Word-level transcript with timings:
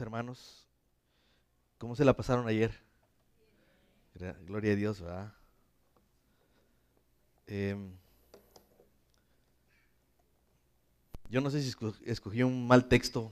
hermanos. 0.00 0.66
¿Cómo 1.78 1.94
se 1.94 2.04
la 2.04 2.16
pasaron 2.16 2.48
ayer? 2.48 2.72
Gloria 4.46 4.72
a 4.72 4.76
Dios, 4.76 5.00
¿verdad? 5.00 5.32
Em, 7.46 7.90
yo 11.28 11.40
no 11.40 11.50
sé 11.50 11.62
si 11.62 11.72
escogí 12.06 12.42
un 12.42 12.66
mal 12.66 12.88
texto, 12.88 13.30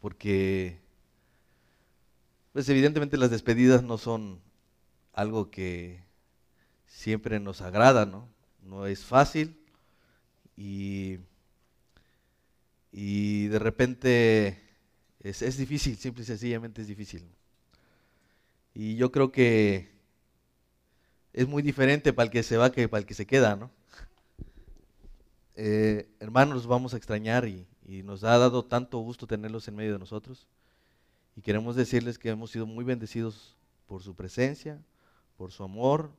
porque, 0.00 0.80
pues 2.52 2.68
evidentemente 2.68 3.16
las 3.18 3.30
despedidas 3.30 3.82
no 3.82 3.98
son 3.98 4.40
algo 5.12 5.50
que 5.50 6.02
siempre 6.86 7.40
nos 7.40 7.60
agrada, 7.60 8.06
¿no? 8.06 8.28
No 8.62 8.86
es 8.86 9.04
fácil 9.04 9.58
y, 10.56 11.18
y 12.90 13.48
de 13.48 13.58
repente 13.58 14.71
es, 15.22 15.42
es 15.42 15.56
difícil, 15.56 15.96
simple 15.96 16.22
y 16.22 16.26
sencillamente 16.26 16.82
es 16.82 16.88
difícil. 16.88 17.24
Y 18.74 18.96
yo 18.96 19.12
creo 19.12 19.32
que 19.32 19.90
es 21.32 21.46
muy 21.46 21.62
diferente 21.62 22.12
para 22.12 22.24
el 22.26 22.30
que 22.30 22.42
se 22.42 22.56
va 22.56 22.72
que 22.72 22.88
para 22.88 23.00
el 23.00 23.06
que 23.06 23.14
se 23.14 23.26
queda, 23.26 23.56
¿no? 23.56 23.70
Eh, 25.54 26.08
hermanos, 26.18 26.66
vamos 26.66 26.94
a 26.94 26.96
extrañar 26.96 27.46
y, 27.46 27.66
y, 27.86 28.02
nos 28.02 28.24
ha 28.24 28.38
dado 28.38 28.64
tanto 28.64 28.98
gusto 28.98 29.26
tenerlos 29.26 29.68
en 29.68 29.76
medio 29.76 29.92
de 29.92 29.98
nosotros. 29.98 30.46
Y 31.36 31.42
queremos 31.42 31.76
decirles 31.76 32.18
que 32.18 32.30
hemos 32.30 32.50
sido 32.50 32.66
muy 32.66 32.84
bendecidos 32.84 33.56
por 33.86 34.02
su 34.02 34.14
presencia, 34.14 34.82
por 35.36 35.52
su 35.52 35.62
amor, 35.62 36.10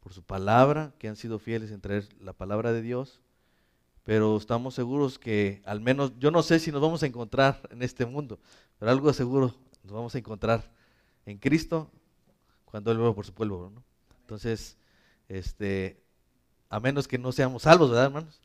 por 0.00 0.12
su 0.12 0.22
palabra, 0.22 0.94
que 0.98 1.08
han 1.08 1.16
sido 1.16 1.38
fieles 1.38 1.70
en 1.70 1.80
traer 1.80 2.08
la 2.20 2.32
palabra 2.32 2.72
de 2.72 2.82
Dios. 2.82 3.20
Pero 4.08 4.38
estamos 4.38 4.72
seguros 4.72 5.18
que 5.18 5.60
al 5.66 5.82
menos, 5.82 6.18
yo 6.18 6.30
no 6.30 6.42
sé 6.42 6.60
si 6.60 6.72
nos 6.72 6.80
vamos 6.80 7.02
a 7.02 7.06
encontrar 7.06 7.60
en 7.70 7.82
este 7.82 8.06
mundo, 8.06 8.38
pero 8.78 8.90
algo 8.90 9.12
seguro 9.12 9.54
nos 9.84 9.92
vamos 9.92 10.14
a 10.14 10.18
encontrar 10.18 10.72
en 11.26 11.36
Cristo 11.36 11.90
cuando 12.64 12.90
Él 12.90 12.96
vuelva 12.96 13.14
por 13.14 13.26
su 13.26 13.34
pueblo. 13.34 13.70
Entonces, 14.22 14.78
este, 15.28 16.00
a 16.70 16.80
menos 16.80 17.06
que 17.06 17.18
no 17.18 17.32
seamos 17.32 17.64
salvos, 17.64 17.90
¿verdad, 17.90 18.06
hermanos? 18.06 18.40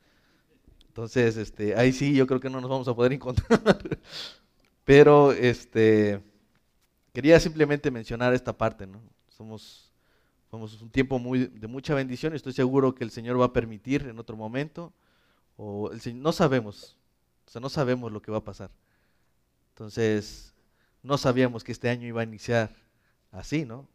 Entonces, 0.89 1.37
este, 1.37 1.77
ahí 1.77 1.93
sí, 1.93 2.13
yo 2.13 2.27
creo 2.27 2.41
que 2.41 2.49
no 2.49 2.59
nos 2.59 2.69
vamos 2.69 2.89
a 2.89 2.93
poder 2.93 3.13
encontrar. 3.13 3.79
Pero, 4.83 5.31
este, 5.31 6.21
quería 7.13 7.39
simplemente 7.39 7.89
mencionar 7.89 8.33
esta 8.33 8.51
parte, 8.51 8.85
¿no? 8.85 8.99
Somos, 9.29 9.93
somos 10.51 10.81
un 10.81 10.89
tiempo 10.89 11.19
muy, 11.19 11.45
de 11.47 11.67
mucha 11.67 11.95
bendición 11.95 12.35
estoy 12.35 12.51
seguro 12.51 12.93
que 12.93 13.05
el 13.05 13.11
Señor 13.11 13.39
va 13.39 13.45
a 13.45 13.53
permitir 13.53 14.05
en 14.09 14.19
otro 14.19 14.35
momento, 14.35 14.91
o 15.57 15.91
no 16.13 16.31
sabemos, 16.31 16.97
o 17.47 17.51
sea, 17.51 17.61
no 17.61 17.69
sabemos 17.69 18.11
lo 18.11 18.21
que 18.21 18.31
va 18.31 18.39
a 18.39 18.43
pasar. 18.43 18.71
Entonces, 19.69 20.53
no 21.01 21.17
sabíamos 21.17 21.63
que 21.63 21.71
este 21.71 21.89
año 21.89 22.07
iba 22.07 22.21
a 22.21 22.25
iniciar 22.25 22.75
así, 23.31 23.65
¿no? 23.65 23.87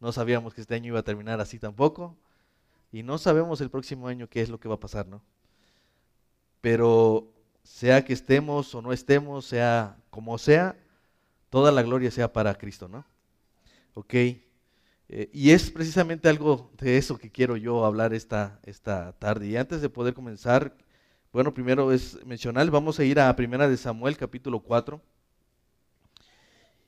No 0.00 0.12
sabíamos 0.12 0.54
que 0.54 0.60
este 0.60 0.74
año 0.74 0.88
iba 0.88 1.00
a 1.00 1.04
terminar 1.04 1.40
así 1.40 1.58
tampoco. 1.58 2.16
Y 2.90 3.02
no 3.02 3.16
sabemos 3.18 3.60
el 3.60 3.70
próximo 3.70 4.08
año 4.08 4.28
qué 4.28 4.42
es 4.42 4.48
lo 4.48 4.60
que 4.60 4.68
va 4.68 4.74
a 4.74 4.80
pasar, 4.80 5.06
¿no? 5.06 5.22
Pero 6.60 7.32
sea 7.62 8.04
que 8.04 8.12
estemos 8.12 8.74
o 8.74 8.82
no 8.82 8.92
estemos, 8.92 9.46
sea 9.46 9.96
como 10.10 10.36
sea, 10.38 10.76
toda 11.48 11.72
la 11.72 11.82
gloria 11.82 12.10
sea 12.10 12.32
para 12.32 12.54
Cristo, 12.58 12.88
¿no? 12.88 13.06
Ok. 13.94 14.14
Eh, 15.14 15.28
y 15.30 15.50
es 15.50 15.70
precisamente 15.70 16.30
algo 16.30 16.70
de 16.78 16.96
eso 16.96 17.18
que 17.18 17.30
quiero 17.30 17.58
yo 17.58 17.84
hablar 17.84 18.14
esta, 18.14 18.58
esta 18.62 19.12
tarde. 19.18 19.46
Y 19.46 19.56
antes 19.58 19.82
de 19.82 19.90
poder 19.90 20.14
comenzar, 20.14 20.74
bueno, 21.34 21.52
primero 21.52 21.92
es 21.92 22.24
mencionar, 22.24 22.70
vamos 22.70 22.98
a 22.98 23.04
ir 23.04 23.20
a 23.20 23.36
Primera 23.36 23.68
de 23.68 23.76
Samuel, 23.76 24.16
capítulo 24.16 24.60
4. 24.60 25.02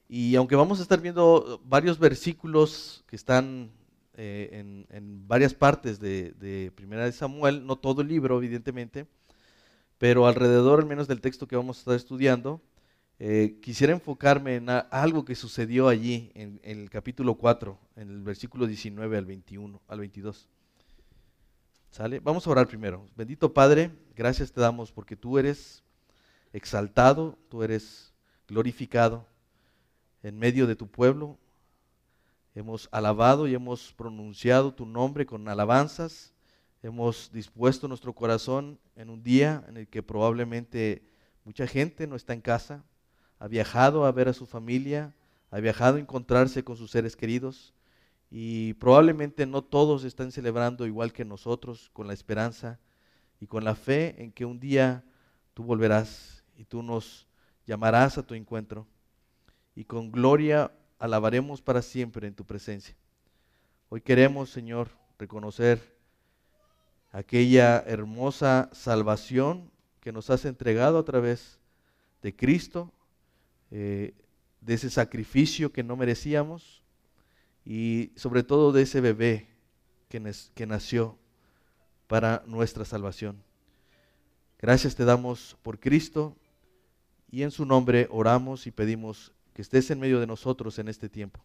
Y 0.08 0.36
aunque 0.36 0.56
vamos 0.56 0.78
a 0.78 0.82
estar 0.82 1.02
viendo 1.02 1.60
varios 1.66 1.98
versículos 1.98 3.04
que 3.06 3.16
están 3.16 3.70
eh, 4.14 4.86
en, 4.88 5.28
varias 5.28 5.52
partes 5.52 6.00
de, 6.00 6.72
Primera 6.74 7.04
de 7.04 7.12
Samuel, 7.12 7.66
no 7.66 7.76
todo 7.76 8.00
el 8.00 8.08
libro, 8.08 8.38
evidentemente, 8.38 9.06
pero 9.98 10.26
alrededor 10.26 10.80
al 10.80 10.86
menos 10.86 11.08
del 11.08 11.20
texto 11.20 11.46
que 11.46 11.56
vamos 11.56 11.76
a 11.76 11.80
estar 11.80 11.94
estudiando, 11.94 12.62
eh, 13.20 13.58
quisiera 13.62 13.92
enfocarme 13.92 14.56
en 14.56 14.68
algo 14.68 15.24
que 15.24 15.36
sucedió 15.36 15.88
allí 15.88 16.32
en, 16.34 16.60
el 16.64 16.90
capítulo 16.90 17.36
4, 17.36 17.78
en 17.96 18.10
el 18.10 18.22
versículo 18.22 18.66
19 18.66 19.16
al 19.16 19.24
21, 19.24 19.80
al 19.86 19.98
22. 20.00 20.48
¿Sale? 21.90 22.18
Vamos 22.18 22.46
a 22.46 22.50
orar 22.50 22.66
primero. 22.66 23.06
Bendito 23.14 23.54
Padre, 23.54 23.92
gracias 24.16 24.50
te 24.50 24.60
damos 24.60 24.90
porque 24.90 25.14
tú 25.14 25.38
eres 25.38 25.84
exaltado, 26.52 27.38
tú 27.48 27.62
eres 27.62 28.12
glorificado 28.48 29.26
en 30.24 30.36
medio 30.36 30.66
de 30.66 30.74
tu 30.74 30.88
pueblo. 30.88 31.38
Hemos 32.56 32.88
alabado 32.90 33.46
y 33.46 33.54
hemos 33.54 33.92
pronunciado 33.92 34.74
tu 34.74 34.86
nombre 34.86 35.24
con 35.24 35.48
alabanzas. 35.48 36.34
Hemos 36.82 37.30
dispuesto 37.32 37.86
nuestro 37.86 38.12
corazón 38.12 38.80
en 38.96 39.08
un 39.08 39.22
día 39.22 39.64
en 39.68 39.76
el 39.76 39.88
que 39.88 40.02
probablemente 40.02 41.04
mucha 41.44 41.66
gente 41.66 42.06
no 42.06 42.16
está 42.16 42.32
en 42.32 42.40
casa, 42.40 42.84
ha 43.38 43.48
viajado 43.48 44.04
a 44.04 44.12
ver 44.12 44.28
a 44.28 44.32
su 44.32 44.46
familia, 44.46 45.14
ha 45.50 45.60
viajado 45.60 45.96
a 45.96 46.00
encontrarse 46.00 46.64
con 46.64 46.76
sus 46.76 46.90
seres 46.90 47.16
queridos 47.16 47.74
y 48.30 48.74
probablemente 48.74 49.46
no 49.46 49.62
todos 49.62 50.04
están 50.04 50.32
celebrando 50.32 50.86
igual 50.86 51.12
que 51.12 51.24
nosotros 51.24 51.90
con 51.92 52.06
la 52.06 52.14
esperanza 52.14 52.80
y 53.40 53.46
con 53.46 53.64
la 53.64 53.74
fe 53.74 54.22
en 54.22 54.32
que 54.32 54.44
un 54.44 54.58
día 54.58 55.04
tú 55.52 55.62
volverás 55.62 56.44
y 56.56 56.64
tú 56.64 56.82
nos 56.82 57.28
llamarás 57.66 58.18
a 58.18 58.22
tu 58.22 58.34
encuentro 58.34 58.86
y 59.74 59.84
con 59.84 60.10
gloria 60.10 60.72
alabaremos 60.98 61.60
para 61.62 61.82
siempre 61.82 62.26
en 62.26 62.34
tu 62.34 62.44
presencia. 62.44 62.96
Hoy 63.88 64.00
queremos, 64.00 64.50
Señor, 64.50 64.88
reconocer 65.18 65.94
aquella 67.12 67.78
hermosa 67.86 68.70
salvación 68.72 69.70
que 70.00 70.12
nos 70.12 70.30
has 70.30 70.44
entregado 70.44 70.98
a 70.98 71.04
través 71.04 71.60
de 72.22 72.34
Cristo, 72.34 72.92
eh, 73.70 74.14
de 74.60 74.74
ese 74.74 74.90
sacrificio 74.90 75.72
que 75.72 75.82
no 75.82 75.96
merecíamos 75.96 76.82
y 77.64 78.12
sobre 78.16 78.42
todo 78.42 78.72
de 78.72 78.82
ese 78.82 79.00
bebé 79.00 79.48
que, 80.08 80.66
nació 80.66 81.18
para 82.06 82.44
nuestra 82.46 82.84
salvación. 82.84 83.42
Gracias 84.58 84.94
te 84.94 85.04
damos 85.04 85.56
por 85.62 85.80
Cristo 85.80 86.36
y 87.30 87.42
en 87.42 87.50
su 87.50 87.66
nombre 87.66 88.06
oramos 88.10 88.66
y 88.66 88.70
pedimos 88.70 89.32
que 89.52 89.62
estés 89.62 89.90
en 89.90 90.00
medio 90.00 90.20
de 90.20 90.26
nosotros 90.26 90.78
en 90.78 90.88
este 90.88 91.08
tiempo. 91.08 91.44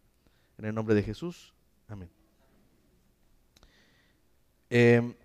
En 0.58 0.66
el 0.66 0.76
nombre 0.76 0.94
de 0.94 1.04
Jesús. 1.04 1.54
Amén. 1.88 2.10
Em, 4.70 5.16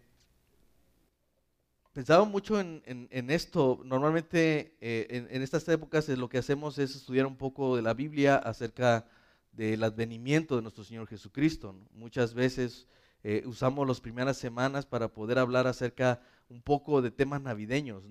pensaba 1.95 2.27
mucho 2.27 2.61
en, 2.61 3.31
esto. 3.31 3.81
Normalmente 3.85 4.77
eh, 4.83 5.27
en, 5.31 5.43
estas 5.43 5.67
épocas 5.69 6.07
lo 6.11 6.29
que 6.29 6.37
hacemos 6.37 6.79
es 6.79 6.95
estudiar 6.95 7.25
un 7.25 7.37
poco 7.37 7.77
de 7.77 7.81
la 7.81 7.95
Biblia 7.95 8.37
acerca 8.37 9.07
del 9.53 9.83
advenimiento 9.83 10.57
de 10.57 10.63
nuestro 10.63 10.85
Señor 10.85 11.07
Jesucristo. 11.07 11.75
Muchas 11.95 12.35
veces 12.35 12.87
eh, 13.23 13.43
usamos 13.47 13.89
las 13.89 14.03
primeras 14.03 14.37
semanas 14.37 14.85
para 14.85 15.09
poder 15.09 15.39
hablar 15.39 15.67
acerca 15.67 16.21
un 16.51 16.61
poco 16.61 17.01
de 17.01 17.11
temas 17.11 17.41
navideños. 17.41 18.05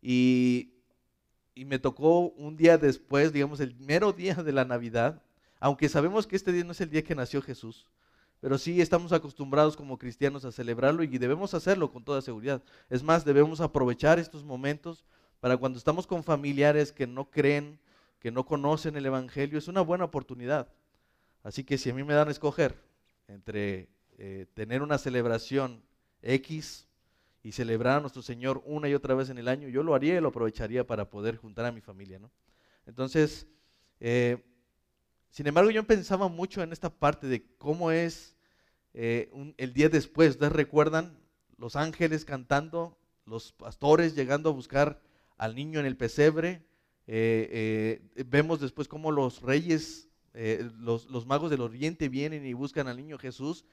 Y 0.00 0.76
y 1.56 1.64
me 1.64 1.78
tocó 1.78 2.28
un 2.32 2.54
día 2.54 2.76
después, 2.76 3.32
digamos 3.32 3.60
el 3.60 3.74
mero 3.76 4.12
día 4.12 4.34
de 4.34 4.52
la 4.52 4.66
Navidad, 4.66 5.22
aunque 5.58 5.88
sabemos 5.88 6.26
que 6.26 6.36
este 6.36 6.52
día 6.52 6.62
no 6.62 6.72
es 6.72 6.80
el 6.82 6.90
día 6.90 7.02
que 7.02 7.14
nació 7.14 7.40
Jesús, 7.40 7.86
pero 8.46 8.58
sí 8.58 8.80
estamos 8.80 9.12
acostumbrados 9.12 9.76
como 9.76 9.98
cristianos 9.98 10.44
a 10.44 10.52
celebrarlo 10.52 11.02
y 11.02 11.08
debemos 11.18 11.52
hacerlo 11.52 11.90
con 11.90 12.04
toda 12.04 12.22
seguridad. 12.22 12.62
Es 12.88 13.02
más, 13.02 13.24
debemos 13.24 13.60
aprovechar 13.60 14.20
estos 14.20 14.44
momentos 14.44 15.04
para 15.40 15.56
cuando 15.56 15.78
estamos 15.78 16.06
con 16.06 16.22
familiares 16.22 16.92
que 16.92 17.08
no 17.08 17.28
creen, 17.28 17.80
que 18.20 18.30
no 18.30 18.46
conocen 18.46 18.94
el 18.94 19.04
Evangelio, 19.04 19.58
es 19.58 19.66
una 19.66 19.80
buena 19.80 20.04
oportunidad. 20.04 20.68
Así 21.42 21.64
que 21.64 21.76
si 21.76 21.90
a 21.90 21.94
mí 21.94 22.04
me 22.04 22.14
dan 22.14 22.28
a 22.28 22.30
escoger 22.30 22.80
entre 23.26 23.88
eh, 24.16 24.46
tener 24.54 24.80
una 24.80 24.98
celebración 24.98 25.82
X 26.22 26.86
y 27.42 27.50
celebrar 27.50 27.96
a 27.96 28.00
nuestro 28.00 28.22
Señor 28.22 28.62
una 28.64 28.88
y 28.88 28.94
otra 28.94 29.16
vez 29.16 29.28
en 29.28 29.38
el 29.38 29.48
año, 29.48 29.66
yo 29.66 29.82
lo 29.82 29.92
haría 29.92 30.16
y 30.16 30.20
lo 30.20 30.28
aprovecharía 30.28 30.86
para 30.86 31.10
poder 31.10 31.36
juntar 31.36 31.64
a 31.64 31.72
mi 31.72 31.80
familia. 31.80 32.20
¿no? 32.20 32.30
Entonces, 32.86 33.48
eh, 33.98 34.40
sin 35.30 35.48
embargo, 35.48 35.72
yo 35.72 35.84
pensaba 35.84 36.28
mucho 36.28 36.62
en 36.62 36.72
esta 36.72 36.90
parte 36.90 37.26
de 37.26 37.44
cómo 37.58 37.90
es 37.90 38.35
eh, 38.98 39.30
el 39.58 39.74
día 39.74 39.90
después. 39.90 40.30
¿Ustedes 40.30 40.52
recuerdan 40.52 41.18
los 41.58 41.76
ángeles 41.76 42.24
cantando, 42.24 42.98
los 43.26 43.52
pastores 43.52 44.14
llegando 44.16 44.48
a 44.48 44.52
buscar 44.54 45.02
al 45.36 45.54
niño 45.54 45.78
en 45.78 45.86
el 45.86 45.98
pesebre? 45.98 46.64
Eh, 47.06 48.00
vemos 48.26 48.58
después 48.58 48.88
cómo 48.88 49.12
los 49.12 49.42
reyes, 49.42 50.08
los, 50.32 51.26
magos 51.26 51.50
del 51.50 51.60
oriente 51.60 52.08
vienen 52.08 52.46
y 52.46 52.54
buscan 52.54 52.88
al 52.88 52.96
niño 52.96 53.18
Jesús, 53.18 53.66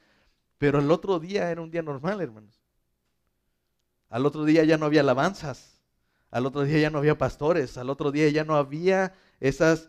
pero 0.57 0.79
el 0.79 0.91
otro 0.91 1.19
día 1.19 1.49
era 1.49 1.61
un 1.61 1.71
día 1.71 1.81
normal, 1.81 2.19
hermanos. 2.19 2.61
Al 4.09 4.25
otro 4.25 4.43
día 4.43 4.65
ya 4.65 4.77
no 4.77 4.85
había 4.85 5.01
alabanzas. 5.01 5.81
al 6.31 6.45
otro 6.45 6.63
día 6.63 6.79
ya 6.79 6.89
no 6.89 6.97
había 6.97 7.17
pastores, 7.17 7.77
al 7.77 7.89
otro 7.89 8.11
día 8.11 8.27
ya 8.29 8.43
no 8.43 8.57
había 8.57 9.13
esa 9.39 9.79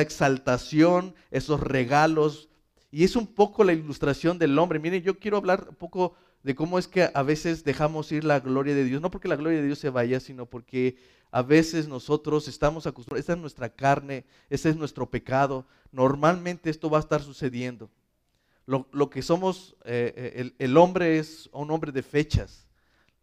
exaltación, 0.00 1.16
esos 1.32 1.58
regalos. 1.58 2.48
Y 2.94 3.02
es 3.02 3.16
un 3.16 3.26
poco 3.26 3.64
la 3.64 3.72
ilustración 3.72 4.38
del 4.38 4.56
hombre. 4.56 4.78
Miren, 4.78 5.02
yo 5.02 5.18
quiero 5.18 5.36
hablar 5.36 5.66
un 5.68 5.74
poco 5.74 6.14
de 6.44 6.54
cómo 6.54 6.78
es 6.78 6.86
que 6.86 7.10
a 7.12 7.22
veces 7.24 7.64
dejamos 7.64 8.12
ir 8.12 8.22
la 8.22 8.38
gloria 8.38 8.72
de 8.72 8.84
Dios, 8.84 9.02
no 9.02 9.10
porque 9.10 9.26
la 9.26 9.34
gloria 9.34 9.58
de 9.58 9.66
Dios 9.66 9.80
se 9.80 9.90
vaya, 9.90 10.20
sino 10.20 10.46
porque 10.46 10.96
a 11.32 11.42
veces 11.42 11.88
nosotros 11.88 12.46
estamos 12.46 12.86
acostumbrados, 12.86 13.22
esta 13.22 13.32
es 13.32 13.40
nuestra 13.40 13.68
carne, 13.68 14.24
ese 14.48 14.68
es 14.68 14.76
nuestro 14.76 15.10
pecado, 15.10 15.66
normalmente 15.90 16.70
esto 16.70 16.88
va 16.88 16.98
a 16.98 17.00
estar 17.00 17.20
sucediendo. 17.20 17.90
Lo, 18.64 19.10
que 19.10 19.22
somos, 19.22 19.74
eh, 19.84 20.14
eh, 20.16 20.32
el, 20.36 20.54
el, 20.60 20.76
hombre 20.76 21.18
es 21.18 21.50
un 21.52 21.72
hombre 21.72 21.90
de 21.90 22.04
fechas, 22.04 22.68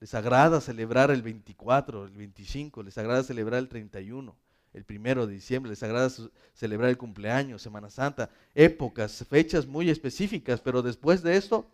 les 0.02 0.14
agrada 0.14 0.60
celebrar 0.60 1.12
el 1.12 1.22
24, 1.22 2.08
el 2.08 2.12
25, 2.12 2.84
les 2.84 2.98
agrada 2.98 3.24
celebrar 3.24 3.60
el 3.60 3.70
31, 3.70 4.36
el 4.74 4.86
primero 4.86 5.28
de 5.28 5.34
diciembre, 5.34 5.70
les 5.70 5.84
agrada 5.84 6.10
celebrar 6.54 6.90
el 6.90 6.98
cumpleaños, 6.98 7.62
Semana 7.62 7.90
Santa, 7.90 8.30
épocas, 8.56 9.26
fechas 9.30 9.68
muy 9.68 9.90
específicas, 9.90 10.62
pero 10.62 10.82
después 10.82 11.24
de 11.24 11.36
esto 11.38 11.70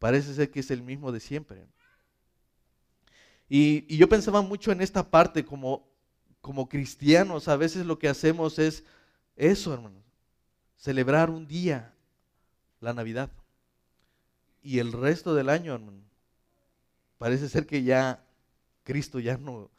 Parece 0.00 0.32
ser 0.32 0.50
que 0.50 0.60
es 0.60 0.70
el 0.70 0.82
mismo 0.82 1.12
de 1.12 1.20
siempre. 1.20 1.66
Y, 3.50 3.94
yo 3.94 4.08
pensaba 4.08 4.40
mucho 4.40 4.72
en 4.72 4.80
esta 4.80 5.08
parte 5.08 5.44
como, 5.44 5.86
como 6.40 6.70
cristianos. 6.70 7.48
A 7.48 7.56
veces 7.56 7.84
lo 7.84 7.98
que 7.98 8.08
hacemos 8.08 8.58
es 8.58 8.82
eso, 9.36 9.74
hermanos. 9.74 10.02
Celebrar 10.78 11.28
un 11.28 11.46
día, 11.46 11.92
la 12.80 12.94
Navidad. 12.94 13.30
Y 14.62 14.78
el 14.78 14.92
resto 14.92 15.34
del 15.34 15.50
año, 15.50 15.74
hermano, 15.74 16.02
parece 17.18 17.50
ser 17.50 17.66
que 17.66 17.82
ya 17.82 18.24
Cristo 18.84 19.18
ya 19.18 19.36
no... 19.36 19.70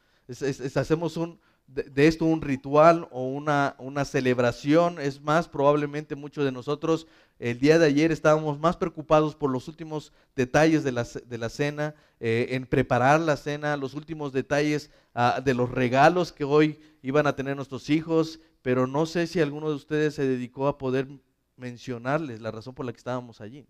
hacemos 0.76 1.18
un, 1.18 1.40
de, 1.74 2.08
esto 2.08 2.26
un 2.26 2.42
ritual 2.42 3.08
o 3.12 3.28
una, 3.28 3.76
una 3.80 4.06
celebración. 4.06 5.00
Es 5.00 5.22
más, 5.22 5.48
probablemente 5.48 6.16
muchos 6.16 6.44
de 6.46 6.52
nosotros 6.52 7.08
el 7.42 7.60
día 7.60 7.80
de 7.80 7.88
ayer 7.88 8.12
estábamos 8.12 8.60
más 8.60 8.78
preocupados 8.78 9.36
por 9.36 9.50
los 9.50 9.68
últimos 9.68 10.14
detalles 10.36 10.84
de 10.84 10.92
la, 10.92 11.04
de 11.04 11.38
la 11.40 11.50
cena, 11.50 11.96
eh, 12.20 12.50
en 12.52 12.68
preparar 12.68 13.20
la 13.20 13.36
cena, 13.36 13.78
los 13.78 13.96
últimos 13.96 14.32
detalles 14.32 14.92
ah, 15.16 15.42
de 15.44 15.56
los 15.56 15.72
regalos 15.72 16.32
que 16.32 16.44
hoy 16.44 16.80
iban 17.02 17.26
a 17.26 17.36
tener 17.36 17.56
nuestros 17.56 17.90
hijos, 17.90 18.40
pero 18.62 18.86
no 18.86 19.08
sé 19.08 19.26
si 19.26 19.42
alguno 19.42 19.70
de 19.70 19.76
ustedes 19.76 20.14
se 20.14 20.28
dedicó 20.28 20.68
a 20.68 20.78
poder 20.78 21.08
mencionarles 21.56 22.42
la 22.42 22.52
razón 22.52 22.76
por 22.76 22.86
la 22.86 22.92
que 22.92 23.00
estábamos 23.00 23.42
allí, 23.42 23.66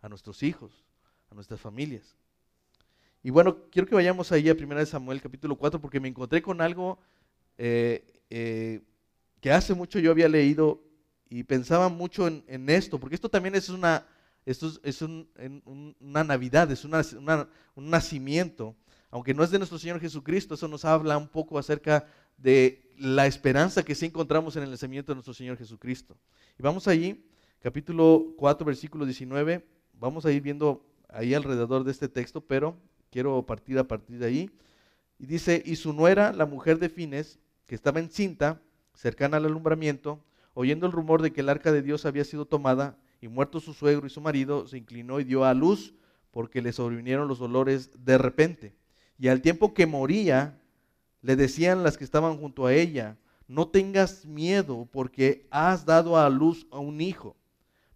a 0.00 0.08
nuestros 0.08 0.44
hijos, 0.44 0.84
a 1.28 1.34
nuestras 1.34 1.60
familias. 1.60 2.16
Y 3.26 3.30
bueno, 3.30 3.56
quiero 3.72 3.88
que 3.88 3.94
vayamos 3.96 4.30
ahí 4.30 4.48
a 4.48 4.52
1 4.52 4.86
Samuel 4.86 5.20
capítulo 5.20 5.56
4 5.56 5.80
porque 5.80 5.98
me 5.98 6.06
encontré 6.06 6.40
con 6.40 6.60
algo 6.60 6.96
eh, 7.58 8.22
eh, 8.30 8.82
que 9.40 9.50
hace 9.50 9.74
mucho 9.74 9.98
yo 9.98 10.12
había 10.12 10.28
leído 10.28 10.80
y 11.28 11.42
pensaba 11.42 11.88
mucho 11.88 12.28
en, 12.28 12.70
esto, 12.70 13.00
porque 13.00 13.16
esto 13.16 13.28
también 13.28 13.56
es 13.56 13.68
una, 13.68 14.06
esto 14.44 14.70
es, 14.84 15.02
una 15.02 16.22
Navidad, 16.22 16.70
es 16.70 16.84
un 16.84 16.92
nacimiento, 17.90 18.76
aunque 19.10 19.34
no 19.34 19.42
es 19.42 19.50
de 19.50 19.58
nuestro 19.58 19.80
Señor 19.80 19.98
Jesucristo, 19.98 20.54
eso 20.54 20.68
nos 20.68 20.84
habla 20.84 21.18
un 21.18 21.26
poco 21.26 21.58
acerca 21.58 22.06
de 22.36 22.92
la 22.96 23.26
esperanza 23.26 23.82
que 23.82 23.96
sí 23.96 24.06
encontramos 24.06 24.54
en 24.54 24.62
el 24.62 24.70
nacimiento 24.70 25.10
de 25.10 25.16
nuestro 25.16 25.34
Señor 25.34 25.58
Jesucristo. 25.58 26.16
Y 26.56 26.62
vamos 26.62 26.86
allí, 26.86 27.26
capítulo 27.60 28.34
4, 28.36 28.64
versículo 28.64 29.04
19, 29.04 29.66
vamos 29.94 30.24
a 30.24 30.30
ir 30.30 30.42
viendo 30.42 30.86
ahí 31.08 31.34
alrededor 31.34 31.82
de 31.82 31.90
este 31.90 32.08
texto, 32.08 32.40
pero 32.40 32.76
quiero 33.10 33.44
partir 33.44 33.78
a 33.78 33.84
partir 33.84 34.18
de 34.18 34.26
ahí. 34.26 34.50
Y 35.18 35.26
dice, 35.26 35.62
y 35.64 35.76
su 35.76 35.92
nuera, 35.92 36.32
la 36.32 36.46
mujer 36.46 36.78
de 36.78 36.88
Fines, 36.88 37.38
que 37.66 37.74
estaba 37.74 38.00
encinta, 38.00 38.60
cercana 38.94 39.38
al 39.38 39.46
alumbramiento, 39.46 40.20
oyendo 40.54 40.86
el 40.86 40.92
rumor 40.92 41.22
de 41.22 41.32
que 41.32 41.40
el 41.40 41.48
arca 41.48 41.72
de 41.72 41.82
Dios 41.82 42.06
había 42.06 42.24
sido 42.24 42.46
tomada, 42.46 42.98
y 43.20 43.28
muerto 43.28 43.60
su 43.60 43.72
suegro 43.72 44.06
y 44.06 44.10
su 44.10 44.20
marido, 44.20 44.66
se 44.66 44.78
inclinó 44.78 45.20
y 45.20 45.24
dio 45.24 45.44
a 45.44 45.54
luz, 45.54 45.94
porque 46.30 46.60
le 46.60 46.72
sobrevinieron 46.72 47.28
los 47.28 47.38
dolores 47.38 47.90
de 48.04 48.18
repente. 48.18 48.74
Y 49.18 49.28
al 49.28 49.40
tiempo 49.40 49.72
que 49.72 49.86
moría, 49.86 50.60
le 51.22 51.34
decían 51.34 51.82
las 51.82 51.96
que 51.96 52.04
estaban 52.04 52.36
junto 52.36 52.66
a 52.66 52.74
ella, 52.74 53.16
no 53.48 53.68
tengas 53.68 54.26
miedo, 54.26 54.88
porque 54.92 55.46
has 55.50 55.86
dado 55.86 56.18
a 56.18 56.28
luz 56.28 56.66
a 56.70 56.78
un 56.78 57.00
hijo. 57.00 57.36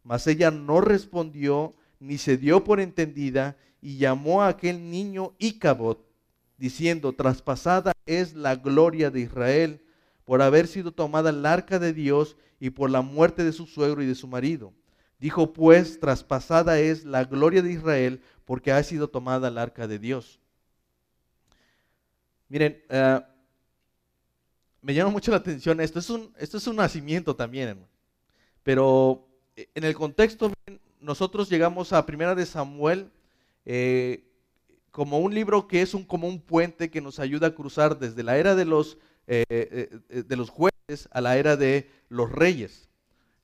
Mas 0.03 0.27
ella 0.27 0.51
no 0.51 0.81
respondió, 0.81 1.75
ni 1.99 2.19
se 2.19 2.37
dio 2.37 2.65
por 2.65 2.81
entendida, 2.81 3.57
y 3.81 3.99
llamó 3.99 4.43
a 4.43 4.49
aquel 4.49 4.91
niño 4.91 5.35
Icabot, 5.39 6.07
diciendo, 6.57 7.13
traspasada 7.15 7.93
es 8.07 8.35
la 8.35 8.57
gloria 8.57 9.11
de 9.11 9.21
Israel 9.21 9.83
por 10.25 10.43
haber 10.43 10.67
sido 10.67 10.93
tomada 10.93 11.31
el 11.31 11.45
arca 11.47 11.79
de 11.79 11.93
Dios 11.93 12.37
y 12.61 12.71
por 12.71 12.91
la 12.91 13.01
muerte 13.01 13.43
de 13.43 13.53
su 13.53 13.67
suegro 13.67 14.03
y 14.03 14.07
de 14.07 14.15
su 14.15 14.27
marido. 14.27 14.73
Dijo 15.19 15.53
pues, 15.53 15.99
traspasada 16.01 16.79
es 16.79 17.05
la 17.05 17.25
gloria 17.25 17.63
de 17.63 17.73
Israel 17.73 18.23
porque 18.45 18.73
ha 18.73 18.83
sido 18.83 19.09
tomada 19.09 19.49
el 19.49 19.59
arca 19.59 19.87
de 19.87 19.99
Dios. 19.99 20.41
Miren, 22.49 22.83
eh, 22.89 23.21
me 24.83 24.95
llama 24.95 25.11
mucho 25.11 25.31
la 25.31 25.39
atención 25.39 25.81
esto. 25.81 25.99
Es 25.99 26.11
un, 26.11 26.35
esto 26.39 26.57
es 26.57 26.67
un 26.67 26.77
nacimiento 26.77 27.37
también, 27.37 27.87
Pero 28.63 29.29
eh, 29.57 29.69
en 29.75 29.85
el 29.85 29.95
contexto, 29.95 30.53
nosotros 31.01 31.49
llegamos 31.49 31.93
a 31.93 32.05
Primera 32.05 32.35
de 32.35 32.47
Samuel 32.47 33.11
eh, 33.65 34.25
como 34.91 35.21
un 35.21 35.35
libro 35.35 35.69
que 35.69 35.83
es 35.83 35.95
un, 35.95 36.05
como 36.05 36.29
un 36.29 36.41
puente 36.41 36.91
que 36.91 37.01
nos 37.01 37.19
ayuda 37.19 37.49
a 37.49 37.55
cruzar 37.55 37.99
desde 37.99 38.23
la 38.23 38.37
era 38.37 38.55
de 38.55 38.65
los, 38.65 38.99
eh, 39.27 39.45
eh, 39.49 40.23
de 40.23 40.37
los 40.37 40.51
jueces 40.51 41.09
a 41.11 41.21
la 41.21 41.37
era 41.37 41.57
de 41.57 41.91
los 42.09 42.31
reyes. 42.31 42.89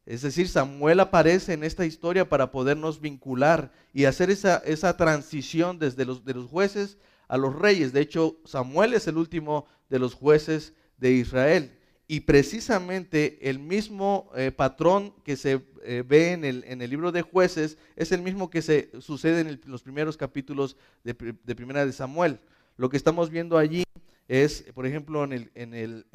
Es 0.04 0.22
decir, 0.22 0.48
Samuel 0.48 1.00
aparece 1.00 1.52
en 1.52 1.64
esta 1.64 1.84
historia 1.84 2.28
para 2.28 2.52
podernos 2.52 3.00
vincular 3.00 3.72
y 3.92 4.04
hacer 4.04 4.30
esa, 4.30 4.58
esa 4.58 4.96
transición 4.96 5.78
desde 5.78 6.04
los, 6.04 6.24
de 6.24 6.34
los 6.34 6.48
jueces 6.48 6.98
a 7.28 7.36
los 7.36 7.54
reyes. 7.56 7.92
De 7.92 8.00
hecho, 8.00 8.36
Samuel 8.44 8.94
es 8.94 9.08
el 9.08 9.16
último 9.16 9.66
de 9.88 9.98
los 9.98 10.14
jueces 10.14 10.74
de 10.96 11.12
Israel. 11.12 11.75
Y 12.08 12.20
precisamente 12.20 13.50
el 13.50 13.58
mismo 13.58 14.30
eh, 14.36 14.52
patrón 14.52 15.12
que 15.24 15.36
se 15.36 15.60
eh, 15.82 16.04
ve 16.06 16.32
en 16.32 16.44
el, 16.44 16.62
en 16.64 16.80
el, 16.80 16.88
libro 16.88 17.10
de 17.10 17.22
jueces 17.22 17.78
es 17.96 18.12
el 18.12 18.22
mismo 18.22 18.48
que 18.48 18.62
se 18.62 18.90
sucede 19.00 19.40
en, 19.40 19.60
los 19.66 19.82
primeros 19.82 20.16
capítulos 20.16 20.76
de, 21.02 21.14
Primera 21.14 21.84
de 21.84 21.92
Samuel. 21.92 22.38
Lo 22.76 22.88
que 22.90 22.96
estamos 22.96 23.28
viendo 23.28 23.58
allí 23.58 23.82
es, 24.28 24.62
por 24.72 24.86
ejemplo, 24.86 25.24
en 25.24 25.32
el, 25.32 25.50
en 25.54 25.74
el 25.74 26.06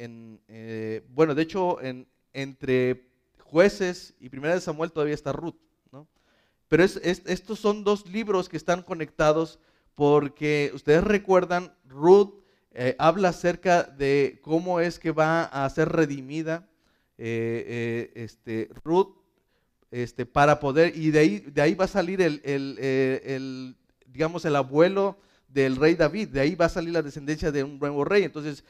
eh, 0.48 1.04
bueno, 1.10 1.36
de 1.36 1.42
hecho, 1.42 1.82
en, 1.82 2.08
entre 2.32 3.10
jueces 3.40 4.14
y 4.22 4.30
Primera 4.30 4.56
de 4.56 4.62
Samuel 4.62 4.94
todavía 4.94 5.16
está 5.16 5.34
Ruth, 5.34 5.58
¿no? 5.92 6.08
Pero 6.70 6.86
estos 6.86 7.60
son 7.60 7.84
dos 7.84 8.08
libros 8.08 8.48
que 8.48 8.56
están 8.56 8.82
conectados 8.82 9.60
porque 9.96 10.72
ustedes 10.74 11.04
recuerdan, 11.04 11.76
Ruth 11.86 12.41
eh, 12.74 12.96
habla 13.00 13.30
acerca 13.30 13.84
de 13.84 14.40
cómo 14.42 14.80
es 14.80 14.98
que 14.98 15.12
va 15.12 15.44
a 15.44 15.70
ser 15.70 15.90
redimida 15.90 16.68
eh, 17.18 17.66
eh, 17.68 18.12
este, 18.16 18.70
Ruth 18.84 19.18
este, 19.92 20.26
para 20.26 20.60
poder, 20.60 20.96
y 20.96 21.12
de 21.12 21.20
ahí, 21.20 21.40
de 21.40 21.62
ahí 21.62 21.76
va 21.76 21.86
a 21.86 21.90
salir 21.90 22.22
el, 22.22 22.42
el, 22.44 23.76
digamos, 24.08 24.46
el 24.46 24.56
abuelo 24.56 25.18
del 25.50 25.76
rey 25.76 25.96
David, 25.96 26.30
de 26.30 26.40
ahí 26.40 26.56
va 26.56 26.66
a 26.66 26.70
salir 26.70 26.94
la 26.94 27.02
descendencia 27.02 27.52
de 27.52 27.66
un 27.66 27.78
nuevo 27.78 28.06
rey. 28.06 28.24
Entonces, 28.24 28.64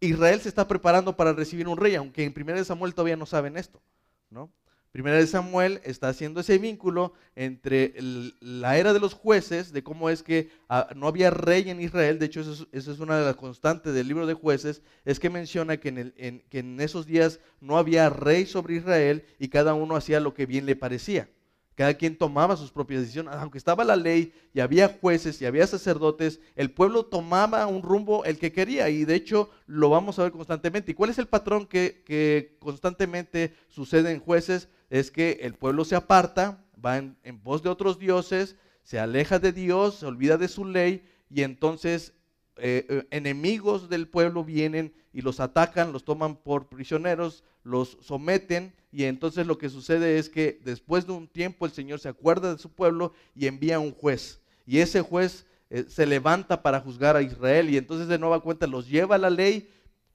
Israel 0.00 0.40
se 0.40 0.48
está 0.48 0.66
preparando 0.66 1.14
para 1.14 1.34
recibir 1.34 1.68
un 1.68 1.76
rey, 1.76 1.94
aunque 1.94 2.24
en 2.24 2.34
1 2.34 2.64
Samuel 2.64 2.94
todavía 2.94 3.16
no 3.16 3.26
saben 3.26 3.58
esto, 3.58 3.82
¿no? 4.30 4.50
Primera 4.92 5.16
de 5.16 5.26
Samuel 5.26 5.80
está 5.84 6.10
haciendo 6.10 6.40
ese 6.40 6.58
vínculo 6.58 7.14
entre 7.34 7.94
la 8.40 8.76
era 8.76 8.92
de 8.92 9.00
los 9.00 9.14
jueces, 9.14 9.72
de 9.72 9.82
cómo 9.82 10.10
es 10.10 10.22
que 10.22 10.50
ah, 10.68 10.88
no 10.94 11.06
había 11.06 11.30
rey 11.30 11.70
en 11.70 11.80
Israel, 11.80 12.18
de 12.18 12.26
hecho 12.26 12.42
eso 12.42 12.66
es, 12.70 12.86
una 13.00 13.18
de 13.18 13.24
las 13.24 13.36
constantes 13.36 13.94
del 13.94 14.06
libro 14.06 14.26
de 14.26 14.34
jueces, 14.34 14.82
es 15.06 15.18
que 15.18 15.30
menciona 15.30 15.78
que 15.78 15.88
en, 15.88 16.44
que 16.50 16.58
en 16.58 16.78
esos 16.78 17.06
días 17.06 17.40
no 17.58 17.78
había 17.78 18.10
rey 18.10 18.44
sobre 18.44 18.74
Israel 18.74 19.24
y 19.38 19.48
cada 19.48 19.72
uno 19.72 19.96
hacía 19.96 20.20
lo 20.20 20.34
que 20.34 20.44
bien 20.44 20.66
le 20.66 20.76
parecía. 20.76 21.26
Cada 21.74 21.94
quien 21.94 22.18
tomaba 22.18 22.56
sus 22.56 22.70
propias 22.70 23.00
decisiones. 23.00 23.34
Aunque 23.34 23.56
estaba 23.56 23.84
la 23.84 23.96
ley 23.96 24.34
y 24.52 24.60
había 24.60 24.88
jueces 25.00 25.40
y 25.40 25.46
había 25.46 25.66
sacerdotes, 25.66 26.38
el 26.54 26.70
pueblo 26.70 27.06
tomaba 27.06 27.66
un 27.66 27.82
rumbo 27.82 28.24
el 28.26 28.38
que 28.38 28.52
quería 28.52 28.90
y 28.90 29.06
de 29.06 29.14
hecho 29.14 29.48
lo 29.66 29.88
vamos 29.88 30.18
a 30.18 30.24
ver 30.24 30.32
constantemente. 30.32 30.92
¿Y 30.92 30.94
cuál 30.94 31.08
es 31.08 31.18
el 31.18 31.28
patrón 31.28 31.66
que, 31.66 32.02
que 32.04 32.58
constantemente 32.60 33.54
sucede 33.68 34.12
en 34.12 34.20
jueces? 34.20 34.68
Es 34.92 35.10
que 35.10 35.38
el 35.40 35.54
pueblo 35.54 35.86
se 35.86 35.96
aparta, 35.96 36.62
va 36.84 36.98
en, 36.98 37.16
pos 37.42 37.62
de 37.62 37.70
otros 37.70 37.98
dioses, 37.98 38.56
se 38.82 38.98
aleja 38.98 39.38
de 39.38 39.50
Dios, 39.50 39.94
se 39.94 40.06
olvida 40.06 40.36
de 40.36 40.48
su 40.48 40.66
ley 40.66 41.02
y 41.30 41.44
entonces 41.44 42.12
eh, 42.58 42.84
eh, 42.90 43.06
enemigos 43.10 43.88
del 43.88 44.06
pueblo 44.06 44.44
vienen 44.44 44.92
y 45.14 45.22
los 45.22 45.40
atacan, 45.40 45.94
los 45.94 46.04
toman 46.04 46.36
por 46.36 46.68
prisioneros, 46.68 47.42
los 47.64 47.96
someten 48.02 48.74
y 48.92 49.04
entonces 49.04 49.46
lo 49.46 49.56
que 49.56 49.70
sucede 49.70 50.18
es 50.18 50.28
que 50.28 50.60
después 50.62 51.06
de 51.06 51.12
un 51.12 51.26
tiempo 51.26 51.64
el 51.64 51.72
Señor 51.72 51.98
se 51.98 52.10
acuerda 52.10 52.52
de 52.52 52.60
su 52.60 52.68
pueblo 52.68 53.14
y 53.34 53.46
envía 53.46 53.78
un 53.78 53.92
juez. 53.92 54.42
Y 54.66 54.80
ese 54.80 55.00
juez 55.00 55.46
eh, 55.70 55.86
se 55.88 56.04
levanta 56.04 56.62
para 56.62 56.80
juzgar 56.80 57.16
a 57.16 57.22
Israel 57.22 57.70
y 57.70 57.78
entonces 57.78 58.08
de 58.08 58.18
nueva 58.18 58.40
cuenta 58.40 58.66
los 58.66 58.86
lleva 58.90 59.14
a 59.14 59.18
la 59.18 59.30
ley, 59.30 59.70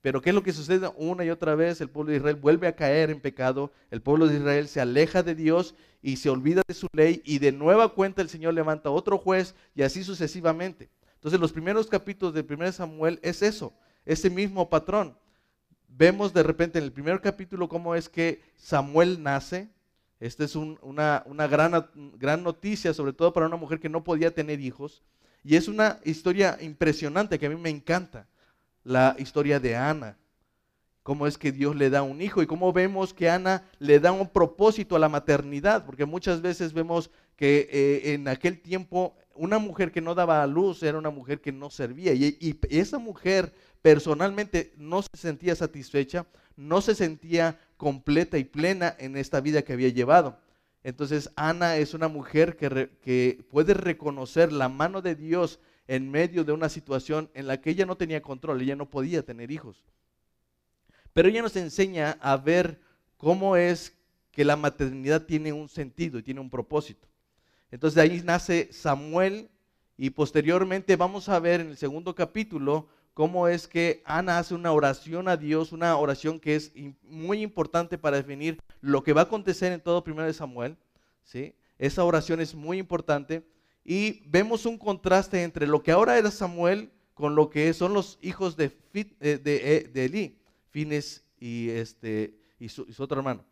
pero 0.08 0.22
¿qué 0.22 0.30
es 0.30 0.34
lo 0.34 0.42
que 0.42 0.54
sucede 0.54 0.90
una 0.96 1.22
y 1.22 1.28
otra 1.28 1.54
vez? 1.54 1.82
El 1.82 1.90
pueblo 1.90 2.12
de 2.12 2.16
Israel 2.16 2.36
vuelve 2.36 2.66
a 2.66 2.74
caer 2.74 3.10
en 3.10 3.20
pecado, 3.20 3.74
el 3.90 4.00
pueblo 4.00 4.26
de 4.26 4.38
Israel 4.38 4.66
se 4.66 4.80
aleja 4.80 5.22
de 5.22 5.34
Dios 5.34 5.74
y 6.00 6.16
se 6.16 6.30
olvida 6.30 6.62
de 6.66 6.72
su 6.72 6.86
ley 6.94 7.20
y 7.26 7.40
de 7.40 7.52
nueva 7.52 7.92
cuenta 7.92 8.22
el 8.22 8.30
Señor 8.30 8.54
levanta 8.54 8.88
otro 8.88 9.18
juez 9.18 9.54
y 9.74 9.82
así 9.82 10.02
sucesivamente. 10.02 10.88
Entonces 11.16 11.38
los 11.38 11.52
primeros 11.52 11.88
capítulos 11.88 12.32
de 12.32 12.40
1 12.40 12.72
Samuel 12.72 13.20
es 13.20 13.42
eso, 13.42 13.74
ese 14.06 14.30
mismo 14.30 14.70
patrón. 14.70 15.14
Vemos 15.88 16.32
de 16.32 16.42
repente 16.42 16.78
en 16.78 16.84
el 16.84 16.92
primer 16.92 17.20
capítulo 17.20 17.68
cómo 17.68 17.94
es 17.94 18.08
que 18.08 18.40
Samuel 18.56 19.22
nace. 19.22 19.68
Esta 20.20 20.42
es 20.42 20.56
una, 20.56 21.22
gran, 21.50 21.86
gran 22.16 22.42
noticia, 22.42 22.94
sobre 22.94 23.12
todo 23.12 23.34
para 23.34 23.44
una 23.44 23.56
mujer 23.56 23.78
que 23.78 23.90
no 23.90 24.04
podía 24.04 24.34
tener 24.34 24.58
hijos. 24.58 25.02
Y 25.44 25.56
es 25.56 25.68
una 25.68 26.00
historia 26.02 26.56
impresionante 26.62 27.38
que 27.38 27.44
a 27.44 27.50
mí 27.50 27.56
me 27.56 27.68
encanta, 27.68 28.26
la 28.88 29.14
historia 29.18 29.60
de 29.60 29.76
Ana. 29.76 30.16
Cómo 31.02 31.26
es 31.26 31.36
que 31.36 31.52
Dios 31.52 31.76
le 31.76 31.90
da 31.90 32.02
un 32.02 32.22
hijo 32.22 32.42
y 32.42 32.46
cómo 32.46 32.72
vemos 32.72 33.12
que 33.12 33.28
Ana 33.28 33.62
le 33.78 34.00
da 34.00 34.12
un 34.12 34.28
propósito 34.28 34.96
a 34.96 34.98
la 34.98 35.10
maternidad, 35.10 35.84
porque 35.84 36.06
muchas 36.06 36.40
veces 36.40 36.72
vemos 36.72 37.10
que 37.36 37.68
eh, 37.70 38.14
en 38.14 38.28
aquel 38.28 38.60
tiempo 38.60 39.14
una 39.34 39.58
mujer 39.58 39.92
que 39.92 40.00
no 40.00 40.14
daba 40.14 40.42
a 40.42 40.46
luz 40.46 40.82
era 40.82 40.98
una 40.98 41.10
mujer 41.10 41.40
que 41.40 41.52
no 41.52 41.70
servía. 41.70 42.14
Y, 42.14 42.58
esa 42.70 42.98
mujer 42.98 43.52
personalmente 43.82 44.72
no 44.76 45.02
se 45.02 45.08
sentía 45.14 45.54
satisfecha, 45.54 46.26
no 46.56 46.80
se 46.80 46.94
sentía 46.94 47.60
completa 47.76 48.38
y 48.38 48.44
plena 48.44 48.96
en 48.98 49.16
esta 49.16 49.40
vida 49.40 49.62
que 49.62 49.74
había 49.74 49.90
llevado. 49.90 50.40
Entonces 50.82 51.30
Ana 51.36 51.76
es 51.76 51.92
una 51.92 52.08
mujer 52.08 52.56
que, 52.56 52.90
que 53.02 53.44
puede 53.50 53.74
reconocer 53.74 54.50
la 54.50 54.70
mano 54.70 55.02
de 55.02 55.14
Dios 55.14 55.60
en 55.88 56.10
medio 56.10 56.44
de 56.44 56.52
una 56.52 56.68
situación 56.68 57.30
en 57.34 57.46
la 57.46 57.60
que 57.60 57.70
ella 57.70 57.86
no 57.86 57.96
tenía 57.96 58.22
control, 58.22 58.60
ella 58.60 58.76
no 58.76 58.90
podía 58.90 59.24
tener 59.24 59.50
hijos. 59.50 59.82
Pero 61.14 61.28
ella 61.28 61.42
nos 61.42 61.56
enseña 61.56 62.18
a 62.20 62.36
ver 62.36 62.78
cómo 63.16 63.56
es 63.56 63.96
que 64.30 64.44
la 64.44 64.54
maternidad 64.54 65.24
tiene 65.24 65.52
un 65.52 65.68
sentido 65.68 66.18
y 66.18 66.22
tiene 66.22 66.40
un 66.40 66.50
propósito. 66.50 67.08
Entonces 67.70 67.96
de 67.96 68.02
ahí 68.02 68.22
nace 68.22 68.68
Samuel 68.70 69.50
y 69.96 70.10
posteriormente 70.10 70.94
vamos 70.94 71.28
a 71.28 71.40
ver 71.40 71.60
en 71.60 71.68
el 71.68 71.76
segundo 71.76 72.14
capítulo 72.14 72.88
cómo 73.14 73.48
es 73.48 73.66
que 73.66 74.02
Ana 74.04 74.38
hace 74.38 74.54
una 74.54 74.70
oración 74.72 75.26
a 75.26 75.36
Dios, 75.36 75.72
una 75.72 75.96
oración 75.96 76.38
que 76.38 76.54
es 76.54 76.72
muy 77.02 77.42
importante 77.42 77.98
para 77.98 78.18
definir 78.18 78.60
lo 78.80 79.02
que 79.02 79.12
va 79.12 79.22
a 79.22 79.24
acontecer 79.24 79.72
en 79.72 79.80
todo 79.80 80.04
primero 80.04 80.26
de 80.26 80.34
Samuel. 80.34 80.76
¿sí? 81.24 81.54
Esa 81.78 82.04
oración 82.04 82.40
es 82.40 82.54
muy 82.54 82.78
importante 82.78 83.42
y 83.90 84.20
vemos 84.26 84.66
un 84.66 84.76
contraste 84.76 85.42
entre 85.42 85.66
lo 85.66 85.82
que 85.82 85.92
ahora 85.92 86.18
era 86.18 86.30
Samuel 86.30 86.90
con 87.14 87.34
lo 87.34 87.48
que 87.48 87.72
son 87.72 87.94
los 87.94 88.18
hijos 88.20 88.54
de, 88.54 88.76
eh, 88.92 89.40
de, 89.42 89.76
eh, 89.76 89.90
de 89.90 90.04
Eli, 90.04 90.38
Fines 90.68 91.24
y, 91.40 91.70
este, 91.70 92.34
y, 92.60 92.68
su, 92.68 92.86
otro 92.98 93.16
hermano. 93.16 93.46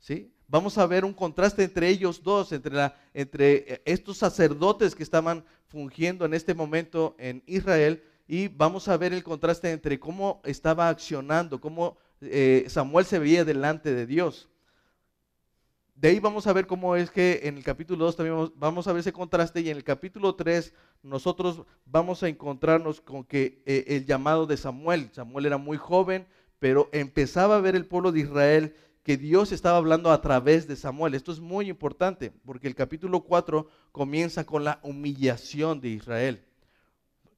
¿sí? 0.00 0.32
vamos 0.48 0.78
a 0.78 0.86
ver 0.86 1.04
un 1.04 1.12
contraste 1.12 1.62
entre 1.62 1.88
ellos 1.88 2.24
dos, 2.24 2.50
entre, 2.50 2.74
la, 2.74 2.96
entre 3.14 3.72
eh, 3.72 3.82
estos 3.84 4.18
sacerdotes 4.18 4.96
que 4.96 5.04
estaban 5.04 5.44
fungiendo 5.68 6.24
en 6.24 6.34
este 6.34 6.54
momento 6.54 7.14
en 7.16 7.44
Israel, 7.46 8.02
y 8.26 8.48
vamos 8.48 8.88
a 8.88 8.96
ver 8.96 9.12
el 9.12 9.22
contraste 9.22 9.70
entre 9.70 10.00
cómo 10.00 10.42
estaba 10.44 10.88
accionando, 10.88 11.60
cómo 11.60 11.98
Samuel 12.66 13.06
se 13.06 13.20
veía 13.20 13.44
delante 13.44 13.94
de 13.94 14.06
Dios. 14.06 14.48
De 16.00 16.10
ahí 16.10 16.20
vamos 16.20 16.46
a 16.46 16.52
ver 16.52 16.68
cómo 16.68 16.94
es 16.94 17.10
que 17.10 17.40
en 17.42 17.56
el 17.56 17.64
capítulo 17.64 18.04
2 18.04 18.14
también 18.14 18.52
vamos, 18.54 18.86
a 18.86 18.92
ver 18.92 19.00
ese 19.00 19.12
contraste 19.12 19.62
y 19.62 19.68
en 19.68 19.76
el 19.76 19.82
capítulo 19.82 20.36
3 20.36 20.72
nosotros 21.02 21.62
vamos 21.86 22.22
a 22.22 22.28
encontrarnos 22.28 23.00
con 23.00 23.24
que 23.24 23.64
eh, 23.66 23.84
el 23.88 24.06
llamado 24.06 24.46
de 24.46 24.56
Samuel, 24.56 25.10
Samuel 25.12 25.46
era 25.46 25.58
muy 25.58 25.76
joven, 25.76 26.28
pero 26.60 26.88
empezaba 26.92 27.56
a 27.56 27.60
ver 27.60 27.74
el 27.74 27.84
pueblo 27.84 28.12
de 28.12 28.20
Israel 28.20 28.76
que 29.02 29.16
Dios 29.16 29.50
estaba 29.50 29.78
hablando 29.78 30.12
a 30.12 30.20
través 30.20 30.68
de 30.68 30.76
Samuel. 30.76 31.14
Esto 31.14 31.32
es 31.32 31.40
muy 31.40 31.68
importante 31.68 32.30
porque 32.44 32.68
el 32.68 32.76
capítulo 32.76 33.22
4 33.24 33.66
comienza 33.90 34.46
con 34.46 34.62
la 34.62 34.78
humillación 34.84 35.80
de 35.80 35.88
Israel. 35.88 36.44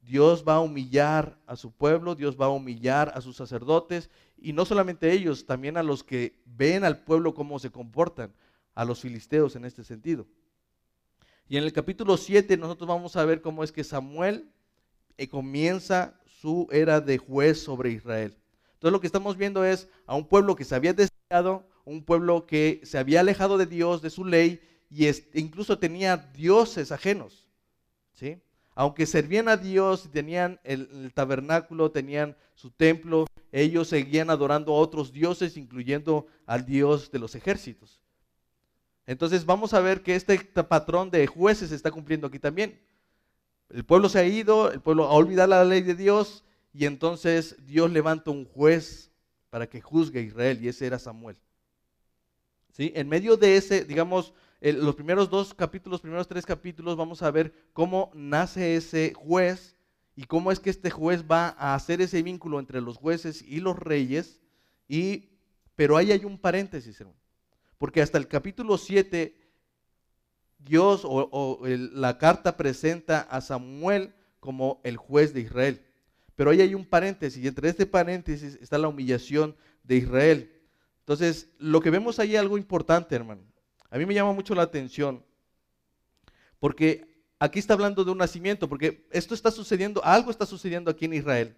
Dios 0.03 0.45
va 0.47 0.57
a 0.57 0.61
humillar 0.61 1.39
a 1.47 1.57
su 1.57 1.73
pueblo, 1.73 2.15
Dios 2.15 2.39
va 2.39 2.47
a 2.47 2.51
humillar 2.51 3.11
a 3.15 3.23
sus 3.23 3.37
sacerdotes 3.37 4.11
y 4.37 4.53
no 4.53 4.67
solamente 4.67 5.13
ellos, 5.13 5.47
también 5.47 5.79
a 5.79 5.83
los 5.83 6.05
que 6.05 6.43
ven 6.45 6.85
al 6.85 7.05
pueblo 7.05 7.33
cómo 7.33 7.59
se 7.59 7.71
comportan, 7.71 8.35
a 8.75 8.85
los 8.85 9.01
filisteos 9.01 9.57
en 9.57 9.65
este 9.65 9.85
sentido. 9.85 10.27
Y 11.49 11.57
en 11.57 11.65
el 11.65 11.73
capítulo 11.73 12.17
7 12.17 12.57
nosotros 12.57 12.89
vamos 12.89 13.17
a 13.17 13.25
ver 13.25 13.41
cómo 13.41 13.65
es 13.65 13.73
que 13.73 13.85
Samuel 13.85 14.51
eh, 15.19 15.29
comienza 15.29 16.21
su 16.41 16.69
era 16.71 17.01
de 17.01 17.19
juez 17.19 17.63
sobre 17.63 17.91
Israel. 17.91 18.37
Entonces 18.75 18.93
lo 18.93 19.01
que 19.01 19.07
estamos 19.07 19.37
viendo 19.37 19.65
es 19.65 19.89
a 20.07 20.15
un 20.15 20.27
pueblo 20.27 20.57
que 20.57 20.65
se 20.65 20.75
había 20.75 20.95
un 21.85 22.05
pueblo 22.05 22.47
que 22.47 22.81
se 22.85 22.99
había 22.99 23.21
alejado 23.21 23.59
de 23.59 23.67
Dios, 23.67 24.01
de 24.01 24.11
su 24.11 24.25
ley, 24.25 24.61
y 24.89 25.09
incluso 25.35 25.79
tenía 25.79 26.17
dioses 26.17 26.93
ajenos. 26.93 27.49
¿sí? 28.13 28.41
Aunque 28.75 29.07
servían 29.07 29.49
a 29.49 29.57
Dios, 29.57 30.11
tenían 30.11 30.61
el, 30.65 31.13
tabernáculo, 31.13 31.91
tenían 31.91 32.37
su 32.55 32.71
templo, 32.71 33.27
ellos 33.53 33.89
seguían 33.89 34.31
adorando 34.31 34.73
a 34.73 34.79
otros 34.79 35.13
dioses, 35.13 35.57
incluyendo 35.57 36.27
al 36.47 36.65
Dios 36.65 37.11
de 37.11 37.19
los 37.19 37.35
ejércitos. 37.35 38.01
Entonces 39.07 39.45
vamos 39.45 39.75
a 39.75 39.81
ver 39.81 40.03
que 40.03 40.15
este 40.15 40.39
patrón 40.39 41.11
de 41.11 41.27
jueces 41.27 41.71
se 41.71 41.75
está 41.75 41.91
cumpliendo 41.91 42.27
aquí 42.27 42.39
también. 42.39 42.81
El 43.69 43.85
pueblo 43.85 44.09
se 44.09 44.19
ha 44.19 44.25
ido, 44.25 44.73
el 44.73 44.81
pueblo 44.81 45.05
ha 45.05 45.13
olvidado 45.13 45.51
la 45.51 45.65
ley 45.65 45.83
de 45.83 45.95
Dios 45.95 46.45
y 46.73 46.87
entonces 46.87 47.57
Dios 47.67 47.91
levanta 47.91 48.31
un 48.31 48.45
juez 48.45 49.11
para 49.51 49.69
que 49.69 49.81
juzgue 49.81 50.21
a 50.21 50.23
Israel, 50.23 50.63
y 50.63 50.69
ese 50.69 50.87
era 50.87 50.99
Samuel. 50.99 51.37
¿Sí? 52.73 52.93
En 52.95 53.09
medio 53.09 53.37
de 53.37 53.57
ese, 53.57 53.85
digamos, 53.85 54.33
los 54.61 54.95
primeros 54.95 55.29
dos 55.29 55.55
capítulos, 55.55 55.95
los 55.95 56.01
primeros 56.03 56.29
tres 56.29 56.47
capítulos, 56.47 56.97
vamos 56.97 57.23
a 57.23 57.31
ver 57.31 57.53
cómo 57.73 58.11
nace 58.15 58.77
ese 58.77 59.13
juez 59.15 59.77
y 60.15 60.25
cómo 60.25 60.53
es 60.53 60.61
que 60.61 60.71
este 60.71 60.91
juez 60.91 61.25
va 61.29 61.57
a 61.59 61.75
hacer 61.75 62.01
ese 62.01 62.23
vínculo 62.23 62.61
entre 62.61 62.81
los 62.81 62.97
jueces 62.97 63.43
y 63.43 63.61
los 63.61 63.79
reyes. 63.79 64.41
Y, 64.87 65.31
pero 65.75 65.97
ahí 65.97 66.13
hay 66.13 66.25
un 66.25 66.39
paréntesis, 66.39 67.01
hermano. 67.01 67.20
Porque 67.81 68.03
hasta 68.03 68.19
el 68.19 68.29
capítulo 68.29 68.77
7, 68.77 69.35
Dios 70.59 71.01
o, 71.03 71.61
la 71.65 72.19
carta 72.19 72.59
presenta 72.59 73.23
a 73.23 73.41
Samuel 73.41 74.13
como 74.39 74.83
el 74.85 74.99
juez 74.99 75.33
de 75.33 75.41
Israel. 75.41 75.83
Pero 76.37 76.51
ahí 76.51 76.61
hay 76.61 76.75
un 76.75 76.85
paréntesis 76.85 77.43
y 77.43 77.49
entre 77.49 77.71
este 77.71 77.87
paréntesis 77.87 78.59
está 78.61 78.77
la 78.77 78.89
humillación 78.89 79.57
de 79.83 79.97
Israel. 79.97 80.53
Entonces, 80.99 81.49
lo 81.57 81.81
que 81.81 81.89
vemos 81.89 82.19
ahí 82.19 82.35
es 82.35 82.41
algo 82.41 82.59
importante, 82.59 83.15
hermano. 83.15 83.41
A 83.89 83.97
mí 83.97 84.05
me 84.05 84.13
llama 84.13 84.35
mucho 84.35 84.55
la 84.55 84.65
atención 84.65 85.25
porque 86.59 87.25
aquí 87.39 87.61
está 87.61 87.73
hablando 87.73 88.05
de 88.05 88.11
un 88.11 88.19
nacimiento, 88.19 88.69
porque 88.69 89.09
esto 89.11 89.33
está 89.33 89.51
sucediendo, 89.51 90.05
algo 90.05 90.31
está 90.31 90.45
sucediendo 90.45 90.91
aquí 90.91 91.07
en 91.07 91.15
Israel. 91.15 91.57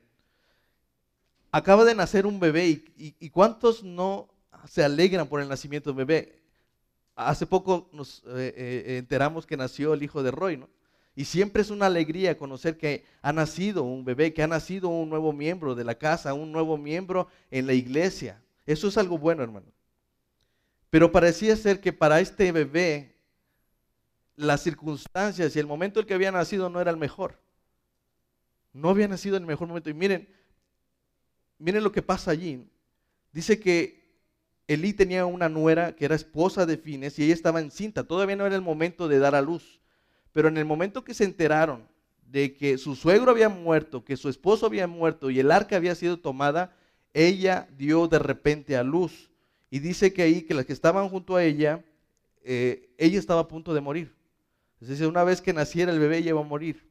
Acaba 1.50 1.84
de 1.84 1.96
nacer 1.96 2.26
un 2.26 2.38
bebé 2.38 2.84
y, 2.96 3.30
¿cuántos 3.30 3.82
no 3.82 4.31
se 4.66 4.84
alegran 4.84 5.28
por 5.28 5.40
el 5.40 5.48
nacimiento 5.48 5.90
de 5.90 5.96
bebé? 5.96 6.42
Hace 7.14 7.46
poco 7.46 7.90
nos 7.92 8.22
eh, 8.26 8.54
eh, 8.56 8.96
enteramos 8.98 9.46
que 9.46 9.56
nació 9.56 9.94
el 9.94 10.02
hijo 10.02 10.22
de 10.22 10.30
Roy, 10.30 10.56
¿no? 10.56 10.68
Y 11.14 11.26
siempre 11.26 11.60
es 11.60 11.70
una 11.70 11.86
alegría 11.86 12.38
conocer 12.38 12.78
que 12.78 13.04
ha 13.20 13.32
nacido 13.32 13.82
un 13.82 14.04
bebé, 14.04 14.32
que 14.32 14.42
ha 14.42 14.46
nacido 14.46 14.88
un 14.88 15.10
nuevo 15.10 15.32
miembro 15.32 15.74
de 15.74 15.84
la 15.84 15.94
casa, 15.94 16.32
un 16.32 16.52
nuevo 16.52 16.78
miembro 16.78 17.28
en 17.50 17.66
la 17.66 17.74
iglesia. 17.74 18.42
Eso 18.64 18.88
es 18.88 18.96
algo 18.96 19.18
bueno, 19.18 19.42
hermano. 19.42 19.66
Pero 20.88 21.12
parecía 21.12 21.54
ser 21.56 21.80
que 21.80 21.92
para 21.92 22.20
este 22.20 22.50
bebé 22.50 23.14
las 24.36 24.62
circunstancias 24.62 25.54
y 25.54 25.58
el 25.58 25.66
momento 25.66 26.00
en 26.00 26.06
que 26.06 26.14
había 26.14 26.32
nacido 26.32 26.70
no 26.70 26.80
era 26.80 26.90
el 26.90 26.96
mejor. 26.96 27.38
No 28.72 28.88
había 28.88 29.08
nacido 29.08 29.36
en 29.36 29.42
el 29.42 29.46
mejor 29.46 29.68
momento. 29.68 29.90
Y 29.90 29.94
miren, 29.94 30.28
miren 31.58 31.84
lo 31.84 31.92
que 31.92 32.02
pasa 32.02 32.30
allí. 32.30 32.66
Dice 33.32 33.60
que 33.60 34.01
Elí 34.68 34.92
tenía 34.92 35.26
una 35.26 35.48
nuera 35.48 35.96
que 35.96 36.04
era 36.04 36.14
esposa 36.14 36.66
de 36.66 36.76
Fines 36.76 37.18
y 37.18 37.24
ella 37.24 37.34
estaba 37.34 37.60
encinta. 37.60 38.04
Todavía 38.04 38.36
no 38.36 38.46
era 38.46 38.54
el 38.54 38.62
momento 38.62 39.08
de 39.08 39.18
dar 39.18 39.34
a 39.34 39.42
luz. 39.42 39.80
Pero 40.32 40.48
en 40.48 40.56
el 40.56 40.64
momento 40.64 41.04
que 41.04 41.14
se 41.14 41.24
enteraron 41.24 41.86
de 42.26 42.54
que 42.54 42.78
su 42.78 42.96
suegro 42.96 43.30
había 43.30 43.48
muerto, 43.48 44.04
que 44.04 44.16
su 44.16 44.28
esposo 44.28 44.66
había 44.66 44.86
muerto 44.86 45.30
y 45.30 45.38
el 45.40 45.50
arca 45.50 45.76
había 45.76 45.94
sido 45.94 46.18
tomada, 46.18 46.74
ella 47.12 47.68
dio 47.76 48.08
de 48.08 48.18
repente 48.18 48.76
a 48.76 48.82
luz. 48.82 49.30
Y 49.70 49.80
dice 49.80 50.12
que 50.12 50.22
ahí, 50.22 50.42
que 50.42 50.54
las 50.54 50.64
que 50.64 50.72
estaban 50.72 51.08
junto 51.08 51.36
a 51.36 51.44
ella, 51.44 51.84
eh, 52.44 52.94
ella 52.98 53.18
estaba 53.18 53.42
a 53.42 53.48
punto 53.48 53.74
de 53.74 53.80
morir. 53.80 54.14
Es 54.80 54.88
decir, 54.88 55.06
una 55.06 55.24
vez 55.24 55.40
que 55.40 55.52
naciera 55.52 55.92
el 55.92 55.98
bebé, 55.98 56.18
ella 56.18 56.30
iba 56.30 56.40
a 56.40 56.44
morir. 56.44 56.90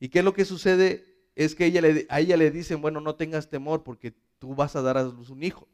¿Y 0.00 0.08
qué 0.08 0.20
es 0.20 0.24
lo 0.24 0.34
que 0.34 0.44
sucede? 0.44 1.04
Es 1.36 1.54
que 1.54 1.66
ella 1.66 1.82
a 2.08 2.20
ella 2.20 2.36
le 2.36 2.50
dicen, 2.50 2.80
bueno, 2.80 3.00
no 3.00 3.16
tengas 3.16 3.48
temor 3.50 3.82
porque 3.84 4.14
tú 4.38 4.54
vas 4.54 4.76
a 4.76 4.82
dar 4.82 4.96
a 4.96 5.02
luz 5.04 5.30
un 5.30 5.42
hijo. 5.42 5.68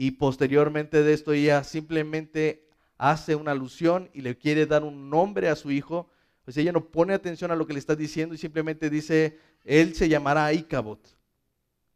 Y 0.00 0.12
posteriormente 0.12 1.02
de 1.02 1.12
esto 1.12 1.32
ella 1.32 1.62
simplemente 1.62 2.66
hace 2.96 3.34
una 3.34 3.50
alusión 3.50 4.08
y 4.14 4.22
le 4.22 4.38
quiere 4.38 4.64
dar 4.64 4.82
un 4.82 5.10
nombre 5.10 5.48
a 5.48 5.56
su 5.56 5.70
hijo 5.70 6.08
pues 6.44 6.56
ella 6.56 6.72
no 6.72 6.84
pone 6.84 7.14
atención 7.14 7.50
a 7.50 7.54
lo 7.54 7.66
que 7.66 7.72
le 7.72 7.78
está 7.78 7.94
diciendo 7.94 8.34
y 8.34 8.38
simplemente 8.38 8.90
dice, 8.90 9.38
él 9.64 9.94
se 9.94 10.08
llamará 10.08 10.52
Icabot. 10.52 10.98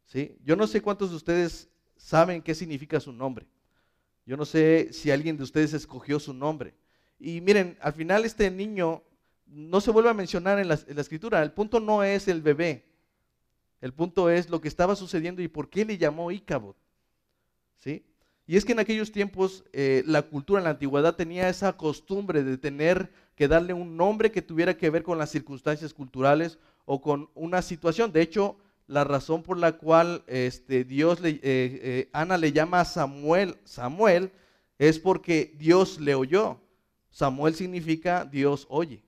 ¿Sí? 0.05 0.37
Yo 0.45 0.55
no 0.55 0.67
sé 0.67 0.81
cuántos 0.81 1.09
de 1.09 1.15
ustedes 1.15 1.67
saben 1.97 2.41
qué 2.41 2.53
significa 2.53 2.99
su 2.99 3.11
nombre. 3.11 3.47
Yo 4.25 4.37
no 4.37 4.45
sé 4.45 4.93
si 4.93 5.11
alguien 5.11 5.35
de 5.35 5.43
ustedes 5.43 5.73
escogió 5.73 6.19
su 6.19 6.33
nombre. 6.33 6.73
Y 7.19 7.41
miren, 7.41 7.77
al 7.81 7.93
final 7.93 8.23
este 8.23 8.49
niño 8.49 9.03
no 9.45 9.81
se 9.81 9.91
vuelve 9.91 10.09
a 10.09 10.13
mencionar 10.13 10.59
en 10.59 10.67
la, 10.67 10.75
escritura. 10.75 11.43
El 11.43 11.51
punto 11.51 11.79
no 11.79 12.03
es 12.03 12.27
el 12.27 12.41
bebé. 12.41 12.85
El 13.81 13.93
punto 13.93 14.29
es 14.29 14.49
lo 14.49 14.61
que 14.61 14.67
estaba 14.67 14.95
sucediendo 14.95 15.41
y 15.41 15.47
por 15.47 15.69
qué 15.69 15.83
le 15.85 15.97
llamó 15.97 16.31
Icabod. 16.31 16.75
Y 18.47 18.57
es 18.57 18.65
que 18.65 18.73
en 18.73 18.79
aquellos 18.79 19.11
tiempos 19.11 19.63
eh, 19.73 20.03
la 20.05 20.21
cultura 20.21 20.59
en 20.59 20.65
la 20.65 20.71
antigüedad 20.71 21.15
tenía 21.15 21.49
esa 21.49 21.73
costumbre 21.73 22.43
de 22.43 22.57
tener 22.57 23.11
que 23.35 23.47
darle 23.47 23.73
un 23.73 23.97
nombre 23.97 24.31
que 24.31 24.41
tuviera 24.41 24.77
que 24.77 24.89
ver 24.89 25.03
con 25.03 25.17
las 25.17 25.31
circunstancias 25.31 25.93
culturales 25.93 26.59
o 26.85 27.01
con 27.01 27.29
una 27.33 27.61
situación. 27.61 28.11
De 28.11 28.21
hecho, 28.21 28.57
la 28.87 29.03
razón 29.03 29.41
por 29.41 29.57
la 29.57 29.73
cual 29.73 30.23
este, 30.27 30.83
Dios 30.83 31.21
le, 31.21 31.29
eh, 31.29 31.41
eh, 31.43 32.09
Ana 32.13 32.37
le 32.37 32.51
llama 32.51 32.81
a 32.81 32.85
Samuel 32.85 33.57
Samuel 33.63 34.31
es 34.77 34.99
porque 34.99 35.55
Dios 35.57 35.99
le 35.99 36.15
oyó. 36.15 36.59
Samuel 37.09 37.55
significa 37.55 38.25
Dios 38.25 38.67
oye. 38.69 39.01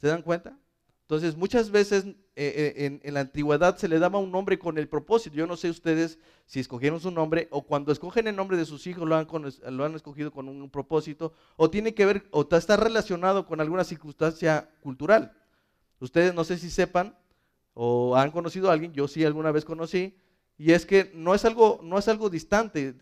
¿Se 0.00 0.06
dan 0.06 0.22
cuenta? 0.22 0.56
Entonces, 1.02 1.36
muchas 1.36 1.70
veces 1.70 2.06
eh, 2.36 3.00
en, 3.02 3.14
la 3.14 3.20
antigüedad 3.20 3.76
se 3.76 3.88
le 3.88 3.98
daba 3.98 4.18
un 4.18 4.32
nombre 4.32 4.58
con 4.58 4.76
el 4.78 4.88
propósito. 4.88 5.36
Yo 5.36 5.46
no 5.46 5.56
sé 5.56 5.70
ustedes 5.70 6.18
si 6.46 6.60
escogieron 6.60 7.00
su 7.00 7.10
nombre 7.10 7.48
o 7.50 7.62
cuando 7.62 7.92
escogen 7.92 8.26
el 8.26 8.36
nombre 8.36 8.56
de 8.56 8.64
sus 8.64 8.86
hijos 8.86 9.08
lo 9.08 9.16
han, 9.16 9.26
lo 9.70 9.84
han 9.84 9.94
escogido 9.94 10.32
con 10.32 10.48
un 10.48 10.70
propósito 10.70 11.32
o 11.56 11.70
tiene 11.70 11.94
que 11.94 12.06
ver 12.06 12.26
o 12.30 12.46
está 12.50 12.76
relacionado 12.76 13.46
con 13.46 13.60
alguna 13.60 13.84
circunstancia 13.84 14.70
cultural. 14.80 15.32
Ustedes 16.00 16.34
no 16.34 16.44
sé 16.44 16.58
si 16.58 16.70
sepan, 16.70 17.16
o 17.74 18.16
han 18.16 18.30
conocido 18.30 18.70
a 18.70 18.72
alguien, 18.72 18.92
yo 18.92 19.08
sí 19.08 19.24
alguna 19.24 19.50
vez 19.50 19.64
conocí, 19.64 20.16
y 20.56 20.72
es 20.72 20.86
que 20.86 21.10
no 21.14 21.34
es 21.34 21.44
algo, 21.44 21.80
no 21.82 21.98
es 21.98 22.08
algo 22.08 22.30
distante, 22.30 22.94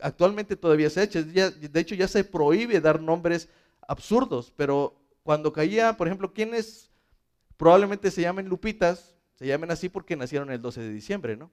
actualmente 0.00 0.56
todavía 0.56 0.88
se 0.90 1.02
echa, 1.02 1.22
de 1.22 1.80
hecho 1.80 1.94
ya 1.94 2.08
se 2.08 2.24
prohíbe 2.24 2.80
dar 2.80 3.00
nombres 3.00 3.48
absurdos, 3.86 4.52
pero 4.56 4.94
cuando 5.24 5.52
caía, 5.52 5.96
por 5.96 6.06
ejemplo, 6.06 6.32
quienes 6.32 6.91
probablemente 7.62 8.10
se 8.10 8.22
llamen 8.22 8.48
Lupitas, 8.48 9.14
se 9.34 9.46
llamen 9.46 9.70
así 9.70 9.88
porque 9.88 10.16
nacieron 10.16 10.50
el 10.50 10.60
12 10.60 10.80
de 10.80 10.92
diciembre, 10.92 11.36
¿no? 11.36 11.48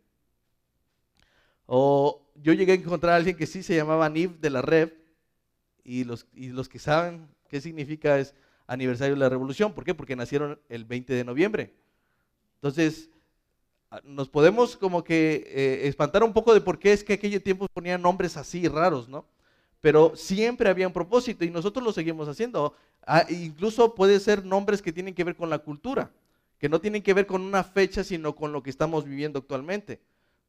O 1.67 2.31
yo 2.33 2.51
llegué 2.53 2.71
a 2.71 2.75
encontrar 2.75 3.13
a 3.13 3.17
alguien 3.17 3.37
que 3.37 3.45
sí 3.45 3.61
se 3.61 3.75
llamaba 3.75 4.09
Niv 4.09 4.39
de 4.39 4.49
la 4.49 4.63
Rev, 4.63 4.91
y 5.83 6.05
los, 6.05 6.25
y 6.33 6.47
los 6.47 6.67
que 6.67 6.79
saben 6.79 7.29
qué 7.47 7.61
significa 7.61 8.17
es 8.17 8.33
aniversario 8.65 9.13
de 9.13 9.19
la 9.19 9.29
revolución, 9.29 9.75
¿por 9.75 9.83
qué? 9.85 9.93
Porque 9.93 10.15
nacieron 10.15 10.59
el 10.67 10.83
20 10.83 11.13
de 11.13 11.23
noviembre. 11.23 11.75
Entonces, 12.55 13.11
ah, 13.91 14.01
nos 14.03 14.29
podemos 14.29 14.77
como 14.77 15.03
que 15.03 15.43
eh, 15.45 15.87
espantar 15.87 16.23
un 16.23 16.33
poco 16.33 16.55
de 16.55 16.61
por 16.61 16.79
qué 16.79 16.91
es 16.91 17.03
que 17.03 17.13
aquellos 17.13 17.43
tiempos 17.43 17.69
ponían 17.71 18.01
nombres 18.01 18.35
así 18.35 18.67
raros, 18.67 19.07
¿no? 19.07 19.27
Pero 19.81 20.15
siempre 20.15 20.69
había 20.69 20.87
un 20.87 20.93
propósito 20.93 21.45
y 21.45 21.49
nosotros 21.49 21.83
lo 21.83 21.91
seguimos 21.91 22.27
haciendo. 22.27 22.75
Ah, 23.05 23.25
incluso 23.29 23.95
puede 23.95 24.19
ser 24.19 24.45
nombres 24.45 24.81
que 24.81 24.91
tienen 24.91 25.13
que 25.13 25.23
ver 25.23 25.35
con 25.35 25.49
la 25.49 25.59
cultura, 25.59 26.11
que 26.57 26.69
no 26.69 26.81
tienen 26.81 27.01
que 27.01 27.13
ver 27.13 27.25
con 27.25 27.41
una 27.41 27.63
fecha, 27.63 28.03
sino 28.03 28.35
con 28.35 28.51
lo 28.51 28.61
que 28.61 28.69
estamos 28.69 29.05
viviendo 29.05 29.39
actualmente. 29.39 30.01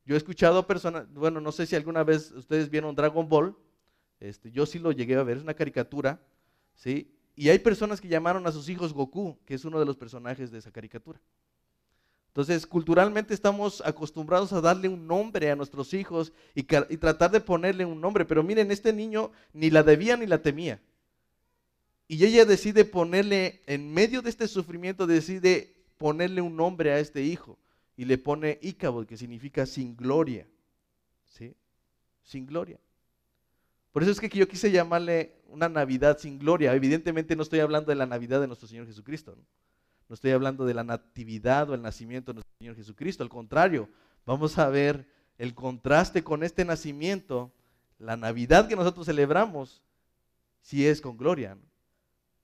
Yo 0.04 0.14
he 0.14 0.18
escuchado 0.18 0.66
personas, 0.66 1.12
bueno, 1.12 1.40
no 1.40 1.52
sé 1.52 1.66
si 1.66 1.76
alguna 1.76 2.02
vez 2.02 2.32
ustedes 2.32 2.70
vieron 2.70 2.94
Dragon 2.94 3.28
Ball, 3.28 3.56
este, 4.18 4.50
yo 4.50 4.66
sí 4.66 4.78
lo 4.78 4.92
llegué 4.92 5.14
a 5.14 5.22
ver, 5.22 5.36
es 5.36 5.42
una 5.42 5.54
caricatura, 5.54 6.20
¿sí? 6.74 7.14
Y 7.36 7.48
hay 7.48 7.58
personas 7.58 8.00
que 8.00 8.08
llamaron 8.08 8.46
a 8.46 8.52
sus 8.52 8.68
hijos 8.68 8.92
Goku, 8.92 9.38
que 9.46 9.54
es 9.54 9.64
uno 9.64 9.78
de 9.78 9.86
los 9.86 9.96
personajes 9.96 10.50
de 10.50 10.58
esa 10.58 10.72
caricatura. 10.72 11.20
Entonces, 12.30 12.64
culturalmente 12.64 13.34
estamos 13.34 13.82
acostumbrados 13.84 14.52
a 14.52 14.60
darle 14.60 14.88
un 14.88 15.08
nombre 15.08 15.50
a 15.50 15.56
nuestros 15.56 15.92
hijos 15.94 16.32
y, 16.54 16.62
tratar 16.62 17.32
de 17.32 17.40
ponerle 17.40 17.84
un 17.84 18.00
nombre. 18.00 18.24
Pero 18.24 18.44
miren, 18.44 18.70
este 18.70 18.92
niño 18.92 19.32
ni 19.52 19.68
la 19.68 19.82
debía 19.82 20.16
ni 20.16 20.26
la 20.26 20.40
temía. 20.40 20.80
Y 22.06 22.24
ella 22.24 22.44
decide 22.44 22.84
ponerle, 22.84 23.62
en 23.66 23.92
medio 23.92 24.22
de 24.22 24.30
este 24.30 24.46
sufrimiento, 24.46 25.08
decide 25.08 25.74
ponerle 25.98 26.40
un 26.40 26.54
nombre 26.54 26.92
a 26.92 27.00
este 27.00 27.24
hijo. 27.24 27.58
Y 27.96 28.04
le 28.04 28.16
pone 28.16 28.60
Icabod, 28.62 29.06
que 29.06 29.16
significa 29.16 29.66
sin 29.66 29.96
gloria. 29.96 30.46
¿Sí? 31.26 31.52
Sin 32.22 32.46
gloria. 32.46 32.78
Por 33.90 34.04
eso 34.04 34.12
es 34.12 34.20
que 34.20 34.28
yo 34.28 34.46
quise 34.46 34.70
llamarle 34.70 35.34
una 35.48 35.68
Navidad 35.68 36.16
sin 36.18 36.38
gloria. 36.38 36.74
Evidentemente 36.76 37.34
no 37.34 37.42
estoy 37.42 37.58
hablando 37.58 37.90
de 37.90 37.96
la 37.96 38.06
Navidad 38.06 38.40
de 38.40 38.46
nuestro 38.46 38.68
Señor 38.68 38.86
Jesucristo. 38.86 39.36
No 40.10 40.14
estoy 40.14 40.32
hablando 40.32 40.66
de 40.66 40.74
la 40.74 40.82
natividad 40.82 41.70
o 41.70 41.74
el 41.74 41.82
nacimiento 41.82 42.32
de 42.32 42.38
nuestro 42.38 42.52
Señor 42.58 42.74
Jesucristo. 42.74 43.22
Al 43.22 43.28
contrario, 43.28 43.88
vamos 44.26 44.58
a 44.58 44.68
ver 44.68 45.08
el 45.38 45.54
contraste 45.54 46.24
con 46.24 46.42
este 46.42 46.64
nacimiento. 46.64 47.52
La 47.96 48.16
Navidad 48.16 48.66
que 48.66 48.74
nosotros 48.74 49.06
celebramos, 49.06 49.84
si 50.62 50.84
es 50.84 51.00
con 51.00 51.16
gloria. 51.16 51.56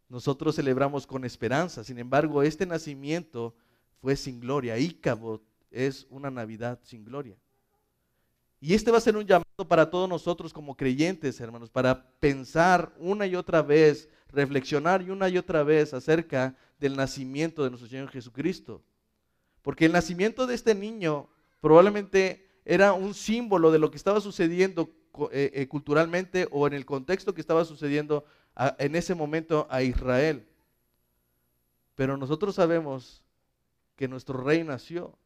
Nosotros 0.08 0.54
celebramos 0.54 1.08
con 1.08 1.24
esperanza. 1.24 1.82
Sin 1.82 1.98
embargo, 1.98 2.44
este 2.44 2.66
nacimiento 2.66 3.56
fue 4.00 4.14
sin 4.14 4.38
gloria. 4.38 4.78
Ícabo 4.78 5.42
es 5.72 6.06
una 6.08 6.30
Navidad 6.30 6.78
sin 6.84 7.04
gloria. 7.04 7.36
Y 8.60 8.74
este 8.74 8.92
va 8.92 8.98
a 8.98 9.00
ser 9.00 9.16
un 9.16 9.26
llamado 9.26 9.45
para 9.64 9.88
todos 9.88 10.08
nosotros 10.08 10.52
como 10.52 10.76
creyentes, 10.76 11.40
hermanos, 11.40 11.70
para 11.70 12.10
pensar 12.20 12.92
una 12.98 13.26
y 13.26 13.36
otra 13.36 13.62
vez, 13.62 14.08
reflexionar 14.28 15.00
y 15.00 15.08
una 15.08 15.30
y 15.30 15.38
otra 15.38 15.62
vez 15.62 15.94
acerca 15.94 16.54
del 16.78 16.94
nacimiento 16.94 17.64
de 17.64 17.70
nuestro 17.70 17.88
Señor 17.88 18.10
Jesucristo. 18.10 18.82
Porque 19.62 19.86
el 19.86 19.92
nacimiento 19.92 20.46
de 20.46 20.54
este 20.54 20.74
niño 20.74 21.30
probablemente 21.60 22.46
era 22.66 22.92
un 22.92 23.14
símbolo 23.14 23.72
de 23.72 23.78
lo 23.78 23.90
que 23.90 23.96
estaba 23.96 24.20
sucediendo 24.20 24.90
eh, 25.32 25.50
eh, 25.54 25.68
culturalmente 25.68 26.46
o 26.50 26.66
en 26.66 26.74
el 26.74 26.84
contexto 26.84 27.32
que 27.32 27.40
estaba 27.40 27.64
sucediendo 27.64 28.26
en 28.78 28.94
ese 28.94 29.14
momento 29.14 29.66
a 29.70 29.82
Israel. 29.82 30.46
Pero 31.94 32.18
nosotros 32.18 32.54
sabemos 32.54 33.22
que 33.96 34.06
nuestro 34.06 34.42
rey 34.42 34.62
nació 34.64 35.18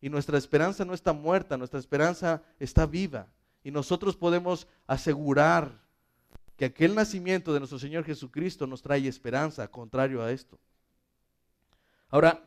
y 0.00 0.08
nuestra 0.08 0.36
esperanza 0.36 0.84
no 0.84 0.94
está 0.94 1.12
muerta, 1.12 1.56
nuestra 1.56 1.78
esperanza 1.78 2.42
está 2.58 2.84
viva. 2.86 3.28
Y 3.68 3.70
nosotros 3.70 4.16
podemos 4.16 4.66
asegurar 4.86 5.78
que 6.56 6.64
aquel 6.64 6.94
nacimiento 6.94 7.52
de 7.52 7.58
nuestro 7.60 7.78
Señor 7.78 8.02
Jesucristo 8.02 8.66
nos 8.66 8.80
trae 8.80 9.06
esperanza, 9.06 9.68
contrario 9.68 10.22
a 10.22 10.32
esto. 10.32 10.58
Ahora, 12.08 12.42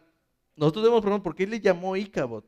nosotros 0.56 0.84
debemos 0.84 1.04
preguntar 1.04 1.22
por 1.22 1.36
qué 1.36 1.46
le 1.46 1.60
llamó 1.60 1.96
Icabod. 1.96 2.46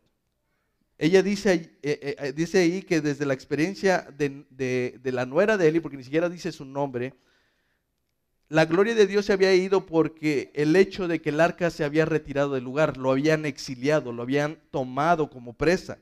Ella 0.97 1.21
dice, 1.21 1.77
eh, 1.83 2.15
eh, 2.17 2.33
dice 2.33 2.61
ahí 2.61 2.81
que 2.81 2.99
desde 2.99 3.27
la 3.27 3.35
experiencia 3.35 4.07
de, 4.17 4.99
la 5.03 5.27
nuera 5.27 5.55
de 5.55 5.67
Eli, 5.67 5.79
porque 5.79 5.97
ni 5.97 6.03
siquiera 6.03 6.27
dice 6.27 6.51
su 6.51 6.65
nombre, 6.65 7.13
la 8.49 8.65
gloria 8.65 8.95
de 8.95 9.05
Dios 9.05 9.27
se 9.27 9.33
había 9.33 9.53
ido 9.53 9.85
porque 9.85 10.51
el 10.55 10.75
hecho 10.75 11.07
de 11.07 11.21
que 11.21 11.29
el 11.29 11.41
arca 11.41 11.69
se 11.69 11.83
había 11.83 12.05
retirado 12.05 12.55
del 12.55 12.63
lugar, 12.63 12.97
lo 12.97 13.11
habían 13.11 13.45
exiliado, 13.45 14.11
lo 14.11 14.23
habían 14.23 14.57
tomado 14.71 15.29
como 15.29 15.53
presa. 15.53 15.99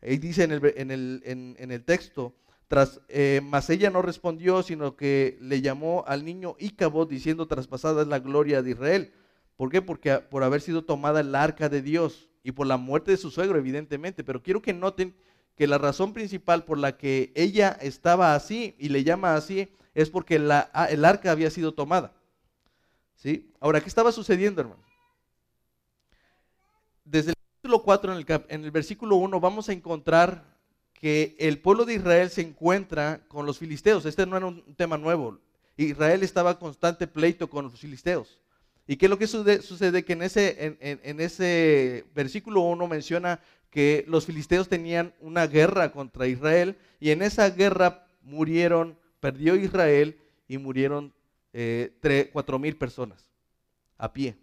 Ahí 0.00 0.18
dice 0.18 0.44
en 0.44 0.90
el, 0.90 1.84
texto, 1.84 2.34
tras, 2.68 3.00
eh, 3.08 3.40
mas 3.42 3.68
ella 3.70 3.90
no 3.90 4.02
respondió, 4.02 4.62
sino 4.62 4.96
que 4.96 5.38
le 5.40 5.60
llamó 5.60 6.04
al 6.06 6.24
niño 6.24 6.54
Icabod 6.58 7.08
diciendo, 7.08 7.48
traspasada 7.48 8.02
es 8.02 8.08
la 8.08 8.20
gloria 8.20 8.62
de 8.62 8.70
Israel. 8.70 9.12
¿Por 9.56 9.70
qué? 9.70 9.82
Porque 9.82 10.18
por 10.18 10.44
haber 10.44 10.60
sido 10.60 10.84
tomada 10.84 11.20
el 11.20 11.34
arca 11.34 11.68
de 11.68 11.82
Dios 11.82 12.28
y 12.44 12.52
por 12.52 12.66
la 12.66 12.76
muerte 12.76 13.10
de 13.10 13.16
su 13.16 13.30
suegro, 13.30 13.58
evidentemente. 13.58 14.22
Pero 14.22 14.42
quiero 14.42 14.62
que 14.62 14.72
noten 14.72 15.16
que 15.56 15.66
la 15.66 15.78
razón 15.78 16.12
principal 16.12 16.64
por 16.64 16.78
la 16.78 16.96
que 16.96 17.32
ella 17.34 17.76
estaba 17.80 18.36
así 18.36 18.76
y 18.78 18.90
le 18.90 19.02
llama 19.02 19.34
así 19.34 19.68
es 19.94 20.08
porque 20.10 20.38
la, 20.38 20.70
ah, 20.72 20.86
el 20.86 21.04
arca 21.04 21.32
había 21.32 21.50
sido 21.50 21.74
tomada. 21.74 22.14
¿Sí? 23.16 23.52
Ahora, 23.58 23.80
¿qué 23.80 23.88
estaba 23.88 24.12
sucediendo, 24.12 24.60
hermano? 24.60 24.80
Desde 27.04 27.30
el 27.30 27.37
capítulo 27.58 27.82
4, 27.82 28.12
en 28.12 28.18
el, 28.18 28.42
en 28.50 28.64
el 28.64 28.70
versículo 28.70 29.16
1, 29.16 29.40
vamos 29.40 29.68
a 29.68 29.72
encontrar 29.72 30.44
que 30.92 31.34
el 31.40 31.58
pueblo 31.58 31.84
de 31.84 31.94
Israel 31.94 32.30
se 32.30 32.40
encuentra 32.40 33.20
con 33.26 33.46
los 33.46 33.58
filisteos. 33.58 34.06
Este 34.06 34.24
no 34.26 34.36
era 34.36 34.46
un 34.46 34.62
tema 34.76 34.96
nuevo. 34.96 35.40
Israel 35.76 36.22
estaba 36.22 36.52
en 36.52 36.56
constante 36.58 37.08
pleito 37.08 37.50
con 37.50 37.64
los 37.64 37.80
filisteos. 37.80 38.38
¿Y 38.86 38.96
qué 38.96 39.06
es 39.06 39.10
lo 39.10 39.18
que 39.18 39.26
sucede? 39.26 40.04
Que 40.04 40.12
en 40.12 40.22
ese, 40.22 40.78
en, 40.80 41.20
ese 41.20 42.04
versículo 42.14 42.60
1 42.60 42.86
menciona 42.86 43.40
que 43.70 44.04
los 44.06 44.24
filisteos 44.24 44.68
tenían 44.68 45.12
una 45.20 45.48
guerra 45.48 45.90
contra 45.90 46.28
Israel 46.28 46.78
y 47.00 47.10
en 47.10 47.22
esa 47.22 47.50
guerra 47.50 48.06
murieron, 48.22 48.96
perdió 49.18 49.56
Israel 49.56 50.16
y 50.46 50.58
murieron 50.58 51.12
eh, 51.52 52.30
cuatro 52.32 52.60
mil 52.60 52.76
personas 52.76 53.28
a 53.96 54.12
pie. 54.12 54.36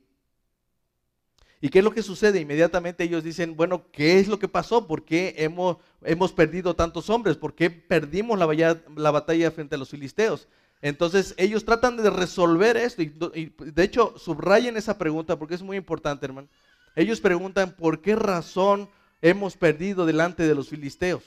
¿Y 1.65 1.69
qué 1.69 1.80
es 1.80 1.84
lo 1.84 1.89
que 1.89 2.04
sucede? 2.04 2.39
Inmediatamente 2.39 3.04
ellos 3.04 3.23
dicen, 3.23 3.56
bueno, 3.56 3.88
¿qué 3.91 4.19
es 4.19 4.28
lo 4.28 4.38
que 4.38 4.47
pasó? 4.47 4.86
¿Por 4.86 5.04
qué 5.04 5.34
hemos, 5.39 5.78
hemos 6.04 6.32
perdido 6.32 6.75
tantos 6.75 7.10
hombres? 7.10 7.38
¿Por 7.38 7.56
qué 7.56 7.71
perdimos 7.71 8.38
la, 8.38 8.80
la 8.95 9.10
batalla 9.10 9.49
frente 9.49 9.73
a 9.73 9.80
los 9.80 9.89
filisteos? 9.89 10.47
Entonces 10.84 11.34
ellos 11.39 11.65
tratan 11.65 11.97
de 11.97 12.12
resolver 12.12 12.78
esto 12.78 13.01
y, 13.01 13.51
de 13.58 13.84
hecho 13.84 14.13
subrayen 14.15 14.78
esa 14.78 14.99
pregunta 14.99 15.39
porque 15.39 15.56
es 15.56 15.63
muy 15.63 15.75
importante, 15.75 16.28
hermano. 16.28 16.49
Ellos 16.95 17.19
preguntan 17.19 17.71
por 17.71 17.99
qué 17.99 18.15
razón 18.15 18.88
hemos 19.23 19.58
perdido 19.58 20.06
delante 20.06 20.47
de 20.47 20.54
los 20.54 20.69
filisteos. 20.69 21.23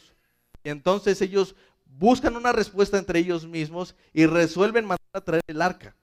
Y 0.62 0.68
entonces 0.68 1.20
ellos 1.20 1.56
buscan 1.84 2.36
una 2.36 2.52
respuesta 2.52 2.96
entre 2.96 3.18
ellos 3.18 3.44
mismos 3.44 3.96
y 4.12 4.26
resuelven 4.26 4.84
mandar 4.84 5.00
a 5.14 5.20
traer 5.20 5.42
el 5.48 5.60
arca. 5.60 5.96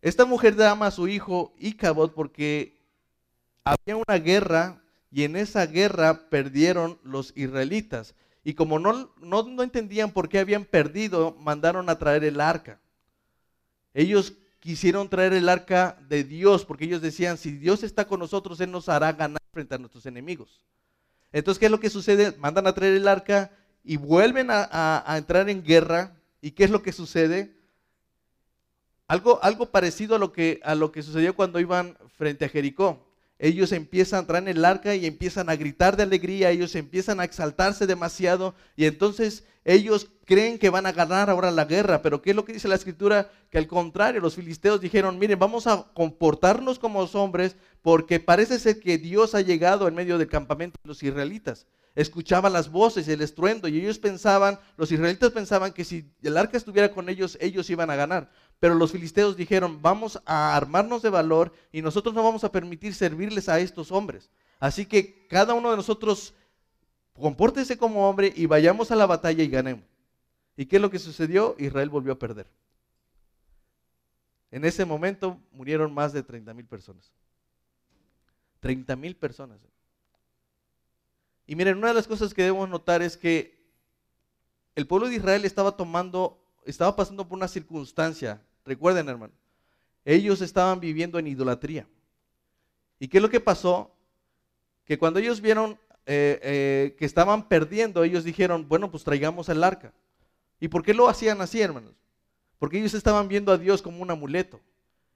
Esta 0.00 0.24
mujer 0.24 0.60
ama 0.62 0.86
a 0.86 0.90
su 0.90 1.08
hijo 1.08 1.54
Icabod 1.58 2.12
porque 2.12 2.78
había 3.64 3.96
una 3.96 4.18
guerra 4.18 4.82
y 5.10 5.24
en 5.24 5.36
esa 5.36 5.66
guerra 5.66 6.28
perdieron 6.28 6.98
los 7.02 7.32
israelitas. 7.36 8.14
Y 8.44 8.54
como 8.54 8.78
no, 8.78 9.12
no, 9.20 9.42
no, 9.42 9.62
entendían 9.62 10.12
por 10.12 10.28
qué 10.28 10.38
habían 10.38 10.64
perdido, 10.64 11.36
mandaron 11.40 11.88
a 11.88 11.98
traer 11.98 12.24
el 12.24 12.40
arca. 12.40 12.80
Ellos 13.92 14.34
quisieron 14.60 15.08
traer 15.08 15.32
el 15.32 15.48
arca 15.48 15.98
de 16.08 16.24
Dios 16.24 16.64
porque 16.64 16.84
ellos 16.84 17.02
decían, 17.02 17.36
si 17.36 17.52
Dios 17.52 17.82
está 17.82 18.06
con 18.06 18.20
nosotros, 18.20 18.60
Él 18.60 18.70
nos 18.70 18.88
hará 18.88 19.12
ganar 19.12 19.42
frente 19.52 19.74
a 19.74 19.78
nuestros 19.78 20.06
enemigos. 20.06 20.62
Entonces, 21.32 21.58
¿qué 21.58 21.66
es 21.66 21.70
lo 21.70 21.80
que 21.80 21.90
sucede? 21.90 22.34
Mandan 22.38 22.66
a 22.66 22.74
traer 22.74 22.94
el 22.94 23.08
arca 23.08 23.50
y 23.84 23.96
vuelven 23.96 24.48
a, 24.50 25.14
entrar 25.16 25.48
en 25.50 25.62
guerra. 25.62 26.16
¿Y 26.40 26.52
qué 26.52 26.64
es 26.64 26.70
lo 26.70 26.82
que 26.82 26.92
sucede? 26.92 27.57
Algo, 29.08 29.42
algo 29.42 29.66
parecido 29.66 30.14
a 30.14 30.18
lo, 30.18 30.32
que, 30.32 30.60
a 30.62 30.74
lo 30.76 30.92
que 30.92 31.02
sucedió 31.02 31.34
cuando 31.34 31.58
iban 31.58 31.96
frente 32.16 32.44
a 32.44 32.48
Jericó 32.48 33.08
ellos 33.38 33.70
empiezan, 33.72 34.18
a 34.18 34.20
entrar 34.20 34.42
en 34.42 34.48
el 34.48 34.64
arca 34.64 34.94
y 34.94 35.06
empiezan 35.06 35.48
a 35.48 35.56
gritar 35.56 35.96
de 35.96 36.02
alegría, 36.02 36.50
ellos 36.50 36.74
empiezan 36.74 37.20
a 37.20 37.24
exaltarse 37.24 37.86
demasiado 37.86 38.54
y 38.74 38.86
entonces 38.86 39.44
ellos 39.64 40.08
creen 40.24 40.58
que 40.58 40.70
van 40.70 40.86
a 40.86 40.92
ganar 40.92 41.30
ahora 41.30 41.50
la 41.50 41.64
guerra, 41.64 42.02
pero 42.02 42.20
¿qué 42.20 42.30
es 42.30 42.36
lo 42.36 42.44
que 42.44 42.54
dice 42.54 42.68
la 42.68 42.74
escritura? 42.74 43.30
Que 43.50 43.58
al 43.58 43.66
contrario, 43.66 44.20
los 44.20 44.34
filisteos 44.34 44.80
dijeron, 44.80 45.18
miren, 45.18 45.38
vamos 45.38 45.66
a 45.66 45.86
comportarnos 45.94 46.78
como 46.78 47.00
hombres 47.00 47.54
porque 47.82 48.18
parece 48.18 48.58
ser 48.58 48.80
que 48.80 48.98
Dios 48.98 49.34
ha 49.34 49.40
llegado 49.40 49.86
en 49.86 49.94
medio 49.94 50.18
del 50.18 50.28
campamento 50.28 50.78
de 50.82 50.88
los 50.88 51.02
israelitas. 51.02 51.66
Escuchaban 51.98 52.52
las 52.52 52.70
voces, 52.70 53.08
el 53.08 53.22
estruendo, 53.22 53.66
y 53.66 53.80
ellos 53.80 53.98
pensaban, 53.98 54.60
los 54.76 54.92
israelitas 54.92 55.32
pensaban 55.32 55.72
que 55.72 55.84
si 55.84 56.08
el 56.22 56.36
arca 56.36 56.56
estuviera 56.56 56.92
con 56.92 57.08
ellos, 57.08 57.36
ellos 57.40 57.68
iban 57.70 57.90
a 57.90 57.96
ganar. 57.96 58.30
Pero 58.60 58.76
los 58.76 58.92
filisteos 58.92 59.36
dijeron, 59.36 59.82
vamos 59.82 60.22
a 60.24 60.56
armarnos 60.56 61.02
de 61.02 61.10
valor 61.10 61.52
y 61.72 61.82
nosotros 61.82 62.14
no 62.14 62.22
vamos 62.22 62.44
a 62.44 62.52
permitir 62.52 62.94
servirles 62.94 63.48
a 63.48 63.58
estos 63.58 63.90
hombres. 63.90 64.30
Así 64.60 64.86
que 64.86 65.26
cada 65.26 65.54
uno 65.54 65.72
de 65.72 65.76
nosotros 65.76 66.34
compórtese 67.14 67.76
como 67.76 68.08
hombre 68.08 68.32
y 68.36 68.46
vayamos 68.46 68.92
a 68.92 68.96
la 68.96 69.06
batalla 69.06 69.42
y 69.42 69.48
ganemos. 69.48 69.84
¿Y 70.56 70.66
qué 70.66 70.76
es 70.76 70.82
lo 70.82 70.92
que 70.92 71.00
sucedió? 71.00 71.56
Israel 71.58 71.90
volvió 71.90 72.12
a 72.12 72.18
perder. 72.20 72.46
En 74.52 74.64
ese 74.64 74.84
momento 74.84 75.36
murieron 75.50 75.92
más 75.92 76.12
de 76.12 76.22
30 76.22 76.54
mil 76.54 76.66
personas. 76.66 77.10
30 78.60 78.94
mil 78.94 79.16
personas. 79.16 79.58
Y 81.48 81.56
miren, 81.56 81.78
una 81.78 81.88
de 81.88 81.94
las 81.94 82.06
cosas 82.06 82.32
que 82.32 82.42
debemos 82.42 82.68
notar 82.68 83.02
es 83.02 83.16
que 83.16 83.58
el 84.76 84.86
pueblo 84.86 85.08
de 85.08 85.16
Israel 85.16 85.44
estaba 85.44 85.76
tomando, 85.76 86.40
estaba 86.64 86.94
pasando 86.94 87.26
por 87.26 87.36
una 87.36 87.48
circunstancia 87.48 88.40
Recuerden, 88.68 89.08
hermano, 89.08 89.32
ellos 90.04 90.42
estaban 90.42 90.78
viviendo 90.78 91.18
en 91.18 91.26
idolatría. 91.26 91.88
¿Y 92.98 93.08
qué 93.08 93.16
es 93.16 93.22
lo 93.22 93.30
que 93.30 93.40
pasó? 93.40 93.90
Que 94.84 94.98
cuando 94.98 95.20
ellos 95.20 95.40
vieron 95.40 95.78
eh, 96.04 96.38
eh, 96.42 96.96
que 96.98 97.06
estaban 97.06 97.48
perdiendo, 97.48 98.04
ellos 98.04 98.24
dijeron, 98.24 98.68
bueno, 98.68 98.90
pues 98.90 99.04
traigamos 99.04 99.48
el 99.48 99.64
arca. 99.64 99.94
¿Y 100.60 100.68
por 100.68 100.82
qué 100.82 100.92
lo 100.92 101.08
hacían 101.08 101.40
así, 101.40 101.62
hermanos? 101.62 101.94
Porque 102.58 102.78
ellos 102.78 102.92
estaban 102.92 103.26
viendo 103.26 103.52
a 103.52 103.56
Dios 103.56 103.80
como 103.80 104.02
un 104.02 104.10
amuleto. 104.10 104.60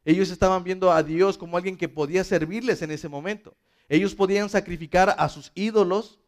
Ellos 0.06 0.30
estaban 0.30 0.64
viendo 0.64 0.90
a 0.90 1.02
Dios 1.02 1.36
como 1.36 1.58
alguien 1.58 1.76
que 1.76 1.90
podía 1.90 2.24
servirles 2.24 2.80
en 2.80 2.90
ese 2.90 3.10
momento. 3.10 3.54
Ellos 3.90 4.14
podían 4.14 4.48
sacrificar 4.48 5.14
a 5.18 5.28
sus 5.28 5.52
ídolos, 5.54 6.20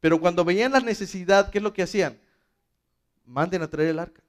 pero 0.00 0.20
cuando 0.20 0.44
veían 0.44 0.72
la 0.72 0.80
necesidad, 0.80 1.50
¿qué 1.50 1.58
es 1.58 1.64
lo 1.64 1.72
que 1.72 1.82
hacían? 1.82 2.18
Manden 3.26 3.62
a 3.62 3.68
traer 3.68 3.90
el 3.90 3.98
arca. 3.98 4.22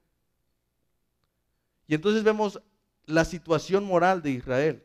Y 1.87 1.95
entonces 1.95 2.23
vemos 2.23 2.61
la 3.05 3.25
situación 3.25 3.83
moral 3.83 4.21
de 4.21 4.31
Israel. 4.31 4.83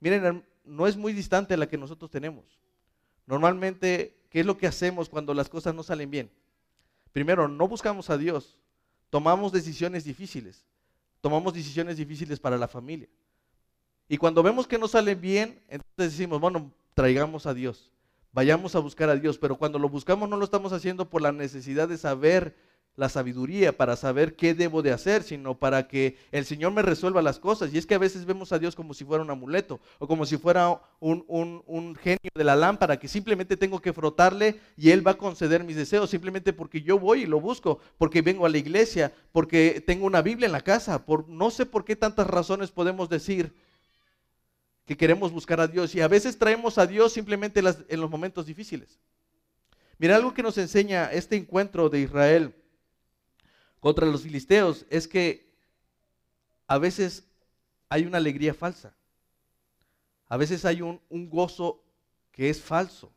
Miren, 0.00 0.44
no 0.64 0.86
es 0.86 0.96
muy 0.96 1.12
distante 1.12 1.54
a 1.54 1.56
la 1.56 1.68
que 1.68 1.76
nosotros 1.76 2.10
tenemos. 2.10 2.44
Normalmente, 3.26 4.16
¿qué 4.30 4.40
es 4.40 4.46
lo 4.46 4.56
que 4.56 4.66
hacemos 4.66 5.08
cuando 5.08 5.34
las 5.34 5.48
cosas 5.48 5.74
no 5.74 5.82
salen 5.82 6.10
bien? 6.10 6.30
Primero, 7.12 7.48
no 7.48 7.68
buscamos 7.68 8.08
a 8.10 8.16
Dios, 8.16 8.58
tomamos 9.10 9.52
decisiones 9.52 10.04
difíciles, 10.04 10.64
tomamos 11.20 11.52
decisiones 11.52 11.96
difíciles 11.96 12.38
para 12.38 12.56
la 12.56 12.68
familia. 12.68 13.08
Y 14.08 14.16
cuando 14.16 14.42
vemos 14.42 14.66
que 14.66 14.78
no 14.78 14.88
salen 14.88 15.20
bien, 15.20 15.62
entonces 15.68 16.16
decimos, 16.16 16.40
bueno, 16.40 16.72
traigamos 16.94 17.46
a 17.46 17.54
Dios, 17.54 17.92
vayamos 18.32 18.74
a 18.74 18.78
buscar 18.78 19.08
a 19.08 19.16
Dios, 19.16 19.38
pero 19.38 19.56
cuando 19.56 19.78
lo 19.78 19.88
buscamos 19.88 20.28
no 20.28 20.36
lo 20.36 20.44
estamos 20.44 20.72
haciendo 20.72 21.08
por 21.08 21.22
la 21.22 21.32
necesidad 21.32 21.88
de 21.88 21.98
saber 21.98 22.54
la 22.96 23.08
sabiduría 23.08 23.76
para 23.76 23.96
saber 23.96 24.36
qué 24.36 24.52
debo 24.52 24.82
de 24.82 24.92
hacer, 24.92 25.22
sino 25.22 25.58
para 25.58 25.88
que 25.88 26.18
el 26.32 26.44
Señor 26.44 26.72
me 26.72 26.82
resuelva 26.82 27.22
las 27.22 27.38
cosas. 27.38 27.72
Y 27.72 27.78
es 27.78 27.86
que 27.86 27.94
a 27.94 27.98
veces 27.98 28.26
vemos 28.26 28.52
a 28.52 28.58
Dios 28.58 28.76
como 28.76 28.92
si 28.94 29.04
fuera 29.04 29.22
un 29.24 29.30
amuleto 29.30 29.80
o 29.98 30.06
como 30.06 30.26
si 30.26 30.36
fuera 30.36 30.80
un, 30.98 31.24
un, 31.26 31.94
genio 31.96 32.30
de 32.34 32.44
la 32.44 32.56
lámpara 32.56 32.98
que 32.98 33.08
simplemente 33.08 33.56
tengo 33.56 33.80
que 33.80 33.92
frotarle 33.92 34.60
y 34.76 34.90
Él 34.90 35.06
va 35.06 35.12
a 35.12 35.18
conceder 35.18 35.64
mis 35.64 35.76
deseos, 35.76 36.10
simplemente 36.10 36.52
porque 36.52 36.82
yo 36.82 36.98
voy 36.98 37.22
y 37.22 37.26
lo 37.26 37.40
busco, 37.40 37.78
porque 37.96 38.22
vengo 38.22 38.44
a 38.44 38.50
la 38.50 38.58
iglesia, 38.58 39.12
porque 39.32 39.82
tengo 39.86 40.04
una 40.04 40.20
Biblia 40.20 40.46
en 40.46 40.52
la 40.52 40.60
casa, 40.60 41.06
por 41.06 41.28
no 41.28 41.50
sé 41.50 41.64
por 41.66 41.84
qué 41.84 41.96
tantas 41.96 42.26
razones 42.26 42.70
podemos 42.70 43.08
decir 43.08 43.54
que 44.90 44.96
queremos 44.96 45.30
buscar 45.30 45.60
a 45.60 45.68
Dios. 45.68 45.94
Y 45.94 46.00
a 46.00 46.08
veces 46.08 46.36
traemos 46.36 46.76
a 46.76 46.84
Dios 46.84 47.12
simplemente 47.12 47.60
en 47.60 48.00
los 48.00 48.10
momentos 48.10 48.44
difíciles. 48.44 48.98
Mira 49.98 50.16
algo 50.16 50.34
que 50.34 50.42
nos 50.42 50.58
enseña 50.58 51.12
este 51.12 51.36
encuentro 51.36 51.88
de 51.88 52.00
Israel 52.00 52.52
contra 53.78 54.04
los 54.04 54.22
filisteos 54.22 54.84
es 54.90 55.06
que 55.06 55.48
a 56.66 56.76
veces 56.78 57.22
hay 57.88 58.04
una 58.04 58.18
alegría 58.18 58.52
falsa. 58.52 58.92
A 60.26 60.36
veces 60.36 60.64
hay 60.64 60.82
un, 60.82 61.00
gozo 61.30 61.80
que 62.32 62.50
es 62.50 62.60
falso. 62.60 63.12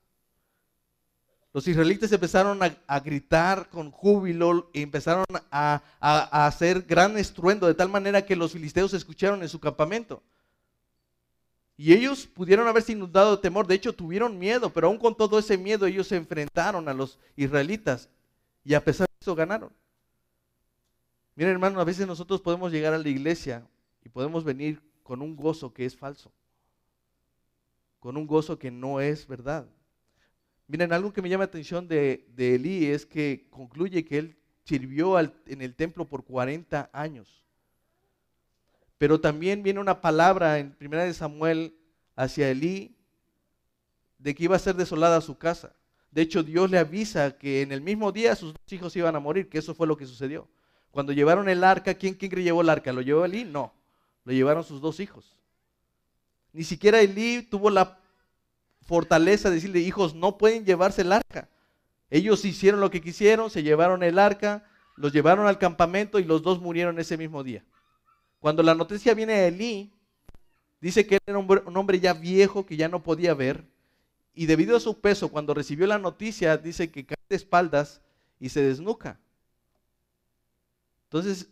Los 1.54 1.68
israelitas 1.68 2.12
empezaron 2.12 2.60
a, 2.62 3.00
gritar 3.00 3.68
con 3.72 3.90
júbilo 3.90 4.70
y 4.74 4.84
empezaron 4.84 5.26
a, 5.50 5.82
a, 6.00 6.46
hacer 6.46 6.84
gran 6.84 7.18
estruendo 7.18 7.66
de 7.66 7.74
tal 7.74 7.90
manera 7.90 8.24
que 8.24 8.36
los 8.36 8.52
filisteos 8.52 8.94
escucharon 8.94 9.42
en 9.42 9.50
su 9.50 9.60
campamento. 9.60 10.22
Y 11.76 11.94
ellos 11.94 12.28
pudieron 12.28 12.68
haberse 12.68 12.92
inundado 12.92 13.36
de 13.36 13.42
temor, 13.42 13.66
de 13.66 13.76
hecho 13.76 13.94
tuvieron 13.94 14.38
miedo, 14.38 14.72
pero 14.72 14.88
aún 14.88 14.98
con 14.98 15.16
todo 15.16 15.40
ese 15.40 15.58
miedo 15.58 15.86
ellos 15.86 16.08
se 16.08 16.16
enfrentaron 16.16 16.88
a 16.88 16.94
los 16.94 17.20
israelitas 17.36 18.10
y 18.64 18.76
a 18.76 18.84
pesar 18.84 19.08
de 19.08 19.16
eso 19.20 19.36
ganaron. 19.36 19.72
Miren, 21.36 21.54
hermano, 21.54 21.80
a 21.80 21.84
veces 21.84 22.06
nosotros 22.06 22.42
podemos 22.42 22.72
llegar 22.72 22.94
a 22.94 23.00
la 23.00 23.10
iglesia 23.10 23.68
y 24.04 24.10
podemos 24.10 24.44
venir 24.44 24.82
con 25.02 25.22
un 25.22 25.36
gozo 25.36 25.74
que 25.74 25.86
es 25.86 25.98
falso, 25.98 26.32
con 28.00 28.18
un 28.18 28.28
gozo 28.28 28.60
que 28.60 28.70
no 28.70 29.02
es 29.02 29.28
verdad. 29.28 29.66
Miren, 30.68 30.94
algo 30.94 31.12
que 31.12 31.24
me 31.24 31.30
llama 31.30 31.46
la 31.46 31.50
atención 31.50 31.88
de, 31.88 32.28
de 32.36 32.56
Elí 32.56 32.86
es 32.86 33.06
que 33.06 33.48
concluye 33.50 34.06
que 34.06 34.20
él 34.20 34.38
sirvió 34.64 35.20
en 35.20 35.62
el 35.62 35.76
templo 35.76 36.08
por 36.08 36.24
40 36.24 36.90
años. 36.94 37.43
Pero 39.04 39.20
también 39.20 39.64
viene 39.64 39.82
una 39.82 40.00
palabra 40.00 40.60
en 40.60 40.72
primera 40.72 41.04
de 41.04 41.14
Samuel 41.14 41.76
hacia 42.16 42.50
Elí 42.50 42.96
de 44.18 44.34
que 44.34 44.46
iba 44.46 44.56
a 44.56 44.60
ser 44.60 44.78
desolada 44.78 45.20
su 45.20 45.38
casa. 45.38 45.76
De 46.10 46.22
hecho, 46.22 46.42
Dios 46.42 46.72
le 46.72 46.78
avisa 46.80 47.38
que 47.38 47.64
en 47.64 47.74
el 47.74 47.82
mismo 47.82 48.14
día 48.14 48.34
sus 48.34 48.54
dos 48.54 48.72
hijos 48.72 48.96
iban 48.96 49.18
a 49.18 49.20
morir, 49.20 49.50
que 49.50 49.58
eso 49.58 49.76
fue 49.76 49.88
lo 49.88 49.98
que 49.98 50.06
sucedió. 50.06 50.48
Cuando 50.90 51.12
llevaron 51.12 51.50
el 51.50 51.66
arca, 51.66 51.96
¿quién, 51.96 52.14
quién 52.14 52.32
llevó 52.32 52.62
el 52.62 52.70
arca? 52.70 52.94
¿Lo 52.94 53.02
llevó 53.02 53.26
Elí? 53.26 53.44
No, 53.44 53.74
lo 54.24 54.32
llevaron 54.32 54.64
sus 54.64 54.80
dos 54.80 55.02
hijos. 55.02 55.36
Ni 56.54 56.64
siquiera 56.64 57.02
Elí 57.02 57.42
tuvo 57.42 57.70
la 57.70 58.00
fortaleza 58.84 59.50
de 59.50 59.56
decirle, 59.56 59.80
hijos, 59.82 60.16
no 60.16 60.38
pueden 60.38 60.64
llevarse 60.64 61.02
el 61.02 61.12
arca. 61.12 61.50
Ellos 62.10 62.46
hicieron 62.46 62.80
lo 62.80 62.90
que 62.90 63.02
quisieron, 63.02 63.50
se 63.50 63.64
llevaron 63.64 64.02
el 64.02 64.18
arca, 64.18 64.64
los 64.96 65.12
llevaron 65.12 65.46
al 65.46 65.60
campamento 65.60 66.20
y 66.20 66.24
los 66.24 66.42
dos 66.42 66.62
murieron 66.62 66.98
ese 67.00 67.18
mismo 67.18 67.44
día. 67.44 67.66
Cuando 68.44 68.62
la 68.62 68.76
noticia 68.76 69.14
viene 69.14 69.36
a 69.36 69.48
Elí, 69.48 69.90
dice 70.82 71.08
que 71.08 71.18
era 71.26 71.38
un 71.38 71.78
hombre 71.78 71.98
ya 72.02 72.12
viejo 72.12 72.66
que 72.66 72.76
ya 72.76 72.90
no 72.90 73.02
podía 73.02 73.34
ver, 73.34 73.64
y 74.36 74.48
debido 74.48 74.76
a 74.76 74.82
su 74.82 75.00
peso, 75.00 75.30
cuando 75.30 75.54
recibió 75.54 75.88
la 75.88 75.98
noticia, 75.98 76.58
dice 76.58 76.92
que 76.92 77.06
cae 77.06 77.16
de 77.30 77.38
espaldas 77.38 78.02
y 78.42 78.50
se 78.50 78.62
desnuca. 78.62 79.18
Entonces, 81.06 81.48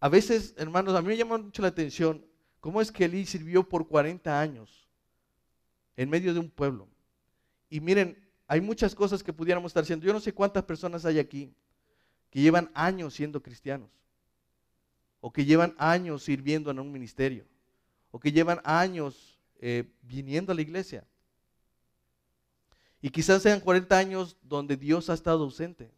a 0.00 0.08
veces, 0.08 0.52
hermanos, 0.56 0.96
a 0.96 1.00
mí 1.00 1.06
me 1.06 1.16
llama 1.16 1.38
mucho 1.38 1.62
la 1.62 1.68
atención 1.68 2.26
cómo 2.58 2.80
es 2.80 2.90
que 2.90 3.04
Elí 3.04 3.24
sirvió 3.24 3.68
por 3.68 3.86
40 3.86 4.40
años 4.40 4.88
en 5.96 6.10
medio 6.10 6.34
de 6.34 6.40
un 6.40 6.50
pueblo. 6.50 6.88
Y 7.70 7.78
miren, 7.78 8.20
hay 8.48 8.60
muchas 8.60 8.96
cosas 8.96 9.22
que 9.22 9.32
pudiéramos 9.32 9.70
estar 9.70 9.84
haciendo. 9.84 10.06
Yo 10.06 10.12
no 10.12 10.18
sé 10.18 10.34
cuántas 10.34 10.64
personas 10.64 11.04
hay 11.04 11.20
aquí, 11.20 11.54
que 12.30 12.40
llevan 12.40 12.68
años 12.74 13.14
siendo 13.14 13.40
cristianos, 13.40 13.90
o 15.26 15.32
que 15.32 15.46
llevan 15.46 15.74
años 15.78 16.22
sirviendo 16.22 16.70
en 16.70 16.78
un 16.78 16.92
ministerio, 16.92 17.46
o 18.10 18.20
que 18.20 18.30
llevan 18.30 18.60
años 18.62 19.38
eh, 19.58 19.90
viniendo 20.02 20.52
a 20.52 20.54
la 20.54 20.60
iglesia. 20.60 21.02
Y 23.00 23.08
quizás 23.08 23.40
sean 23.40 23.60
40 23.60 23.96
años 23.96 24.36
donde 24.42 24.76
Dios 24.76 25.08
ha 25.08 25.14
estado 25.14 25.44
ausente. 25.44 25.90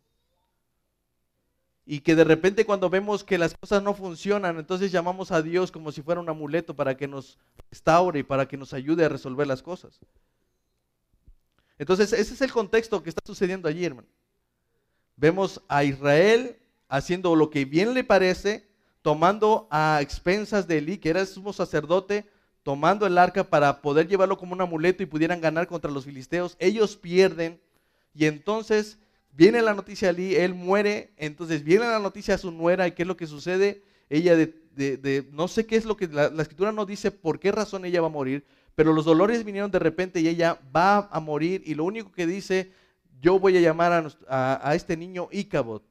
Y 1.84 1.98
que 2.02 2.14
de 2.14 2.22
repente 2.22 2.64
cuando 2.64 2.88
vemos 2.88 3.24
que 3.24 3.36
las 3.36 3.52
cosas 3.54 3.82
no 3.82 3.94
funcionan, 3.94 4.60
entonces 4.60 4.92
llamamos 4.92 5.32
a 5.32 5.42
Dios 5.42 5.72
como 5.72 5.90
si 5.90 6.02
fuera 6.02 6.20
un 6.20 6.28
amuleto 6.28 6.76
para 6.76 6.96
que 6.96 7.08
nos 7.08 7.36
restaure 7.68 8.20
y 8.20 8.22
para 8.22 8.46
que 8.46 8.56
nos 8.56 8.72
ayude 8.74 9.06
a 9.06 9.08
resolver 9.08 9.48
las 9.48 9.60
cosas. 9.60 9.98
Entonces 11.78 12.12
ese 12.12 12.32
es 12.32 12.40
el 12.42 12.52
contexto 12.52 13.02
que 13.02 13.10
está 13.10 13.22
sucediendo 13.26 13.68
allí, 13.68 13.86
hermano. 13.86 14.06
Vemos 15.16 15.60
a 15.66 15.82
Israel 15.82 16.56
haciendo 16.86 17.34
lo 17.34 17.50
que 17.50 17.64
bien 17.64 17.92
le 17.92 18.04
parece, 18.04 18.75
tomando 19.06 19.68
a 19.70 20.00
expensas 20.02 20.66
de 20.66 20.78
Eli, 20.78 20.98
que 20.98 21.10
era 21.10 21.20
el 21.20 21.28
sumo 21.28 21.52
sacerdote, 21.52 22.28
tomando 22.64 23.06
el 23.06 23.16
arca 23.18 23.44
para 23.44 23.80
poder 23.80 24.08
llevarlo 24.08 24.36
como 24.36 24.52
un 24.52 24.60
amuleto 24.60 25.00
y 25.00 25.06
pudieran 25.06 25.40
ganar 25.40 25.68
contra 25.68 25.92
los 25.92 26.06
filisteos. 26.06 26.56
Ellos 26.58 26.96
pierden 26.96 27.60
y 28.12 28.26
entonces 28.26 28.98
viene 29.30 29.62
la 29.62 29.74
noticia 29.74 30.08
a 30.08 30.10
Eli, 30.10 30.34
él 30.34 30.54
muere, 30.54 31.12
entonces 31.18 31.62
viene 31.62 31.84
la 31.84 32.00
noticia 32.00 32.34
a 32.34 32.38
su 32.38 32.50
nuera 32.50 32.88
y 32.88 32.92
qué 32.96 33.02
es 33.02 33.06
lo 33.06 33.16
que 33.16 33.28
sucede. 33.28 33.84
Ella 34.10 34.34
de, 34.34 35.28
no 35.30 35.46
sé 35.46 35.66
qué 35.66 35.76
es 35.76 35.84
lo 35.84 35.96
que 35.96 36.08
la, 36.08 36.26
escritura 36.42 36.72
no 36.72 36.84
dice 36.84 37.12
por 37.12 37.38
qué 37.38 37.52
razón 37.52 37.84
ella 37.84 38.00
va 38.00 38.08
a 38.08 38.10
morir, 38.10 38.44
pero 38.74 38.92
los 38.92 39.04
dolores 39.04 39.44
vinieron 39.44 39.70
de 39.70 39.78
repente 39.78 40.18
y 40.18 40.26
ella 40.26 40.58
va 40.74 41.08
a 41.12 41.20
morir 41.20 41.62
y 41.64 41.76
lo 41.76 41.84
único 41.84 42.10
que 42.10 42.26
dice, 42.26 42.72
yo 43.20 43.38
voy 43.38 43.56
a 43.56 43.60
llamar 43.60 44.10
a, 44.28 44.74
este 44.74 44.96
niño 44.96 45.28
Icabod, 45.30 45.82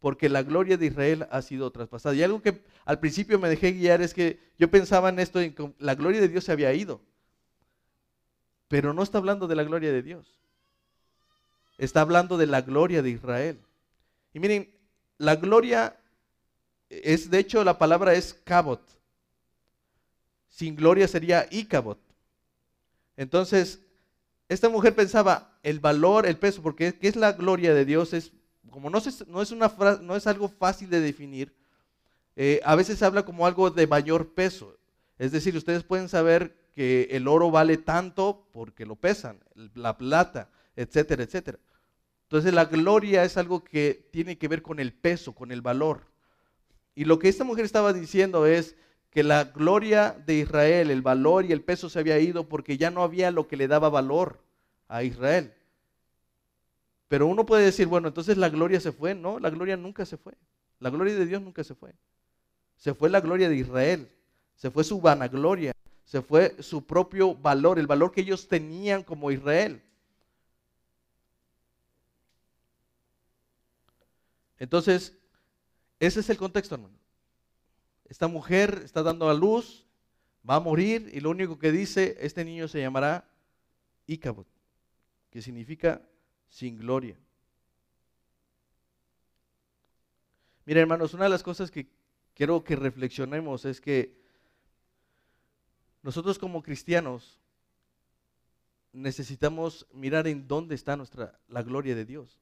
porque 0.00 0.28
la 0.28 0.42
gloria 0.42 0.76
de 0.76 0.86
Israel 0.86 1.26
ha 1.30 1.42
sido 1.42 1.70
traspasada. 1.70 2.14
Y 2.14 2.22
algo 2.22 2.42
que 2.42 2.62
al 2.84 3.00
principio 3.00 3.38
me 3.38 3.48
dejé 3.48 3.72
guiar 3.72 4.00
es 4.02 4.14
que 4.14 4.38
yo 4.58 4.70
pensaba 4.70 5.08
en 5.08 5.18
esto, 5.18 5.40
en 5.40 5.54
que 5.54 5.72
la 5.78 5.94
gloria 5.94 6.20
de 6.20 6.28
Dios 6.28 6.44
se 6.44 6.52
había 6.52 6.72
ido, 6.72 7.00
pero 8.68 8.92
no 8.92 9.02
está 9.02 9.18
hablando 9.18 9.46
de 9.46 9.56
la 9.56 9.64
gloria 9.64 9.92
de 9.92 10.02
Dios 10.02 10.38
está 11.78 12.00
hablando 12.00 12.36
de 12.36 12.46
la 12.46 12.60
gloria 12.60 13.02
de 13.02 13.10
Israel. 13.10 13.58
Y 14.34 14.40
miren, 14.40 14.70
la 15.16 15.36
gloria 15.36 15.96
es, 16.90 17.30
de 17.30 17.38
hecho, 17.38 17.64
la 17.64 17.78
palabra 17.78 18.14
es 18.14 18.34
cabot. 18.44 18.82
Sin 20.48 20.74
gloria 20.74 21.06
sería 21.06 21.46
icabot. 21.50 21.98
Entonces, 23.16 23.80
esta 24.48 24.68
mujer 24.68 24.94
pensaba, 24.94 25.56
el 25.62 25.78
valor, 25.78 26.26
el 26.26 26.36
peso, 26.36 26.62
porque 26.62 26.94
¿qué 26.94 27.08
es 27.08 27.16
la 27.16 27.32
gloria 27.32 27.74
de 27.74 27.84
Dios? 27.84 28.12
Es, 28.12 28.32
como 28.70 28.90
no, 28.90 28.98
es, 28.98 29.52
una 29.52 30.16
es 30.16 30.26
algo 30.26 30.48
fácil 30.48 30.90
de 30.90 31.00
definir, 31.00 31.54
eh, 32.36 32.60
a 32.64 32.74
veces 32.74 32.98
se 32.98 33.04
habla 33.04 33.24
como 33.24 33.46
algo 33.46 33.70
de 33.70 33.86
mayor 33.86 34.34
peso. 34.34 34.76
Es 35.18 35.32
decir, 35.32 35.56
ustedes 35.56 35.82
pueden 35.82 36.08
saber 36.08 36.56
que 36.74 37.08
el 37.10 37.26
oro 37.26 37.50
vale 37.50 37.76
tanto 37.76 38.46
porque 38.52 38.86
lo 38.86 38.94
pesan, 38.94 39.40
la 39.74 39.98
plata, 39.98 40.48
etcétera, 40.76 41.24
etcétera. 41.24 41.58
Entonces 42.22 42.54
la 42.54 42.66
gloria 42.66 43.24
es 43.24 43.36
algo 43.36 43.64
que 43.64 44.08
tiene 44.12 44.38
que 44.38 44.48
ver 44.48 44.62
con 44.62 44.78
el 44.78 44.92
peso, 44.92 45.34
con 45.34 45.50
el 45.50 45.62
valor. 45.62 46.06
Y 46.94 47.04
lo 47.04 47.18
que 47.18 47.28
esta 47.28 47.42
mujer 47.42 47.64
estaba 47.64 47.92
diciendo 47.92 48.46
es 48.46 48.76
que 49.10 49.22
la 49.22 49.44
gloria 49.44 50.16
de 50.26 50.34
Israel, 50.34 50.90
el 50.90 51.02
valor 51.02 51.44
y 51.44 51.52
el 51.52 51.62
peso 51.62 51.88
se 51.88 51.98
había 51.98 52.18
ido 52.18 52.48
porque 52.48 52.76
ya 52.76 52.90
no 52.90 53.02
había 53.02 53.30
lo 53.30 53.48
que 53.48 53.56
le 53.56 53.66
daba 53.66 53.88
valor 53.88 54.44
a 54.88 55.02
Israel. 55.02 55.54
Pero 57.08 57.26
uno 57.26 57.46
puede 57.46 57.64
decir, 57.64 57.86
bueno, 57.86 58.08
entonces 58.08 58.36
la 58.36 58.50
gloria 58.50 58.80
se 58.80 58.92
fue. 58.92 59.14
No, 59.14 59.38
la 59.38 59.50
gloria 59.50 59.76
nunca 59.76 60.04
se 60.04 60.16
fue. 60.16 60.34
La 60.78 60.90
gloria 60.90 61.14
de 61.14 61.26
Dios 61.26 61.42
nunca 61.42 61.64
se 61.64 61.74
fue. 61.74 61.94
Se 62.76 62.94
fue 62.94 63.08
la 63.08 63.20
gloria 63.20 63.48
de 63.48 63.56
Israel. 63.56 64.12
Se 64.54 64.70
fue 64.70 64.84
su 64.84 65.00
vanagloria. 65.00 65.72
Se 66.04 66.22
fue 66.22 66.62
su 66.62 66.86
propio 66.86 67.34
valor, 67.34 67.78
el 67.78 67.86
valor 67.86 68.12
que 68.12 68.20
ellos 68.20 68.48
tenían 68.48 69.02
como 69.02 69.30
Israel. 69.30 69.82
Entonces, 74.58 75.16
ese 76.00 76.20
es 76.20 76.30
el 76.30 76.36
contexto, 76.36 76.74
hermano. 76.74 76.96
Esta 78.08 78.26
mujer 78.26 78.80
está 78.84 79.02
dando 79.02 79.28
a 79.28 79.34
luz, 79.34 79.86
va 80.48 80.56
a 80.56 80.60
morir 80.60 81.10
y 81.12 81.20
lo 81.20 81.30
único 81.30 81.58
que 81.58 81.70
dice, 81.70 82.16
este 82.20 82.44
niño 82.44 82.68
se 82.68 82.80
llamará 82.80 83.28
Icabod, 84.06 84.46
que 85.30 85.42
significa 85.42 86.07
sin 86.48 86.78
gloria. 86.78 87.16
Mira, 90.64 90.80
hermanos, 90.80 91.14
una 91.14 91.24
de 91.24 91.30
las 91.30 91.42
cosas 91.42 91.70
que 91.70 91.88
quiero 92.34 92.62
que 92.62 92.76
reflexionemos 92.76 93.64
es 93.64 93.80
que 93.80 94.18
nosotros 96.02 96.38
como 96.38 96.62
cristianos 96.62 97.40
necesitamos 98.92 99.86
mirar 99.92 100.26
en 100.26 100.46
dónde 100.46 100.74
está 100.74 100.96
nuestra 100.96 101.38
la 101.48 101.62
gloria 101.62 101.94
de 101.94 102.04
Dios 102.04 102.38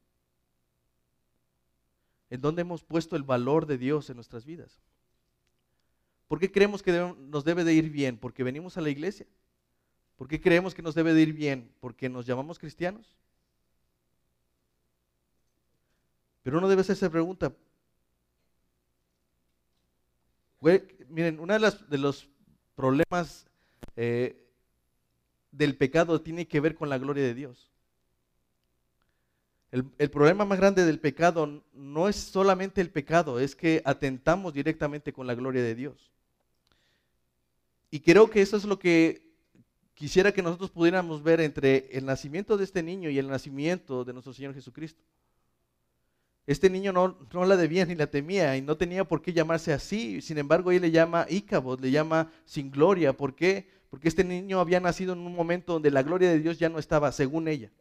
en 2.30 2.40
dónde 2.40 2.62
hemos 2.62 2.82
puesto 2.82 3.16
el 3.16 3.22
valor 3.22 3.66
de 3.66 3.78
Dios 3.78 4.10
en 4.10 4.16
nuestras 4.16 4.44
vidas. 4.44 4.80
¿Por 6.28 6.40
qué 6.40 6.50
creemos 6.50 6.82
que 6.82 7.14
nos 7.18 7.44
debe 7.44 7.62
de 7.62 7.72
ir 7.72 7.90
bien? 7.90 8.18
¿Porque 8.18 8.42
venimos 8.42 8.76
a 8.76 8.80
la 8.80 8.90
iglesia? 8.90 9.26
¿Por 10.16 10.26
qué 10.26 10.40
creemos 10.40 10.74
que 10.74 10.82
nos 10.82 10.94
debe 10.94 11.14
de 11.14 11.22
ir 11.22 11.32
bien? 11.32 11.70
¿Porque 11.78 12.08
nos 12.08 12.26
llamamos 12.26 12.58
cristianos? 12.58 13.14
Pero 16.46 16.58
uno 16.58 16.68
debe 16.68 16.82
hacerse 16.82 17.10
pregunta. 17.10 17.52
Miren, 21.08 21.40
uno 21.40 21.58
de, 21.58 21.98
los 21.98 22.28
problemas 22.76 23.48
eh, 23.96 24.46
del 25.50 25.76
pecado 25.76 26.20
tiene 26.20 26.46
que 26.46 26.60
ver 26.60 26.76
con 26.76 26.88
la 26.88 26.98
gloria 26.98 27.24
de 27.24 27.34
Dios. 27.34 27.72
El, 29.72 30.08
problema 30.08 30.44
más 30.44 30.60
grande 30.60 30.84
del 30.84 31.00
pecado 31.00 31.64
no 31.72 32.08
es 32.08 32.14
solamente 32.14 32.80
el 32.80 32.90
pecado, 32.90 33.40
es 33.40 33.56
que 33.56 33.82
atentamos 33.84 34.54
directamente 34.54 35.12
con 35.12 35.26
la 35.26 35.34
gloria 35.34 35.64
de 35.64 35.74
Dios. 35.74 36.12
Y 37.90 37.98
creo 37.98 38.30
que 38.30 38.40
eso 38.40 38.56
es 38.56 38.64
lo 38.66 38.78
que 38.78 39.32
quisiera 39.94 40.30
que 40.30 40.42
nosotros 40.42 40.70
pudiéramos 40.70 41.24
ver 41.24 41.40
entre 41.40 41.88
el 41.90 42.06
nacimiento 42.06 42.56
de 42.56 42.62
este 42.62 42.84
niño 42.84 43.10
y 43.10 43.18
el 43.18 43.26
nacimiento 43.26 44.04
de 44.04 44.12
nuestro 44.12 44.32
Señor 44.32 44.54
Jesucristo. 44.54 45.02
Este 46.46 46.70
niño 46.70 46.92
no, 46.92 47.18
no 47.32 47.44
la 47.44 47.56
debía 47.56 47.84
ni 47.86 47.96
la 47.96 48.06
temía 48.06 48.56
y 48.56 48.62
no 48.62 48.76
tenía 48.76 49.04
por 49.04 49.20
qué 49.20 49.32
llamarse 49.32 49.72
así. 49.72 50.20
Sin 50.20 50.38
embargo, 50.38 50.70
él 50.70 50.82
le 50.82 50.92
llama 50.92 51.26
Icabod, 51.28 51.80
le 51.80 51.90
llama 51.90 52.30
sin 52.44 52.70
gloria. 52.70 53.16
¿Por 53.16 53.34
qué? 53.34 53.68
Porque 53.90 54.08
este 54.08 54.22
niño 54.22 54.60
había 54.60 54.78
nacido 54.78 55.12
en 55.12 55.20
un 55.20 55.34
momento 55.34 55.74
donde 55.74 55.90
la 55.90 56.02
gloria 56.02 56.30
de 56.30 56.38
Dios 56.38 56.58
ya 56.58 56.68
no 56.68 56.78
estaba, 56.78 57.10
según 57.10 57.48
ella. 57.48 57.72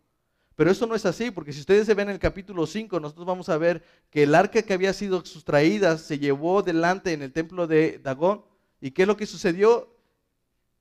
Pero 0.56 0.72
eso 0.72 0.88
no 0.88 0.96
es 0.96 1.06
así, 1.06 1.32
porque 1.32 1.52
si 1.52 1.60
ustedes 1.60 1.86
se 1.86 1.94
ven 1.94 2.08
en 2.08 2.14
el 2.14 2.20
capítulo 2.20 2.66
5, 2.66 3.00
nosotros 3.00 3.28
vamos 3.28 3.50
a 3.50 3.58
ver 3.58 3.84
que 4.10 4.24
el 4.24 4.34
arca 4.34 4.62
que 4.62 4.74
había 4.74 4.94
sido 4.94 5.24
sustraída 5.26 5.98
se 5.98 6.18
llevó 6.18 6.64
delante 6.64 7.14
en 7.14 7.22
el 7.22 7.34
templo 7.34 7.68
de 7.68 8.00
Dagón. 8.00 8.44
¿Y 8.80 8.92
qué 8.92 9.02
es 9.02 9.08
lo 9.08 9.18
que 9.18 9.26
sucedió? 9.26 9.94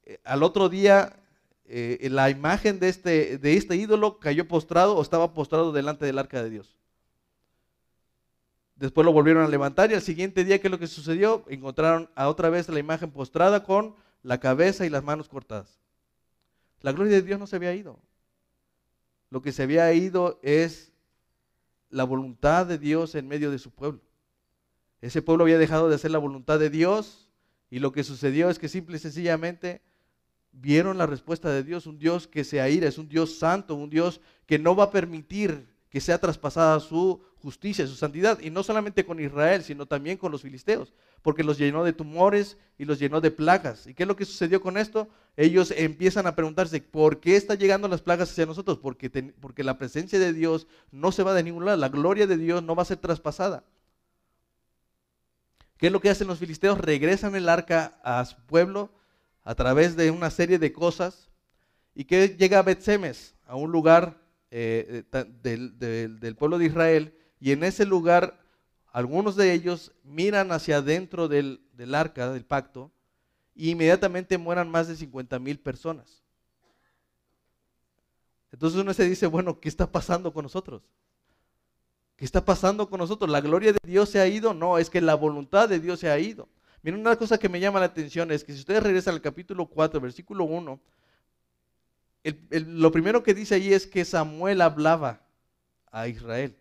Eh, 0.04 0.20
al 0.24 0.42
otro 0.42 0.68
día, 0.68 1.16
eh, 1.66 2.08
la 2.10 2.30
imagen 2.30 2.78
de 2.78 2.88
este, 2.88 3.38
de 3.38 3.56
este 3.56 3.76
ídolo 3.76 4.20
cayó 4.20 4.46
postrado 4.46 4.96
o 4.96 5.02
estaba 5.02 5.34
postrado 5.34 5.72
delante 5.72 6.06
del 6.06 6.18
arca 6.18 6.42
de 6.42 6.50
Dios. 6.50 6.76
Después 8.76 9.04
lo 9.04 9.12
volvieron 9.12 9.44
a 9.44 9.48
levantar 9.48 9.90
y 9.90 9.94
al 9.94 10.02
siguiente 10.02 10.44
día, 10.44 10.60
¿qué 10.60 10.66
es 10.66 10.70
lo 10.70 10.78
que 10.78 10.86
sucedió? 10.86 11.44
Encontraron 11.48 12.10
a 12.14 12.28
otra 12.28 12.50
vez 12.50 12.68
la 12.68 12.80
imagen 12.80 13.10
postrada 13.10 13.62
con 13.62 13.94
la 14.22 14.40
cabeza 14.40 14.84
y 14.84 14.90
las 14.90 15.04
manos 15.04 15.28
cortadas. 15.28 15.78
La 16.80 16.92
gloria 16.92 17.14
de 17.14 17.22
Dios 17.22 17.38
no 17.38 17.46
se 17.46 17.56
había 17.56 17.74
ido 17.74 17.98
lo 19.34 19.42
que 19.42 19.50
se 19.50 19.64
había 19.64 19.92
ido 19.92 20.38
es 20.44 20.92
la 21.90 22.04
voluntad 22.04 22.66
de 22.66 22.78
Dios 22.78 23.16
en 23.16 23.26
medio 23.26 23.50
de 23.50 23.58
su 23.58 23.72
pueblo. 23.72 24.00
Ese 25.00 25.22
pueblo 25.22 25.42
había 25.42 25.58
dejado 25.58 25.88
de 25.88 25.96
hacer 25.96 26.12
la 26.12 26.18
voluntad 26.18 26.60
de 26.60 26.70
Dios 26.70 27.28
y 27.68 27.80
lo 27.80 27.90
que 27.90 28.04
sucedió 28.04 28.48
es 28.48 28.60
que 28.60 28.68
simple 28.68 28.94
y 28.94 29.00
sencillamente 29.00 29.82
vieron 30.52 30.98
la 30.98 31.06
respuesta 31.06 31.50
de 31.50 31.64
Dios, 31.64 31.88
un 31.88 31.98
Dios 31.98 32.28
que 32.28 32.44
se 32.44 32.60
aira, 32.60 32.86
es 32.86 32.96
un 32.96 33.08
Dios 33.08 33.36
santo, 33.36 33.74
un 33.74 33.90
Dios 33.90 34.20
que 34.46 34.60
no 34.60 34.76
va 34.76 34.84
a 34.84 34.90
permitir 34.92 35.66
que 35.94 36.00
sea 36.00 36.18
traspasada 36.18 36.80
su 36.80 37.22
justicia, 37.36 37.86
su 37.86 37.94
santidad, 37.94 38.40
y 38.40 38.50
no 38.50 38.64
solamente 38.64 39.06
con 39.06 39.20
Israel, 39.20 39.62
sino 39.62 39.86
también 39.86 40.16
con 40.16 40.32
los 40.32 40.42
filisteos 40.42 40.92
porque 41.24 41.42
los 41.42 41.56
llenó 41.56 41.84
de 41.84 41.94
tumores 41.94 42.58
y 42.76 42.84
los 42.84 42.98
llenó 42.98 43.22
de 43.22 43.30
plagas. 43.30 43.86
¿Y 43.86 43.94
qué 43.94 44.02
es 44.02 44.06
lo 44.06 44.14
que 44.14 44.26
sucedió 44.26 44.60
con 44.60 44.76
esto? 44.76 45.08
Ellos 45.38 45.72
empiezan 45.74 46.26
a 46.26 46.34
preguntarse, 46.36 46.82
¿por 46.82 47.18
qué 47.18 47.36
están 47.36 47.56
llegando 47.56 47.88
las 47.88 48.02
plagas 48.02 48.30
hacia 48.30 48.44
nosotros? 48.44 48.76
Porque, 48.76 49.08
porque 49.40 49.64
la 49.64 49.78
presencia 49.78 50.18
de 50.18 50.34
Dios 50.34 50.66
no 50.90 51.12
se 51.12 51.22
va 51.22 51.32
de 51.32 51.42
ningún 51.42 51.64
lado, 51.64 51.78
la 51.78 51.88
gloria 51.88 52.26
de 52.26 52.36
Dios 52.36 52.62
no 52.62 52.74
va 52.74 52.82
a 52.82 52.86
ser 52.86 52.98
traspasada. 52.98 53.64
¿Qué 55.78 55.86
es 55.86 55.92
lo 55.92 56.00
que 56.00 56.10
hacen 56.10 56.26
los 56.26 56.40
filisteos? 56.40 56.78
Regresan 56.78 57.36
el 57.36 57.48
arca 57.48 57.98
a 58.02 58.22
su 58.26 58.36
pueblo 58.44 58.90
a 59.44 59.54
través 59.54 59.96
de 59.96 60.10
una 60.10 60.28
serie 60.28 60.58
de 60.58 60.74
cosas. 60.74 61.30
¿Y 61.94 62.04
que 62.04 62.36
llega 62.36 62.58
a 62.58 62.62
Betsemes, 62.62 63.34
a 63.46 63.56
un 63.56 63.72
lugar 63.72 64.23
eh, 64.56 65.04
del, 65.42 65.78
del 65.78 66.36
pueblo 66.36 66.58
de 66.58 66.66
Israel? 66.66 67.14
Y 67.40 67.52
en 67.52 67.64
ese 67.64 67.84
lugar 67.84 68.44
algunos 68.94 69.34
de 69.34 69.52
ellos 69.52 69.90
miran 70.04 70.52
hacia 70.52 70.76
adentro 70.76 71.26
del, 71.26 71.60
arca, 71.92 72.30
del 72.30 72.44
pacto, 72.44 72.92
y 73.52 73.70
inmediatamente 73.70 74.38
mueran 74.38 74.70
más 74.70 74.86
de 74.86 74.94
50 74.94 75.36
mil 75.40 75.58
personas. 75.58 76.22
Entonces 78.52 78.80
uno 78.80 78.94
se 78.94 79.02
dice, 79.08 79.26
bueno, 79.26 79.58
¿qué 79.58 79.68
está 79.68 79.90
pasando 79.90 80.32
con 80.32 80.44
nosotros? 80.44 80.82
¿Qué 82.14 82.24
está 82.24 82.44
pasando 82.44 82.88
con 82.88 83.00
nosotros? 83.00 83.28
¿La 83.28 83.40
gloria 83.40 83.72
de 83.72 83.80
Dios 83.82 84.10
se 84.10 84.20
ha 84.20 84.28
ido? 84.28 84.54
No, 84.54 84.78
es 84.78 84.88
que 84.88 85.00
la 85.00 85.16
voluntad 85.16 85.68
de 85.68 85.80
Dios 85.80 85.98
se 85.98 86.08
ha 86.08 86.16
ido. 86.20 86.48
Miren, 86.84 87.00
una 87.00 87.16
cosa 87.16 87.36
que 87.36 87.48
me 87.48 87.58
llama 87.58 87.80
la 87.80 87.86
atención 87.86 88.30
es 88.30 88.44
que 88.44 88.52
si 88.52 88.60
ustedes 88.60 88.84
regresan 88.84 89.14
al 89.14 89.20
capítulo 89.20 89.66
4, 89.66 90.00
versículo 90.00 90.44
1, 90.44 90.80
lo 92.50 92.90
primero 92.90 93.22
que 93.22 93.34
dice 93.34 93.56
ahí 93.56 93.72
es 93.72 93.86
que 93.86 94.04
Samuel 94.04 94.60
hablaba 94.60 95.20
a 95.90 96.08
Israel. 96.08 96.56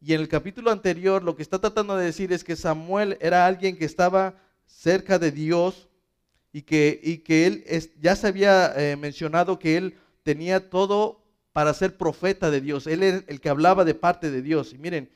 Y 0.00 0.14
en 0.14 0.20
el 0.20 0.28
capítulo 0.28 0.70
anterior 0.70 1.22
lo 1.22 1.36
que 1.36 1.42
está 1.42 1.60
tratando 1.60 1.96
de 1.96 2.06
decir 2.06 2.32
es 2.32 2.44
que 2.44 2.56
Samuel 2.56 3.18
era 3.20 3.46
alguien 3.46 3.76
que 3.76 3.84
estaba 3.84 4.34
cerca 4.66 5.18
de 5.18 5.30
Dios 5.30 5.88
y 6.52 6.62
que, 6.62 7.00
y 7.02 7.18
que 7.18 7.46
él 7.46 7.64
ya 8.00 8.16
se 8.16 8.26
había 8.26 8.72
eh, 8.76 8.96
mencionado 8.96 9.58
que 9.58 9.76
él 9.76 9.98
tenía 10.22 10.70
todo 10.70 11.22
para 11.52 11.74
ser 11.74 11.96
profeta 11.96 12.50
de 12.50 12.60
Dios. 12.60 12.86
Él 12.86 13.02
era 13.02 13.22
el 13.26 13.40
que 13.40 13.48
hablaba 13.48 13.84
de 13.84 13.94
parte 13.94 14.30
de 14.30 14.42
Dios. 14.42 14.72
Y 14.72 14.78
miren, 14.78 15.10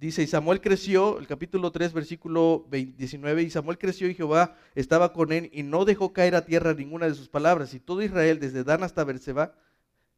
dice, 0.00 0.22
y 0.22 0.26
Samuel 0.26 0.60
creció, 0.60 1.18
el 1.18 1.26
capítulo 1.26 1.70
3, 1.70 1.92
versículo 1.92 2.66
19, 2.70 3.42
y 3.42 3.50
Samuel 3.50 3.78
creció 3.78 4.08
y 4.08 4.14
Jehová 4.14 4.56
estaba 4.74 5.12
con 5.12 5.32
él 5.32 5.50
y 5.52 5.62
no 5.62 5.84
dejó 5.84 6.12
caer 6.12 6.34
a 6.34 6.44
tierra 6.44 6.74
ninguna 6.74 7.06
de 7.06 7.14
sus 7.14 7.28
palabras. 7.28 7.74
Y 7.74 7.80
todo 7.80 8.02
Israel, 8.02 8.38
desde 8.40 8.64
Dan 8.64 8.82
hasta 8.82 9.04
Berseba, 9.04 9.54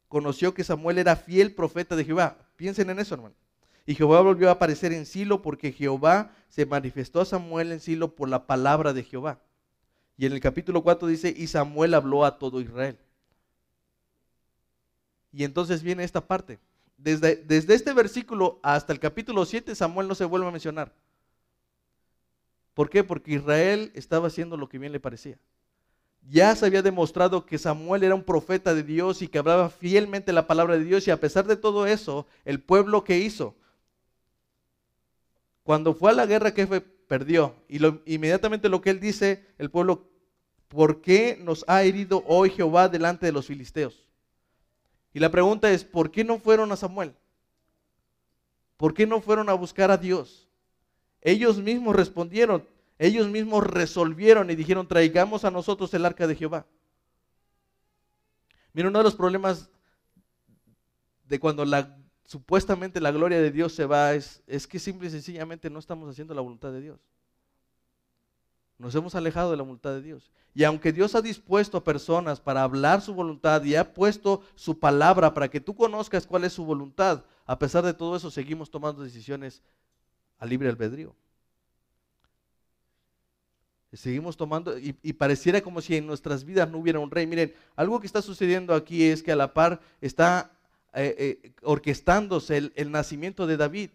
conoció 0.08 0.54
que 0.54 0.64
Samuel 0.64 0.98
era 0.98 1.16
fiel 1.16 1.54
profeta 1.54 1.96
de 1.96 2.04
Jehová. 2.04 2.38
Piensen 2.56 2.90
en 2.90 2.98
eso, 2.98 3.14
hermano. 3.14 3.34
Y 3.86 3.94
Jehová 3.94 4.20
volvió 4.20 4.48
a 4.48 4.52
aparecer 4.52 4.92
en 4.92 5.06
Silo 5.06 5.40
porque 5.40 5.72
Jehová 5.72 6.32
se 6.48 6.66
manifestó 6.66 7.20
a 7.20 7.24
Samuel 7.24 7.72
en 7.72 7.80
Silo 7.80 8.14
por 8.14 8.28
la 8.28 8.46
palabra 8.46 8.92
de 8.92 9.02
Jehová. 9.02 9.40
Y 10.18 10.26
en 10.26 10.32
el 10.32 10.40
capítulo 10.40 10.82
4 10.82 11.08
dice, 11.08 11.32
y 11.34 11.46
Samuel 11.46 11.94
habló 11.94 12.24
a 12.24 12.38
todo 12.38 12.60
Israel. 12.60 12.98
Y 15.32 15.44
entonces 15.44 15.82
viene 15.82 16.04
esta 16.04 16.26
parte. 16.26 16.58
Desde, 16.98 17.44
este 17.48 17.94
versículo 17.94 18.60
hasta 18.62 18.92
el 18.92 19.00
capítulo 19.00 19.46
7, 19.46 19.74
Samuel 19.74 20.08
no 20.08 20.14
se 20.14 20.24
vuelve 20.24 20.48
a 20.48 20.50
mencionar. 20.50 20.92
¿Por 22.74 22.90
qué? 22.90 23.02
Porque 23.02 23.32
Israel 23.32 23.90
estaba 23.94 24.26
haciendo 24.26 24.56
lo 24.56 24.68
que 24.68 24.78
bien 24.78 24.92
le 24.92 25.00
parecía. 25.00 25.38
Ya 26.28 26.54
se 26.54 26.66
había 26.66 26.82
demostrado 26.82 27.46
que 27.46 27.56
Samuel 27.56 28.02
era 28.02 28.14
un 28.14 28.24
profeta 28.24 28.74
de 28.74 28.82
Dios 28.82 29.22
y 29.22 29.28
que 29.28 29.38
hablaba 29.38 29.70
fielmente 29.70 30.32
la 30.32 30.46
palabra 30.46 30.76
de 30.76 30.84
Dios. 30.84 31.06
Y 31.06 31.10
a 31.10 31.20
pesar 31.20 31.46
de 31.46 31.56
todo 31.56 31.86
eso, 31.86 32.26
el 32.44 32.60
pueblo 32.60 33.04
que 33.04 33.18
hizo, 33.18 33.56
cuando 35.62 35.94
fue 35.94 36.10
a 36.10 36.14
la 36.14 36.26
guerra, 36.26 36.52
¿qué 36.52 36.66
fue? 36.66 36.80
perdió. 36.80 37.56
Y 37.68 37.78
inmediatamente 38.14 38.68
lo 38.68 38.80
que 38.80 38.90
él 38.90 39.00
dice, 39.00 39.44
el 39.56 39.70
pueblo, 39.70 40.08
¿por 40.68 41.00
qué 41.00 41.38
nos 41.42 41.64
ha 41.66 41.82
herido 41.82 42.22
hoy 42.26 42.50
Jehová 42.50 42.88
delante 42.88 43.26
de 43.26 43.32
los 43.32 43.46
filisteos? 43.46 44.07
Y 45.18 45.20
la 45.20 45.32
pregunta 45.32 45.68
es, 45.72 45.82
¿por 45.82 46.12
qué 46.12 46.22
no 46.22 46.38
fueron 46.38 46.70
a 46.70 46.76
Samuel? 46.76 47.12
¿Por 48.76 48.94
qué 48.94 49.04
no 49.04 49.20
fueron 49.20 49.48
a 49.48 49.52
buscar 49.52 49.90
a 49.90 49.96
Dios? 49.96 50.48
Ellos 51.20 51.58
mismos 51.58 51.96
respondieron, 51.96 52.64
ellos 53.00 53.26
mismos 53.26 53.66
resolvieron 53.66 54.48
y 54.48 54.54
dijeron, 54.54 54.86
traigamos 54.86 55.44
a 55.44 55.50
nosotros 55.50 55.92
el 55.92 56.06
arca 56.06 56.28
de 56.28 56.36
Jehová. 56.36 56.66
Mira, 58.72 58.90
uno 58.90 58.98
de 58.98 59.02
los 59.02 59.16
problemas 59.16 59.68
de 61.24 61.40
cuando 61.40 61.64
la 61.64 61.98
supuestamente 62.22 63.00
la 63.00 63.10
gloria 63.10 63.40
de 63.40 63.50
Dios 63.50 63.72
se 63.72 63.86
va, 63.86 64.14
es, 64.14 64.40
es 64.46 64.68
que 64.68 64.78
simple 64.78 65.08
y 65.08 65.10
sencillamente 65.10 65.68
no 65.68 65.80
estamos 65.80 66.08
haciendo 66.08 66.32
la 66.32 66.42
voluntad 66.42 66.70
de 66.70 66.80
Dios. 66.80 67.00
Nos 68.78 68.94
hemos 68.94 69.14
alejado 69.14 69.50
de 69.50 69.56
la 69.56 69.64
voluntad 69.64 69.92
de 69.92 70.02
Dios. 70.02 70.30
Y 70.54 70.64
aunque 70.64 70.92
Dios 70.92 71.14
ha 71.14 71.22
dispuesto 71.22 71.78
a 71.78 71.84
personas 71.84 72.40
para 72.40 72.62
hablar 72.62 73.00
su 73.00 73.12
voluntad 73.12 73.62
y 73.64 73.74
ha 73.74 73.92
puesto 73.92 74.42
su 74.54 74.78
palabra 74.78 75.34
para 75.34 75.48
que 75.48 75.60
tú 75.60 75.74
conozcas 75.74 76.26
cuál 76.26 76.44
es 76.44 76.52
su 76.52 76.64
voluntad, 76.64 77.24
a 77.44 77.58
pesar 77.58 77.84
de 77.84 77.94
todo 77.94 78.16
eso 78.16 78.30
seguimos 78.30 78.70
tomando 78.70 79.02
decisiones 79.02 79.62
a 80.38 80.46
libre 80.46 80.68
albedrío. 80.68 81.14
Seguimos 83.92 84.36
tomando, 84.36 84.78
y, 84.78 84.92
pareciera 85.14 85.62
como 85.62 85.80
si 85.80 85.96
en 85.96 86.06
nuestras 86.06 86.44
vidas 86.44 86.70
no 86.70 86.78
hubiera 86.78 86.98
un 86.98 87.10
rey. 87.10 87.26
Miren, 87.26 87.54
algo 87.74 87.98
que 88.00 88.06
está 88.06 88.20
sucediendo 88.20 88.74
aquí 88.74 89.04
es 89.04 89.22
que 89.22 89.32
a 89.32 89.36
la 89.36 89.54
par 89.54 89.80
está 90.02 90.52
eh, 90.92 91.40
eh, 91.42 91.52
orquestándose 91.62 92.70
el, 92.74 92.90
nacimiento 92.90 93.46
de 93.46 93.56
David. 93.56 93.90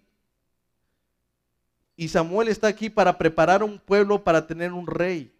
Y 1.96 2.08
Samuel 2.08 2.48
está 2.48 2.68
aquí 2.68 2.90
para 2.90 3.18
preparar 3.18 3.64
un 3.64 3.80
pueblo 3.80 4.24
para 4.24 4.48
tener 4.48 4.72
un 4.72 4.88
rey. 4.88 5.32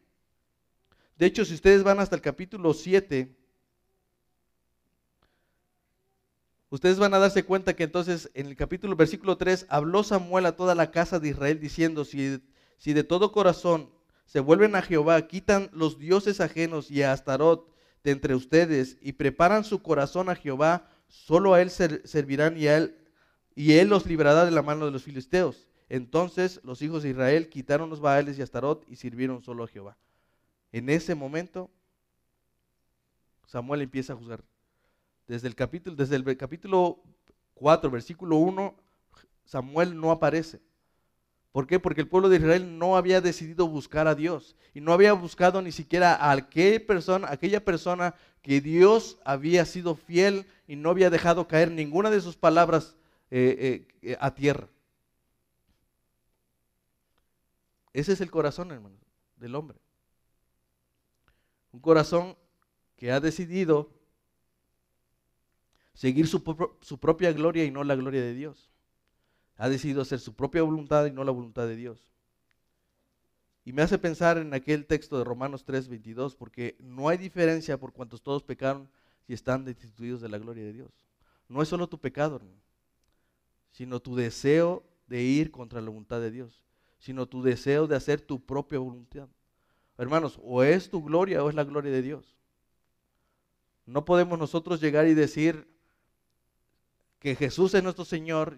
De 1.18 1.26
hecho, 1.26 1.46
si 1.46 1.54
ustedes 1.54 1.84
van 1.84 2.00
hasta 2.00 2.16
el 2.16 2.22
capítulo 2.22 2.74
7, 2.74 3.36
ustedes 6.70 7.00
van 7.00 7.14
a 7.14 7.20
darse 7.20 7.44
cuenta 7.44 7.76
que 7.76 7.84
entonces 7.84 8.30
en 8.34 8.48
el 8.48 8.56
capítulo, 8.56 8.96
versículo 8.96 9.38
3, 9.38 9.68
habló 9.70 10.04
Samuel 10.04 10.46
a 10.46 10.56
toda 10.56 10.76
la 10.76 10.92
casa 10.92 11.20
de 11.20 11.30
Israel 11.30 11.60
diciendo, 11.60 12.06
si, 12.06 12.42
si 12.78 12.94
de 12.94 13.04
todo 13.04 13.32
corazón 13.32 13.90
se 14.26 14.40
vuelven 14.40 14.76
a 14.76 14.82
Jehová, 14.82 15.28
quitan 15.28 15.70
los 15.74 16.00
dioses 16.00 16.40
ajenos 16.42 16.90
y 16.90 17.04
a 17.04 17.12
Astarot 17.12 17.72
de 18.04 18.12
entre 18.12 18.36
ustedes 18.36 18.98
y 19.02 19.14
preparan 19.14 19.64
su 19.64 19.82
corazón 19.82 20.30
a 20.30 20.36
Jehová, 20.36 20.90
Solo 21.14 21.54
a 21.54 21.62
él 21.62 21.70
servirán 21.70 22.58
y, 22.58 22.68
a 22.68 22.78
él, 22.78 22.98
y 23.56 23.74
él 23.74 23.88
los 23.88 24.08
librará 24.08 24.46
de 24.46 24.52
la 24.52 24.64
mano 24.64 24.86
de 24.86 24.92
los 24.92 25.04
filisteos. 25.04 25.68
Entonces 25.90 26.60
los 26.64 26.82
hijos 26.82 27.04
de 27.04 27.10
Israel 27.10 27.50
quitaron 27.50 27.90
los 27.90 28.00
Baales 28.00 28.38
y 28.38 28.42
Astarot 28.42 28.86
y 28.88 28.96
sirvieron 28.96 29.42
solo 29.44 29.64
a 29.64 29.68
Jehová. 29.68 29.98
En 30.72 30.90
ese 30.90 31.16
momento, 31.16 31.70
Samuel 33.46 33.82
empieza 33.82 34.14
a 34.14 34.16
juzgar. 34.16 34.44
Desde 35.28 35.48
el 35.48 35.56
capítulo, 35.56 35.96
desde 35.96 36.16
el 36.16 36.38
capítulo 36.38 37.00
4, 37.54 37.92
versículo 37.92 38.38
1, 38.38 38.76
Samuel 39.46 40.00
no 40.00 40.12
aparece. 40.12 40.62
¿Por 41.52 41.68
qué? 41.68 41.80
Porque 41.80 42.02
el 42.02 42.08
pueblo 42.08 42.30
de 42.30 42.38
Israel 42.38 42.80
no 42.80 42.98
había 42.98 43.22
decidido 43.22 43.68
buscar 43.68 44.08
a 44.08 44.16
Dios 44.16 44.56
y 44.74 44.82
no 44.82 44.92
había 44.92 45.14
buscado 45.14 45.62
ni 45.62 45.72
siquiera 45.72 46.16
a 46.16 46.32
aquella 46.32 46.84
persona, 46.86 47.28
aquella 47.30 47.64
persona 47.64 48.16
que 48.42 48.60
Dios 48.60 49.20
había 49.24 49.64
sido 49.66 49.94
fiel 49.94 50.48
y 50.68 50.76
no 50.76 50.90
había 50.90 51.12
dejado 51.12 51.48
caer 51.48 51.70
ninguna 51.70 52.10
de 52.10 52.22
sus 52.22 52.36
palabras 52.36 52.96
eh, 53.30 53.86
eh, 54.02 54.18
a 54.20 54.34
tierra. 54.34 54.68
Ese 57.94 58.14
es 58.14 58.22
el 58.22 58.32
corazón, 58.32 58.72
hermano, 58.72 58.98
del 59.38 59.56
hombre. 59.56 59.78
Un 61.72 61.80
corazón 61.80 62.36
que 62.96 63.12
ha 63.12 63.20
decidido 63.20 63.92
seguir 65.94 66.28
su, 66.28 66.44
propia 67.00 67.32
gloria 67.32 67.66
y 67.66 67.72
no 67.72 67.84
la 67.84 67.96
gloria 67.96 68.22
de 68.22 68.34
Dios 68.34 68.72
ha 69.58 69.70
decidido 69.70 70.02
hacer 70.02 70.20
su 70.20 70.36
propia 70.36 70.64
voluntad 70.64 71.06
y 71.06 71.12
no 71.12 71.24
la 71.24 71.32
voluntad 71.32 71.68
de 71.68 71.76
Dios. 71.76 72.10
Y 73.66 73.72
me 73.72 73.82
hace 73.82 73.98
pensar 73.98 74.38
en 74.38 74.54
aquel 74.54 74.86
texto 74.86 75.18
de 75.18 75.24
Romanos 75.24 75.64
3, 75.64 75.88
22, 75.88 76.36
porque 76.36 76.76
no 76.80 77.08
hay 77.08 77.18
diferencia 77.18 77.80
por 77.80 77.94
cuantos 77.94 78.22
todos 78.22 78.44
pecaron 78.44 78.90
y 79.28 79.34
están 79.34 79.64
destituidos 79.64 80.22
de 80.22 80.30
la 80.30 80.38
gloria 80.38 80.66
de 80.66 80.74
Dios. 80.74 80.92
No 81.48 81.62
es 81.62 81.70
solo 81.70 81.88
tu 81.88 82.00
pecado, 82.00 82.42
sino 83.72 84.02
tu 84.02 84.16
deseo 84.16 84.84
de 85.08 85.22
ir 85.22 85.52
contra 85.52 85.82
la 85.82 85.90
voluntad 85.90 86.20
de 86.20 86.32
Dios, 86.32 86.63
sino 87.04 87.28
tu 87.28 87.44
deseo 87.44 87.86
de 87.86 87.98
hacer 87.98 88.22
tu 88.22 88.40
propia 88.40 88.80
voluntad. 88.80 89.28
Hermanos, 89.98 90.40
o 90.42 90.64
es 90.64 90.90
tu 90.90 91.04
gloria 91.04 91.44
o 91.44 91.50
es 91.50 91.56
la 91.56 91.66
gloria 91.66 91.92
de 91.92 92.02
Dios. 92.02 92.38
No 93.86 94.06
podemos 94.06 94.40
nosotros 94.40 94.80
llegar 94.80 95.06
y 95.08 95.14
decir, 95.14 95.68
que 97.20 97.36
Jesús 97.36 97.74
es 97.74 97.84
nuestro 97.84 98.06
Señor 98.06 98.58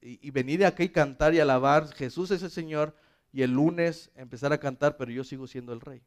y, 0.00 0.30
venir 0.30 0.66
aquí 0.66 0.84
y 0.84 0.88
cantar 0.88 1.32
y 1.34 1.40
alabar, 1.40 1.92
Jesús 1.94 2.30
es 2.30 2.42
el 2.42 2.50
Señor, 2.50 2.94
y 3.32 3.42
el 3.42 3.52
lunes 3.52 4.10
empezar 4.16 4.52
a 4.52 4.58
cantar, 4.58 4.98
pero 4.98 5.10
yo 5.10 5.24
sigo 5.24 5.46
siendo 5.46 5.72
el 5.72 5.80
rey. 5.80 6.02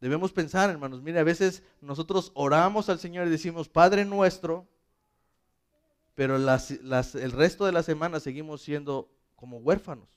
Debemos 0.00 0.32
pensar, 0.32 0.68
hermanos, 0.70 1.00
mire, 1.00 1.20
a 1.20 1.24
veces 1.24 1.62
nosotros 1.80 2.32
oramos 2.34 2.88
al 2.88 2.98
Señor 2.98 3.28
y 3.28 3.30
decimos, 3.30 3.68
Padre 3.68 4.04
nuestro, 4.04 4.68
pero 6.16 6.36
el 6.36 7.32
resto 7.32 7.66
de 7.66 7.72
la 7.72 7.82
semana 7.82 8.20
seguimos 8.20 8.62
siendo 8.62 9.14
como 9.36 9.58
huérfanos. 9.58 10.08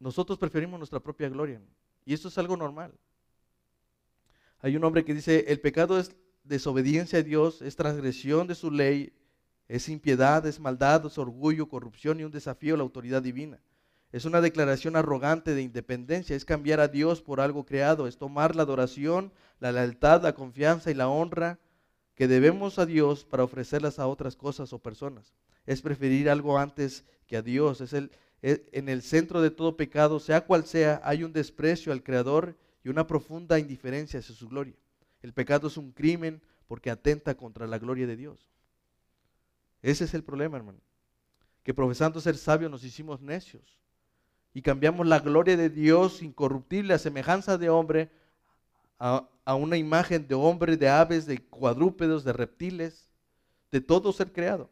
Nosotros 0.00 0.38
preferimos 0.38 0.78
nuestra 0.78 0.98
propia 0.98 1.28
gloria. 1.28 1.62
Y 2.04 2.12
esto 2.12 2.26
es 2.26 2.36
algo 2.36 2.56
normal. 2.56 2.92
Hay 4.58 4.74
un 4.76 4.82
hombre 4.82 5.04
que 5.04 5.14
dice, 5.14 5.44
el 5.46 5.60
pecado 5.60 6.00
es 6.00 6.16
desobediencia 6.42 7.20
a 7.20 7.22
Dios, 7.22 7.62
es 7.62 7.76
transgresión 7.76 8.48
de 8.48 8.56
su 8.56 8.72
ley, 8.72 9.12
es 9.68 9.88
impiedad, 9.88 10.44
es 10.46 10.58
maldad, 10.58 11.06
es 11.06 11.16
orgullo, 11.16 11.68
corrupción 11.68 12.18
y 12.18 12.24
un 12.24 12.32
desafío 12.32 12.74
a 12.74 12.78
la 12.78 12.82
autoridad 12.82 13.22
divina. 13.22 13.60
Es 14.16 14.24
una 14.24 14.40
declaración 14.40 14.96
arrogante 14.96 15.54
de 15.54 15.60
independencia, 15.60 16.34
es 16.34 16.46
cambiar 16.46 16.80
a 16.80 16.88
Dios 16.88 17.20
por 17.20 17.38
algo 17.38 17.66
creado, 17.66 18.06
es 18.06 18.16
tomar 18.16 18.56
la 18.56 18.62
adoración, 18.62 19.30
la 19.60 19.72
lealtad, 19.72 20.22
la 20.22 20.34
confianza 20.34 20.90
y 20.90 20.94
la 20.94 21.08
honra 21.08 21.58
que 22.14 22.26
debemos 22.26 22.78
a 22.78 22.86
Dios 22.86 23.26
para 23.26 23.44
ofrecerlas 23.44 23.98
a 23.98 24.06
otras 24.06 24.34
cosas 24.34 24.72
o 24.72 24.78
personas. 24.78 25.34
Es 25.66 25.82
preferir 25.82 26.30
algo 26.30 26.58
antes 26.58 27.04
que 27.26 27.36
a 27.36 27.42
Dios. 27.42 27.82
Es 27.82 27.92
el, 27.92 28.10
en 28.40 28.88
el 28.88 29.02
centro 29.02 29.42
de 29.42 29.50
todo 29.50 29.76
pecado, 29.76 30.18
sea 30.18 30.46
cual 30.46 30.64
sea, 30.64 31.02
hay 31.04 31.22
un 31.22 31.34
desprecio 31.34 31.92
al 31.92 32.02
Creador 32.02 32.56
y 32.82 32.88
una 32.88 33.06
profunda 33.06 33.58
indiferencia 33.58 34.20
hacia 34.20 34.34
su 34.34 34.48
gloria. 34.48 34.76
El 35.20 35.34
pecado 35.34 35.68
es 35.68 35.76
un 35.76 35.92
crimen 35.92 36.40
porque 36.68 36.88
atenta 36.88 37.36
contra 37.36 37.66
la 37.66 37.78
gloria 37.78 38.06
de 38.06 38.16
Dios. 38.16 38.48
Ese 39.82 40.04
es 40.04 40.14
el 40.14 40.24
problema, 40.24 40.56
hermano. 40.56 40.80
Que 41.62 41.74
profesando 41.74 42.18
ser 42.18 42.38
sabios 42.38 42.70
nos 42.70 42.82
hicimos 42.82 43.20
necios 43.20 43.76
y 44.56 44.62
cambiamos 44.62 45.06
la 45.06 45.18
gloria 45.18 45.54
de 45.54 45.68
Dios 45.68 46.22
incorruptible 46.22 46.94
a 46.94 46.98
semejanza 46.98 47.58
de 47.58 47.68
hombre 47.68 48.10
a, 48.98 49.28
a 49.44 49.54
una 49.54 49.76
imagen 49.76 50.26
de 50.26 50.34
hombre, 50.34 50.78
de 50.78 50.88
aves, 50.88 51.26
de 51.26 51.44
cuadrúpedos, 51.44 52.24
de 52.24 52.32
reptiles, 52.32 53.10
de 53.70 53.82
todo 53.82 54.14
ser 54.14 54.32
creado. 54.32 54.70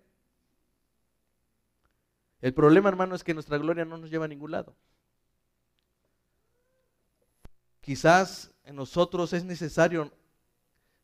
El 2.40 2.54
problema, 2.54 2.88
hermano, 2.88 3.14
es 3.14 3.22
que 3.22 3.34
nuestra 3.34 3.58
gloria 3.58 3.84
no 3.84 3.98
nos 3.98 4.08
lleva 4.08 4.24
a 4.24 4.28
ningún 4.28 4.52
lado. 4.52 4.74
Quizás 7.82 8.52
en 8.64 8.76
nosotros 8.76 9.34
es 9.34 9.44
necesario 9.44 10.10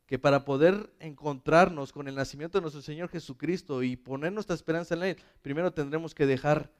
que 0.07 0.17
para 0.17 0.43
poder 0.43 0.91
encontrarnos 0.99 1.91
con 1.91 2.07
el 2.07 2.15
nacimiento 2.15 2.57
de 2.57 2.63
nuestro 2.63 2.81
Señor 2.81 3.09
Jesucristo 3.09 3.83
y 3.83 3.95
poner 3.95 4.33
nuestra 4.33 4.55
esperanza 4.55 4.95
en 4.95 5.03
Él, 5.03 5.17
primero 5.43 5.71
tendremos 5.71 6.15
que 6.15 6.25
dejar 6.25 6.71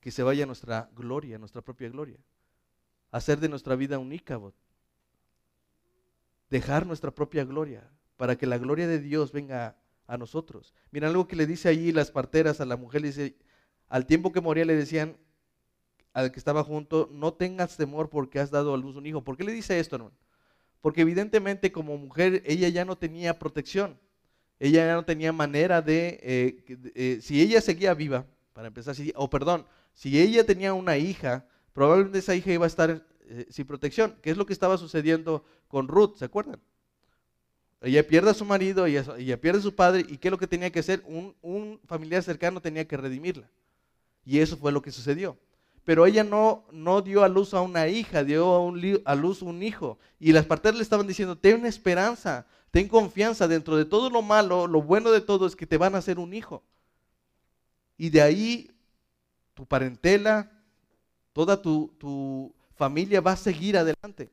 que 0.00 0.10
se 0.10 0.22
vaya 0.22 0.46
nuestra 0.46 0.90
gloria, 0.94 1.38
nuestra 1.38 1.62
propia 1.62 1.88
gloria. 1.88 2.18
Hacer 3.10 3.38
de 3.38 3.48
nuestra 3.48 3.76
vida 3.76 3.98
un 3.98 4.12
ícabot. 4.12 4.54
Dejar 6.48 6.86
nuestra 6.86 7.10
propia 7.10 7.44
gloria 7.44 7.88
para 8.16 8.36
que 8.36 8.46
la 8.46 8.58
gloria 8.58 8.88
de 8.88 8.98
Dios 8.98 9.32
venga 9.32 9.76
a 10.06 10.18
nosotros. 10.18 10.74
Mira 10.90 11.08
algo 11.08 11.28
que 11.28 11.36
le 11.36 11.46
dice 11.46 11.68
allí 11.68 11.92
las 11.92 12.10
parteras 12.10 12.60
a 12.60 12.64
la 12.64 12.76
mujer, 12.76 13.02
dice, 13.02 13.36
al 13.88 14.06
tiempo 14.06 14.32
que 14.32 14.40
moría 14.40 14.64
le 14.64 14.74
decían 14.74 15.16
al 16.12 16.32
que 16.32 16.38
estaba 16.38 16.64
junto, 16.64 17.08
no 17.12 17.34
tengas 17.34 17.76
temor 17.76 18.10
porque 18.10 18.40
has 18.40 18.50
dado 18.50 18.74
a 18.74 18.78
luz 18.78 18.96
un 18.96 19.06
hijo. 19.06 19.22
¿Por 19.22 19.36
qué 19.36 19.44
le 19.44 19.52
dice 19.52 19.78
esto, 19.78 19.96
hermano? 19.96 20.16
Porque 20.80 21.02
evidentemente 21.02 21.70
como 21.70 21.96
mujer 21.98 22.42
ella 22.46 22.68
ya 22.68 22.84
no 22.84 22.96
tenía 22.96 23.38
protección, 23.38 23.98
ella 24.58 24.86
ya 24.86 24.94
no 24.94 25.04
tenía 25.04 25.32
manera 25.32 25.82
de, 25.82 26.18
eh, 26.22 26.92
eh, 26.94 27.18
si 27.22 27.40
ella 27.40 27.60
seguía 27.60 27.94
viva, 27.94 28.26
para 28.52 28.68
empezar, 28.68 28.96
o 29.14 29.30
perdón, 29.30 29.66
si 30.00 30.18
ella 30.18 30.46
tenía 30.46 30.72
una 30.72 30.96
hija, 30.96 31.44
probablemente 31.74 32.20
esa 32.20 32.34
hija 32.34 32.50
iba 32.50 32.64
a 32.64 32.68
estar 32.68 33.06
eh, 33.20 33.46
sin 33.50 33.66
protección, 33.66 34.16
¿Qué 34.22 34.30
es 34.30 34.38
lo 34.38 34.46
que 34.46 34.54
estaba 34.54 34.78
sucediendo 34.78 35.44
con 35.68 35.88
Ruth, 35.88 36.16
¿se 36.16 36.24
acuerdan? 36.24 36.58
Ella 37.82 38.06
pierde 38.06 38.30
a 38.30 38.34
su 38.34 38.46
marido, 38.46 38.86
ella, 38.86 39.04
ella 39.18 39.38
pierde 39.38 39.58
a 39.58 39.62
su 39.62 39.74
padre, 39.74 40.06
y 40.08 40.16
¿qué 40.16 40.28
es 40.28 40.32
lo 40.32 40.38
que 40.38 40.46
tenía 40.46 40.72
que 40.72 40.78
hacer? 40.78 41.02
Un, 41.04 41.78
familiar 41.84 42.22
cercano 42.22 42.62
tenía 42.62 42.88
que 42.88 42.96
redimirla. 42.96 43.50
Y 44.24 44.38
eso 44.38 44.56
fue 44.56 44.72
lo 44.72 44.80
que 44.80 44.90
sucedió. 44.90 45.36
Pero 45.84 46.06
ella 46.06 46.24
no, 46.24 46.64
dio 47.04 47.22
a 47.22 47.28
luz 47.28 47.52
a 47.52 47.60
una 47.60 47.86
hija, 47.86 48.24
dio 48.24 48.46
a, 48.46 48.64
un, 48.64 49.02
a 49.04 49.14
luz 49.14 49.42
un 49.42 49.62
hijo. 49.62 49.98
Y 50.18 50.32
las 50.32 50.46
parteras 50.46 50.78
le 50.78 50.82
estaban 50.82 51.08
diciendo, 51.08 51.36
ten 51.36 51.66
esperanza, 51.66 52.46
ten 52.70 52.88
confianza, 52.88 53.46
dentro 53.46 53.76
de 53.76 53.84
todo 53.84 54.08
lo 54.08 54.22
malo, 54.22 54.66
lo 54.66 54.80
bueno 54.80 55.10
de 55.10 55.20
todo 55.20 55.46
es 55.46 55.54
que 55.54 55.66
te 55.66 55.76
van 55.76 55.94
a 55.94 55.98
hacer 55.98 56.18
un 56.18 56.32
hijo. 56.32 56.62
Y 57.98 58.08
de 58.08 58.22
ahí 58.22 58.70
tu 59.60 59.66
parentela, 59.66 60.50
toda 61.34 61.60
tu, 61.60 61.94
tu 61.98 62.50
familia 62.76 63.20
va 63.20 63.32
a 63.32 63.36
seguir 63.36 63.76
adelante. 63.76 64.30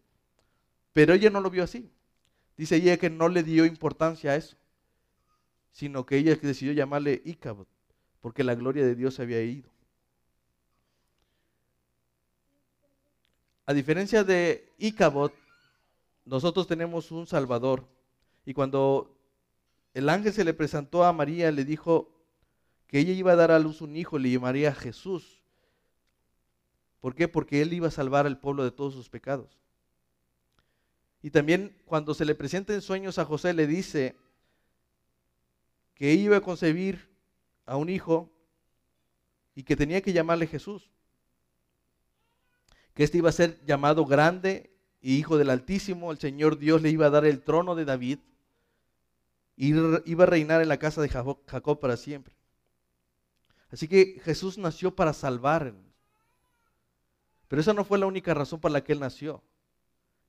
Pero 0.94 1.14
ella 1.14 1.30
no 1.30 1.42
lo 1.42 1.50
vio 1.50 1.66
así. 1.66 1.92
Dice 2.56 2.78
ella 2.78 2.96
que 2.96 3.10
no 3.10 3.28
le 3.28 3.44
dio 3.44 3.66
importancia 3.66 4.32
a 4.32 4.36
eso, 4.38 4.56
sino 5.74 6.06
que 6.06 6.16
ella 6.16 6.34
decidió 6.42 6.72
llamarle 6.72 7.22
Icabod, 7.26 7.68
porque 8.22 8.46
la 8.46 8.56
gloria 8.56 8.86
de 8.86 8.96
Dios 8.96 9.16
se 9.16 9.24
había 9.24 9.44
ido. 9.44 9.70
A 13.66 13.74
diferencia 13.74 14.24
de 14.24 14.72
Icabod, 14.78 15.34
nosotros 16.24 16.68
tenemos 16.68 17.12
un 17.12 17.28
Salvador. 17.28 17.86
Y 18.46 18.54
cuando 18.54 19.14
el 19.94 20.08
ángel 20.08 20.32
se 20.32 20.46
le 20.46 20.54
presentó 20.54 21.04
a 21.04 21.12
María, 21.12 21.52
le 21.52 21.66
dijo 21.66 22.17
que 22.88 23.00
ella 23.00 23.12
iba 23.12 23.34
a 23.34 23.36
dar 23.36 23.52
a 23.52 23.60
luz 23.60 23.82
un 23.82 23.96
hijo, 23.96 24.18
le 24.18 24.32
llamaría 24.32 24.74
Jesús. 24.74 25.44
¿Por 27.02 27.14
qué? 27.16 27.28
Porque 27.28 27.62
él 27.62 27.74
iba 27.74 27.90
a 27.90 27.92
salvar 27.92 28.26
al 28.26 28.40
pueblo 28.40 28.64
de 28.64 28.72
todos 28.72 28.94
sus 28.94 29.10
pecados. 29.10 29.60
Y 31.22 31.32
también 31.32 31.76
cuando 31.86 32.14
se 32.14 32.26
le 32.26 32.36
presenta 32.36 32.74
en 32.74 32.82
sueños 32.82 33.20
a 33.20 33.26
José 33.26 33.54
le 33.54 33.68
dice 33.68 34.16
que 35.96 36.14
iba 36.14 36.38
a 36.38 36.42
concebir 36.42 37.10
a 37.66 37.76
un 37.76 37.90
hijo 37.90 38.32
y 39.54 39.64
que 39.64 39.76
tenía 39.76 40.02
que 40.02 40.14
llamarle 40.14 40.48
Jesús. 40.48 40.90
Que 42.94 43.04
este 43.04 43.18
iba 43.18 43.30
a 43.30 43.34
ser 43.34 43.64
llamado 43.66 44.06
grande 44.06 44.72
y 45.02 45.18
hijo 45.18 45.38
del 45.38 45.50
Altísimo. 45.50 46.12
El 46.12 46.20
Señor 46.20 46.58
Dios 46.58 46.82
le 46.82 46.90
iba 46.90 47.08
a 47.08 47.10
dar 47.10 47.26
el 47.26 47.42
trono 47.42 47.76
de 47.76 47.86
David 47.86 48.20
y 49.58 49.74
iba 50.06 50.24
a 50.24 50.28
reinar 50.28 50.62
en 50.62 50.70
la 50.70 50.78
casa 50.78 51.02
de 51.02 51.10
Jacob 51.10 51.80
para 51.80 51.98
siempre. 51.98 52.37
Así 53.72 53.88
que 53.88 54.20
Jesús 54.24 54.58
nació 54.58 54.96
para 54.96 55.14
salvar. 55.14 55.74
Pero 57.48 57.62
esa 57.62 57.74
no 57.74 57.84
fue 57.84 57.98
la 57.98 58.06
única 58.06 58.34
razón 58.34 58.60
por 58.60 58.72
la 58.72 58.84
que 58.84 58.94
él 58.94 59.00
nació. 59.00 59.44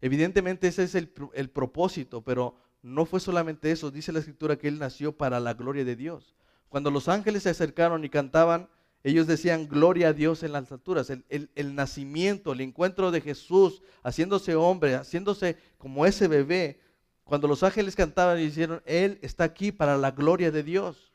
Evidentemente 0.01 0.69
ese 0.69 0.85
es 0.85 0.95
el, 0.95 1.09
propósito, 1.51 2.23
pero 2.23 2.57
no 2.83 3.05
fue 3.05 3.21
solamente 3.21 3.71
eso. 3.73 3.91
Dice 3.91 4.13
la 4.13 4.21
escritura 4.21 4.57
que 4.57 4.69
Él 4.69 4.79
nació 4.79 5.17
para 5.17 5.41
la 5.41 5.55
gloria 5.55 5.85
de 5.85 5.97
Dios. 5.97 6.37
Cuando 6.69 6.91
los 6.91 7.09
ángeles 7.09 7.43
se 7.43 7.51
acercaron 7.51 8.05
y 8.05 8.09
cantaban, 8.09 8.69
ellos 9.03 9.27
decían 9.27 9.69
gloria 9.69 10.09
a 10.09 10.13
Dios 10.13 10.43
en 10.43 10.53
las 10.53 10.71
alturas. 10.71 11.11
El, 11.11 11.51
el, 11.55 11.75
nacimiento, 11.75 12.53
el 12.53 12.61
encuentro 12.61 13.11
de 13.11 13.21
Jesús, 13.21 13.83
haciéndose 14.05 14.55
hombre, 14.55 14.95
haciéndose 14.95 15.57
como 15.79 16.07
ese 16.07 16.29
bebé. 16.29 16.81
Cuando 17.25 17.49
los 17.49 17.63
ángeles 17.63 17.97
cantaban 17.97 18.39
y 18.39 18.47
dijeron, 18.47 18.83
Él 18.87 19.19
está 19.23 19.45
aquí 19.45 19.73
para 19.73 19.97
la 19.97 20.13
gloria 20.13 20.51
de 20.51 20.63
Dios. 20.63 21.13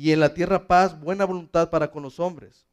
Y 0.00 0.12
en 0.12 0.20
la 0.20 0.32
tierra 0.32 0.66
paz, 0.66 0.98
buena 0.98 1.26
voluntad 1.26 1.68
para 1.68 1.90
con 1.90 2.02
los 2.02 2.18
hombres. 2.20 2.64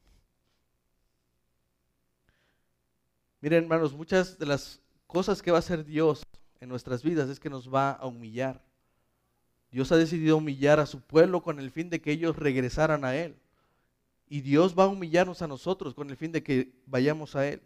Miren, 3.42 3.64
hermanos, 3.66 3.92
muchas 3.92 4.40
de 4.40 4.46
las 4.46 4.80
cosas 5.08 5.42
que 5.42 5.52
va 5.52 5.58
a 5.58 5.60
hacer 5.60 5.84
Dios 5.84 6.24
en 6.62 6.70
nuestras 6.70 7.04
vidas 7.04 7.28
es 7.28 7.38
que 7.38 7.50
nos 7.50 7.68
va 7.68 7.92
a 7.92 8.08
humillar. 8.08 8.64
Dios 9.74 9.92
ha 9.92 9.98
decidido 9.98 10.38
humillar 10.38 10.80
a 10.80 10.86
su 10.86 11.02
pueblo 11.02 11.44
con 11.44 11.60
el 11.60 11.70
fin 11.70 11.90
de 11.90 12.00
que 12.00 12.14
ellos 12.14 12.38
regresaran 12.38 13.04
a 13.04 13.18
Él. 13.18 13.36
Y 14.30 14.40
Dios 14.40 14.74
va 14.74 14.86
a 14.86 14.88
humillarnos 14.88 15.42
a 15.42 15.50
nosotros 15.50 15.94
con 15.96 16.10
el 16.10 16.16
fin 16.16 16.32
de 16.32 16.44
que 16.44 16.72
vayamos 16.86 17.36
a 17.36 17.46
Él. 17.46 17.62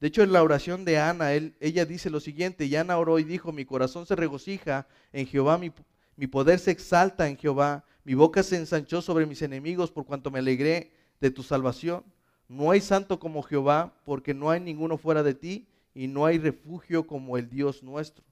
De 0.00 0.08
hecho, 0.08 0.22
en 0.22 0.32
la 0.32 0.42
oración 0.42 0.86
de 0.86 0.98
Ana, 0.98 1.34
ella 1.34 1.84
dice 1.84 2.08
lo 2.08 2.20
siguiente, 2.20 2.64
y 2.64 2.74
Ana 2.74 2.96
oró 2.96 3.18
y 3.18 3.24
dijo, 3.24 3.52
mi 3.52 3.66
corazón 3.66 4.06
se 4.06 4.16
regocija 4.16 4.88
en 5.12 5.26
Jehová, 5.26 5.58
mi, 5.58 5.70
mi 6.16 6.26
poder 6.26 6.58
se 6.58 6.70
exalta 6.70 7.28
en 7.28 7.36
Jehová, 7.36 7.84
mi 8.06 8.14
boca 8.14 8.44
se 8.44 8.56
ensanchó 8.56 9.02
sobre 9.02 9.26
mis 9.26 9.42
enemigos 9.42 9.90
por 9.90 10.06
cuanto 10.06 10.30
me 10.30 10.38
alegré 10.38 10.92
de 11.20 11.32
tu 11.32 11.42
salvación. 11.42 12.04
No 12.46 12.70
hay 12.70 12.80
santo 12.80 13.18
como 13.18 13.42
Jehová, 13.42 14.00
porque 14.04 14.32
no 14.32 14.48
hay 14.48 14.60
ninguno 14.60 14.96
fuera 14.96 15.24
de 15.24 15.34
ti, 15.34 15.66
y 15.92 16.06
no 16.06 16.24
hay 16.24 16.38
refugio 16.38 17.08
como 17.08 17.36
el 17.36 17.50
Dios 17.50 17.82
nuestro. 17.82 18.22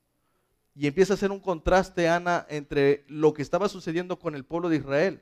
Y 0.76 0.86
empieza 0.86 1.14
a 1.14 1.16
hacer 1.16 1.32
un 1.32 1.40
contraste, 1.40 2.08
Ana, 2.08 2.46
entre 2.48 3.04
lo 3.08 3.34
que 3.34 3.42
estaba 3.42 3.68
sucediendo 3.68 4.16
con 4.16 4.36
el 4.36 4.44
pueblo 4.44 4.68
de 4.68 4.76
Israel. 4.76 5.20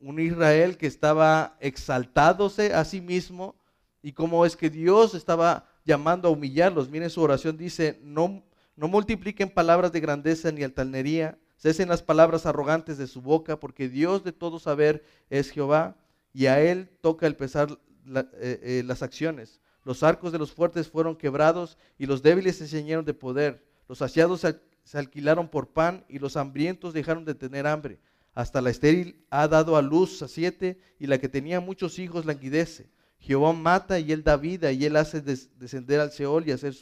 Un 0.00 0.18
Israel 0.20 0.78
que 0.78 0.86
estaba 0.86 1.58
exaltándose 1.60 2.72
a 2.72 2.82
sí 2.86 3.02
mismo 3.02 3.56
y 4.00 4.12
cómo 4.12 4.46
es 4.46 4.56
que 4.56 4.70
Dios 4.70 5.14
estaba 5.14 5.68
llamando 5.84 6.28
a 6.28 6.30
humillarlos. 6.30 6.88
Miren 6.88 7.10
su 7.10 7.20
oración, 7.20 7.58
dice, 7.58 8.00
no, 8.02 8.42
no 8.74 8.88
multipliquen 8.88 9.50
palabras 9.50 9.92
de 9.92 10.00
grandeza 10.00 10.50
ni 10.50 10.62
altanería, 10.62 11.38
cesen 11.64 11.88
las 11.88 12.02
palabras 12.02 12.44
arrogantes 12.44 12.98
de 12.98 13.06
su 13.06 13.22
boca, 13.22 13.58
porque 13.58 13.88
Dios 13.88 14.22
de 14.22 14.32
todo 14.32 14.58
saber 14.58 15.02
es 15.30 15.50
Jehová 15.50 15.96
y 16.34 16.44
a 16.44 16.60
él 16.60 16.90
toca 17.00 17.26
el 17.26 17.36
pesar 17.36 17.78
eh, 18.06 18.26
eh, 18.36 18.82
las 18.84 19.02
acciones. 19.02 19.62
Los 19.82 20.02
arcos 20.02 20.30
de 20.30 20.38
los 20.38 20.52
fuertes 20.52 20.90
fueron 20.90 21.16
quebrados 21.16 21.78
y 21.96 22.04
los 22.04 22.20
débiles 22.20 22.58
se 22.58 22.68
ceñieron 22.68 23.06
de 23.06 23.14
poder. 23.14 23.64
Los 23.88 23.98
saciados 23.98 24.42
se 24.42 24.98
alquilaron 24.98 25.48
por 25.48 25.72
pan 25.72 26.04
y 26.06 26.18
los 26.18 26.36
hambrientos 26.36 26.92
dejaron 26.92 27.24
de 27.24 27.34
tener 27.34 27.66
hambre. 27.66 27.98
Hasta 28.34 28.60
la 28.60 28.68
estéril 28.68 29.24
ha 29.30 29.48
dado 29.48 29.78
a 29.78 29.80
luz 29.80 30.20
a 30.20 30.28
siete 30.28 30.78
y 30.98 31.06
la 31.06 31.16
que 31.16 31.30
tenía 31.30 31.60
muchos 31.60 31.98
hijos 31.98 32.26
languidece. 32.26 32.90
Jehová 33.20 33.54
mata 33.54 33.98
y 33.98 34.12
él 34.12 34.22
da 34.22 34.36
vida 34.36 34.70
y 34.70 34.84
él 34.84 34.96
hace 34.96 35.22
descender 35.22 36.00
al 36.00 36.12
Seol 36.12 36.46
y 36.46 36.52
hacer 36.52 36.74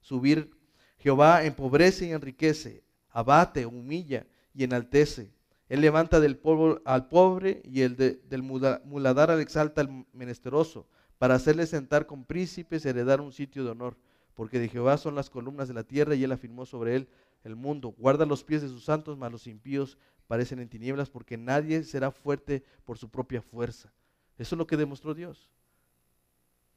subir. 0.00 0.50
Jehová 0.98 1.44
empobrece 1.44 2.06
y 2.06 2.10
enriquece, 2.10 2.82
abate, 3.16 3.64
humilla 3.64 4.26
y 4.54 4.64
enaltece. 4.64 5.32
Él 5.70 5.80
levanta 5.80 6.20
del 6.20 6.36
polvo 6.36 6.82
al 6.84 7.08
pobre 7.08 7.62
y 7.64 7.80
el 7.80 7.96
del 7.96 8.42
muladar 8.42 9.30
al 9.30 9.40
exalta 9.40 9.80
al 9.80 10.04
menesteroso, 10.12 10.86
para 11.16 11.34
hacerle 11.34 11.66
sentar 11.66 12.06
con 12.06 12.26
príncipes 12.26 12.84
y 12.84 12.88
heredar 12.90 13.22
un 13.22 13.32
sitio 13.32 13.64
de 13.64 13.70
honor. 13.70 13.96
Porque 14.34 14.58
de 14.58 14.68
Jehová 14.68 14.98
son 14.98 15.14
las 15.14 15.30
columnas 15.30 15.66
de 15.66 15.72
la 15.72 15.82
tierra 15.82 16.14
y 16.14 16.24
él 16.24 16.32
afirmó 16.32 16.66
sobre 16.66 16.94
él 16.94 17.08
el 17.42 17.56
mundo. 17.56 17.94
Guarda 17.96 18.26
los 18.26 18.44
pies 18.44 18.60
de 18.60 18.68
sus 18.68 18.84
santos, 18.84 19.16
mas 19.16 19.32
los 19.32 19.46
impíos 19.46 19.96
parecen 20.26 20.58
en 20.58 20.68
tinieblas, 20.68 21.08
porque 21.08 21.38
nadie 21.38 21.84
será 21.84 22.10
fuerte 22.10 22.62
por 22.84 22.98
su 22.98 23.08
propia 23.08 23.40
fuerza. 23.40 23.90
Eso 24.36 24.54
es 24.54 24.58
lo 24.58 24.66
que 24.66 24.76
demostró 24.76 25.14
Dios. 25.14 25.48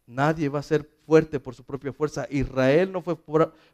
Nadie 0.08 0.48
va 0.48 0.60
a 0.60 0.64
ser 0.64 0.90
fuerte 1.06 1.38
por 1.42 1.54
su 1.54 1.66
propia 1.66 1.92
fuerza. 1.92 2.28
Israel 2.30 2.94
no 2.94 3.02
fue 3.02 3.18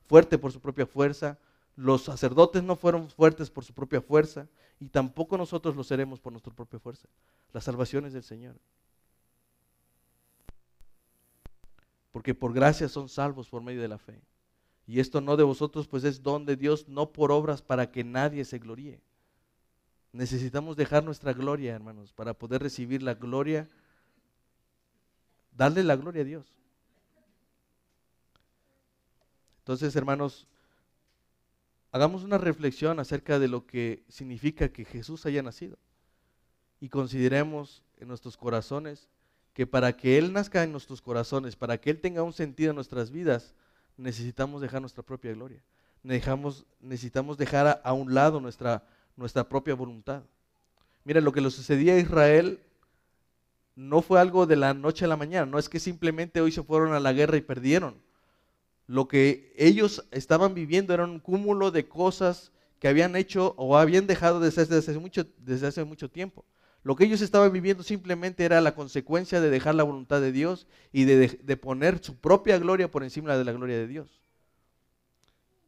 fuerte 0.08 0.40
por 0.40 0.52
su 0.52 0.60
propia 0.60 0.88
fuerza. 0.88 1.38
Los 1.76 2.04
sacerdotes 2.04 2.64
no 2.64 2.76
fueron 2.76 3.10
fuertes 3.10 3.50
por 3.50 3.66
su 3.66 3.74
propia 3.74 4.02
fuerza. 4.02 4.48
Y 4.80 4.90
tampoco 4.90 5.38
nosotros 5.38 5.76
lo 5.76 5.84
seremos 5.84 6.20
por 6.20 6.32
nuestra 6.32 6.54
propia 6.54 6.80
fuerza. 6.80 7.08
La 7.54 7.62
salvación 7.62 8.06
es 8.06 8.14
del 8.14 8.24
Señor. 8.24 8.56
Porque 12.12 12.34
por 12.34 12.54
gracia 12.54 12.88
son 12.88 13.10
salvos 13.10 13.50
por 13.50 13.62
medio 13.62 13.82
de 13.82 13.88
la 13.88 13.98
fe. 13.98 14.22
Y 14.88 15.00
esto 15.00 15.20
no 15.20 15.36
de 15.36 15.44
vosotros, 15.44 15.88
pues 15.88 16.04
es 16.04 16.22
don 16.22 16.46
de 16.46 16.56
Dios, 16.56 16.88
no 16.88 17.12
por 17.12 17.32
obras 17.32 17.62
para 17.62 17.92
que 17.92 18.04
nadie 18.04 18.46
se 18.46 18.60
gloríe. 18.60 19.02
Necesitamos 20.14 20.78
dejar 20.78 21.04
nuestra 21.04 21.34
gloria, 21.34 21.76
hermanos, 21.76 22.14
para 22.14 22.34
poder 22.34 22.62
recibir 22.62 23.02
la 23.04 23.16
gloria, 23.16 23.68
darle 25.52 25.84
la 25.84 25.96
gloria 25.96 26.22
a 26.22 26.26
Dios. 26.26 26.46
Entonces, 29.60 29.96
hermanos, 29.96 30.48
hagamos 31.96 32.26
una 32.26 32.38
reflexión 32.38 33.00
acerca 33.00 33.40
de 33.40 33.48
lo 33.48 33.66
que 33.66 34.04
significa 34.10 34.68
que 34.68 34.84
Jesús 34.84 35.26
haya 35.26 35.42
nacido. 35.42 35.78
Y 36.82 36.90
consideremos 36.90 37.84
en 38.02 38.10
nuestros 38.10 38.36
corazones 38.36 39.08
que 39.54 39.66
para 39.66 39.96
que 39.96 40.18
Él 40.18 40.34
nazca 40.34 40.64
en 40.64 40.74
nuestros 40.74 41.02
corazones, 41.02 41.56
para 41.56 41.80
que 41.80 41.90
Él 41.90 42.02
tenga 42.02 42.22
un 42.22 42.34
sentido 42.34 42.72
en 42.72 42.76
nuestras 42.76 43.12
vidas, 43.12 43.56
necesitamos 43.96 44.62
dejar 44.62 44.82
nuestra 44.82 45.04
propia 45.04 45.32
gloria. 45.32 45.64
Necesitamos 46.04 47.38
dejar 47.38 47.80
a, 47.82 47.94
un 47.94 48.14
lado 48.14 48.42
nuestra, 48.42 48.84
nuestra 49.16 49.48
propia 49.48 49.74
voluntad. 49.74 50.22
Mira, 51.06 51.22
lo 51.22 51.32
que 51.32 51.40
le 51.40 51.50
sucedía 51.50 51.94
a 51.94 52.00
Israel 52.00 52.60
no 53.78 54.02
fue 54.02 54.20
algo 54.20 54.46
de 54.46 54.58
la 54.58 54.74
noche 54.74 55.06
a 55.06 55.08
la 55.08 55.16
mañana, 55.16 55.46
no 55.46 55.58
es 55.58 55.70
que 55.70 55.80
simplemente 55.80 56.42
hoy 56.42 56.52
se 56.52 56.62
fueron 56.62 56.92
a 56.92 57.00
la 57.00 57.14
guerra 57.14 57.38
y 57.38 57.42
perdieron. 57.42 57.96
Lo 58.88 59.08
que 59.08 59.54
ellos 59.58 60.06
estaban 60.12 60.54
viviendo 60.54 60.94
era 60.94 61.06
un 61.06 61.20
cúmulo 61.20 61.72
de 61.72 61.88
cosas 61.88 62.52
que 62.80 62.88
habían 62.88 63.16
hecho 63.16 63.56
o 63.58 63.78
habían 63.78 64.06
dejado 64.06 64.40
desde 64.40 64.62
hace 64.62 65.00
mucho, 65.00 65.26
desde 65.38 65.68
hace 65.68 65.84
mucho 65.84 66.10
tiempo. 66.10 66.46
Lo 66.86 66.96
que 66.96 67.06
ellos 67.06 67.22
estaban 67.22 67.52
viviendo 67.52 67.82
simplemente 67.82 68.46
era 68.46 68.62
la 68.62 68.76
consecuencia 68.76 69.42
de 69.42 69.50
dejar 69.50 69.74
la 69.74 69.82
voluntad 69.82 70.22
de 70.22 70.32
Dios 70.32 70.68
y 70.92 71.06
de, 71.06 71.58
poner 71.58 71.98
su 72.04 72.16
propia 72.16 72.60
gloria 72.60 72.92
por 72.92 73.04
encima 73.04 73.36
de 73.36 73.44
la 73.44 73.54
gloria 73.54 73.76
de 73.76 73.88
Dios. 73.88 74.22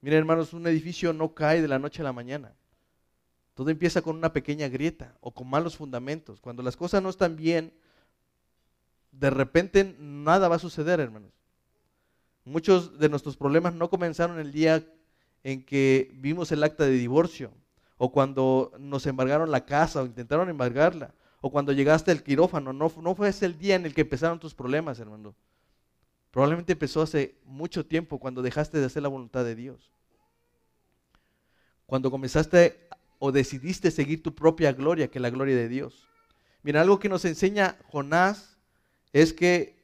Miren 0.01 0.19
hermanos, 0.19 0.53
un 0.53 0.67
edificio 0.67 1.13
no 1.13 1.33
cae 1.33 1.59
de 1.59 1.67
la 1.67 1.79
noche 1.79 2.03
a 2.03 2.05
la 2.05 2.13
mañana. 2.13 2.53
Todo 3.55 3.71
empieza 3.71 4.03
con 4.03 4.15
una 4.15 4.31
pequeña 4.31 4.67
grieta 4.67 5.17
o 5.19 5.31
con 5.31 5.49
malos 5.49 5.75
fundamentos. 5.75 6.39
Cuando 6.39 6.61
las 6.61 6.77
cosas 6.77 7.01
no 7.01 7.09
están 7.09 7.35
bien, 7.35 7.73
de 9.11 9.31
repente 9.31 9.95
nada 9.97 10.47
va 10.47 10.57
a 10.57 10.59
suceder, 10.59 10.99
hermanos. 10.99 11.36
Muchos 12.47 12.97
de 12.97 13.09
nuestros 13.09 13.35
problemas 13.35 13.73
no 13.73 13.89
comenzaron 13.89 14.39
el 14.39 14.53
día 14.53 14.81
en 15.43 15.65
que 15.65 16.09
vimos 16.15 16.49
el 16.53 16.63
acta 16.63 16.85
de 16.85 16.91
divorcio 16.91 17.51
o 17.97 18.11
cuando 18.11 18.71
nos 18.79 19.05
embargaron 19.05 19.51
la 19.51 19.65
casa 19.65 20.01
o 20.01 20.05
intentaron 20.05 20.49
embargarla, 20.49 21.13
o 21.41 21.51
cuando 21.51 21.73
llegaste 21.73 22.11
al 22.11 22.23
quirófano, 22.23 22.71
no, 22.71 22.89
fue 22.89 23.27
ese 23.27 23.45
el 23.45 23.57
día 23.57 23.75
en 23.75 23.85
el 23.85 23.93
que 23.93 24.01
empezaron 24.01 24.39
tus 24.39 24.53
problemas, 24.53 24.97
hermano. 24.99 25.35
Probablemente 26.31 26.73
empezó 26.73 27.01
hace 27.01 27.35
mucho 27.43 27.85
tiempo 27.85 28.17
cuando 28.19 28.41
dejaste 28.41 28.79
de 28.79 28.85
hacer 28.85 29.03
la 29.03 29.09
voluntad 29.09 29.43
de 29.43 29.55
Dios. 29.55 29.91
Cuando 31.85 32.11
comenzaste 32.11 32.87
o 33.19 33.31
decidiste 33.31 33.91
seguir 33.91 34.23
tu 34.23 34.33
propia 34.33 34.71
gloria 34.71 35.09
que 35.09 35.19
la 35.19 35.29
gloria 35.29 35.55
de 35.55 35.67
Dios. 35.67 36.07
Mira, 36.63 36.81
algo 36.81 36.99
que 36.99 37.09
nos 37.09 37.25
enseña 37.25 37.77
Jonás 37.91 38.57
es 39.11 39.33
que 39.33 39.76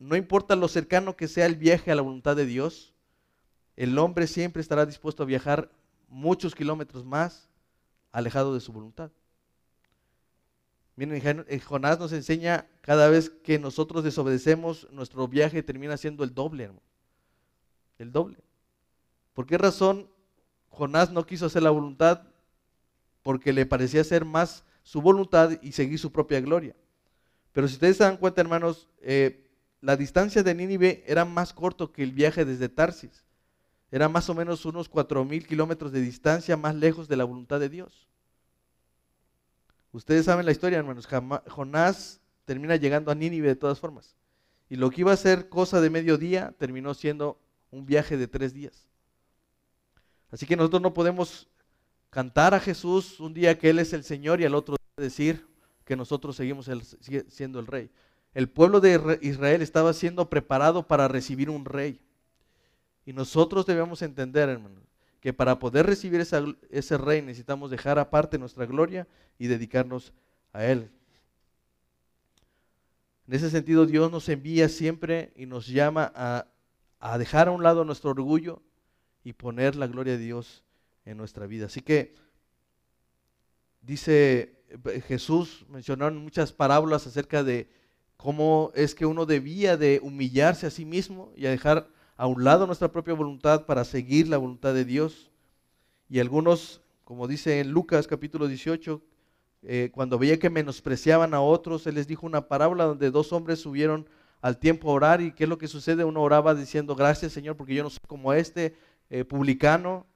no 0.00 0.16
importa 0.16 0.56
lo 0.56 0.66
cercano 0.66 1.14
que 1.14 1.28
sea 1.28 1.44
el 1.46 1.56
viaje 1.56 1.92
a 1.92 1.94
la 1.94 2.02
voluntad 2.02 2.34
de 2.34 2.46
Dios, 2.46 2.94
el 3.76 3.96
hombre 3.98 4.26
siempre 4.26 4.62
estará 4.62 4.86
dispuesto 4.86 5.22
a 5.22 5.26
viajar 5.26 5.70
muchos 6.08 6.54
kilómetros 6.54 7.04
más 7.04 7.50
alejado 8.10 8.54
de 8.54 8.60
su 8.60 8.72
voluntad. 8.72 9.10
Miren, 10.96 11.44
Jonás 11.60 11.98
nos 11.98 12.12
enseña 12.12 12.66
cada 12.80 13.08
vez 13.08 13.30
que 13.30 13.58
nosotros 13.58 14.02
desobedecemos, 14.02 14.88
nuestro 14.90 15.28
viaje 15.28 15.62
termina 15.62 15.96
siendo 15.98 16.24
el 16.24 16.34
doble, 16.34 16.64
hermano. 16.64 16.82
El 17.98 18.10
doble. 18.10 18.38
¿Por 19.34 19.46
qué 19.46 19.58
razón 19.58 20.08
Jonás 20.70 21.12
no 21.12 21.26
quiso 21.26 21.46
hacer 21.46 21.62
la 21.62 21.70
voluntad? 21.70 22.22
Porque 23.22 23.52
le 23.52 23.66
parecía 23.66 24.02
ser 24.02 24.24
más 24.24 24.64
su 24.82 25.02
voluntad 25.02 25.58
y 25.60 25.72
seguir 25.72 25.98
su 25.98 26.10
propia 26.10 26.40
gloria. 26.40 26.74
Pero 27.52 27.68
si 27.68 27.74
ustedes 27.74 27.98
se 27.98 28.04
dan 28.04 28.16
cuenta, 28.16 28.40
hermanos, 28.40 28.88
eh, 29.02 29.49
la 29.80 29.96
distancia 29.96 30.42
de 30.42 30.54
Nínive 30.54 31.04
era 31.06 31.24
más 31.24 31.52
corto 31.52 31.92
que 31.92 32.02
el 32.02 32.12
viaje 32.12 32.44
desde 32.44 32.68
Tarsis. 32.68 33.24
Era 33.90 34.08
más 34.08 34.28
o 34.28 34.34
menos 34.34 34.64
unos 34.64 34.88
cuatro 34.88 35.24
mil 35.24 35.46
kilómetros 35.46 35.90
de 35.90 36.00
distancia 36.00 36.56
más 36.56 36.74
lejos 36.74 37.08
de 37.08 37.16
la 37.16 37.24
voluntad 37.24 37.58
de 37.58 37.68
Dios. 37.68 38.06
Ustedes 39.92 40.26
saben 40.26 40.46
la 40.46 40.52
historia, 40.52 40.78
hermanos. 40.78 41.08
Jonás 41.48 42.20
termina 42.44 42.76
llegando 42.76 43.10
a 43.10 43.14
Nínive 43.14 43.48
de 43.48 43.56
todas 43.56 43.80
formas. 43.80 44.14
Y 44.68 44.76
lo 44.76 44.90
que 44.90 45.00
iba 45.00 45.12
a 45.12 45.16
ser 45.16 45.48
cosa 45.48 45.80
de 45.80 45.90
mediodía 45.90 46.54
terminó 46.58 46.94
siendo 46.94 47.40
un 47.70 47.86
viaje 47.86 48.16
de 48.16 48.28
tres 48.28 48.54
días. 48.54 48.88
Así 50.30 50.46
que 50.46 50.56
nosotros 50.56 50.82
no 50.82 50.94
podemos 50.94 51.48
cantar 52.10 52.54
a 52.54 52.60
Jesús 52.60 53.18
un 53.18 53.34
día 53.34 53.58
que 53.58 53.70
Él 53.70 53.80
es 53.80 53.92
el 53.92 54.04
Señor 54.04 54.40
y 54.40 54.44
al 54.44 54.54
otro 54.54 54.76
decir 54.96 55.48
que 55.84 55.96
nosotros 55.96 56.36
seguimos 56.36 56.70
siendo 57.28 57.58
el 57.58 57.66
rey. 57.66 57.90
El 58.34 58.48
pueblo 58.48 58.80
de 58.80 59.18
Israel 59.22 59.60
estaba 59.62 59.92
siendo 59.92 60.30
preparado 60.30 60.86
para 60.86 61.08
recibir 61.08 61.50
un 61.50 61.64
rey. 61.64 62.00
Y 63.04 63.12
nosotros 63.12 63.66
debemos 63.66 64.02
entender, 64.02 64.48
hermano, 64.48 64.80
que 65.20 65.32
para 65.32 65.58
poder 65.58 65.86
recibir 65.86 66.20
ese 66.20 66.98
rey 66.98 67.22
necesitamos 67.22 67.70
dejar 67.70 67.98
aparte 67.98 68.38
nuestra 68.38 68.66
gloria 68.66 69.08
y 69.38 69.48
dedicarnos 69.48 70.12
a 70.52 70.64
Él. 70.64 70.90
En 73.26 73.34
ese 73.34 73.50
sentido, 73.50 73.86
Dios 73.86 74.10
nos 74.10 74.28
envía 74.28 74.68
siempre 74.68 75.32
y 75.36 75.46
nos 75.46 75.66
llama 75.66 76.12
a, 76.14 76.46
a 77.00 77.18
dejar 77.18 77.48
a 77.48 77.52
un 77.52 77.62
lado 77.62 77.84
nuestro 77.84 78.10
orgullo 78.10 78.62
y 79.24 79.32
poner 79.32 79.76
la 79.76 79.86
gloria 79.86 80.14
de 80.14 80.24
Dios 80.24 80.64
en 81.04 81.16
nuestra 81.16 81.46
vida. 81.46 81.66
Así 81.66 81.80
que 81.80 82.14
dice 83.82 84.62
Jesús, 85.06 85.66
mencionaron 85.68 86.18
muchas 86.18 86.52
parábolas 86.52 87.06
acerca 87.06 87.42
de 87.42 87.68
cómo 88.20 88.70
es 88.74 88.94
que 88.94 89.06
uno 89.06 89.24
debía 89.24 89.78
de 89.78 89.98
humillarse 90.02 90.66
a 90.66 90.70
sí 90.70 90.84
mismo 90.84 91.32
y 91.36 91.46
a 91.46 91.50
dejar 91.50 91.88
a 92.18 92.26
un 92.26 92.44
lado 92.44 92.66
nuestra 92.66 92.92
propia 92.92 93.14
voluntad 93.14 93.64
para 93.64 93.82
seguir 93.82 94.28
la 94.28 94.36
voluntad 94.36 94.74
de 94.74 94.84
Dios. 94.84 95.30
Y 96.10 96.20
algunos, 96.20 96.82
como 97.04 97.26
dice 97.26 97.60
en 97.60 97.70
Lucas 97.70 98.06
capítulo 98.06 98.46
18, 98.46 99.00
eh, 99.62 99.88
cuando 99.90 100.18
veía 100.18 100.38
que 100.38 100.50
menospreciaban 100.50 101.32
a 101.32 101.40
otros, 101.40 101.86
Él 101.86 101.94
les 101.94 102.06
dijo 102.06 102.26
una 102.26 102.46
parábola 102.46 102.84
donde 102.84 103.10
dos 103.10 103.32
hombres 103.32 103.58
subieron 103.60 104.06
al 104.42 104.58
tiempo 104.58 104.90
a 104.90 104.94
orar 104.94 105.22
y 105.22 105.32
qué 105.32 105.44
es 105.44 105.48
lo 105.48 105.56
que 105.56 105.66
sucede, 105.66 106.04
uno 106.04 106.20
oraba 106.20 106.54
diciendo, 106.54 106.94
gracias 106.94 107.32
Señor, 107.32 107.56
porque 107.56 107.74
yo 107.74 107.82
no 107.82 107.88
soy 107.88 108.00
como 108.06 108.34
este 108.34 108.76
eh, 109.08 109.24
publicano, 109.24 110.06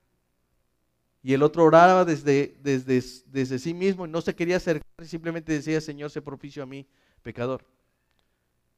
y 1.23 1.33
el 1.33 1.43
otro 1.43 1.65
oraba 1.65 2.05
desde, 2.05 2.55
desde, 2.63 3.03
desde 3.29 3.59
sí 3.59 3.73
mismo 3.73 4.05
y 4.05 4.11
no 4.11 4.21
se 4.21 4.35
quería 4.35 4.59
acercar, 4.59 5.07
simplemente 5.07 5.55
decía, 5.55 5.81
Señor, 5.81 6.11
se 6.11 6.21
propicio 6.21 6.63
a 6.63 6.67
mí, 6.67 6.87
pecador. 7.23 7.65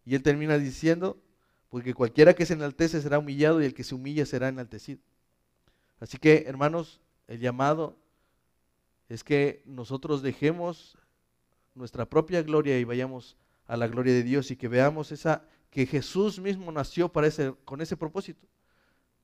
Y 0.07 0.15
él 0.15 0.23
termina 0.23 0.57
diciendo, 0.57 1.21
porque 1.69 1.93
cualquiera 1.93 2.33
que 2.33 2.47
se 2.47 2.55
enaltece 2.55 3.03
será 3.03 3.19
humillado 3.19 3.61
y 3.61 3.67
el 3.67 3.75
que 3.75 3.85
se 3.85 3.95
humilla 3.95 4.25
será 4.25 4.49
enaltecido. 4.49 5.01
Así 6.01 6.17
que, 6.17 6.45
hermanos, 6.47 7.01
el 7.27 7.41
llamado 7.41 7.99
es 9.09 9.25
que 9.25 9.63
nosotros 9.67 10.23
dejemos 10.23 10.97
nuestra 11.75 12.09
propia 12.09 12.43
gloria 12.43 12.79
y 12.79 12.85
vayamos 12.85 13.37
a 13.67 13.77
la 13.77 13.89
gloria 13.89 14.15
de 14.15 14.23
Dios 14.23 14.51
y 14.51 14.57
que 14.57 14.69
veamos 14.69 15.13
esa 15.13 15.45
que 15.71 15.87
Jesús 15.87 16.39
mismo 16.39 16.71
nació 16.73 17.11
para 17.11 17.27
ese, 17.27 17.55
con 17.65 17.81
ese 17.81 17.97
propósito, 17.97 18.47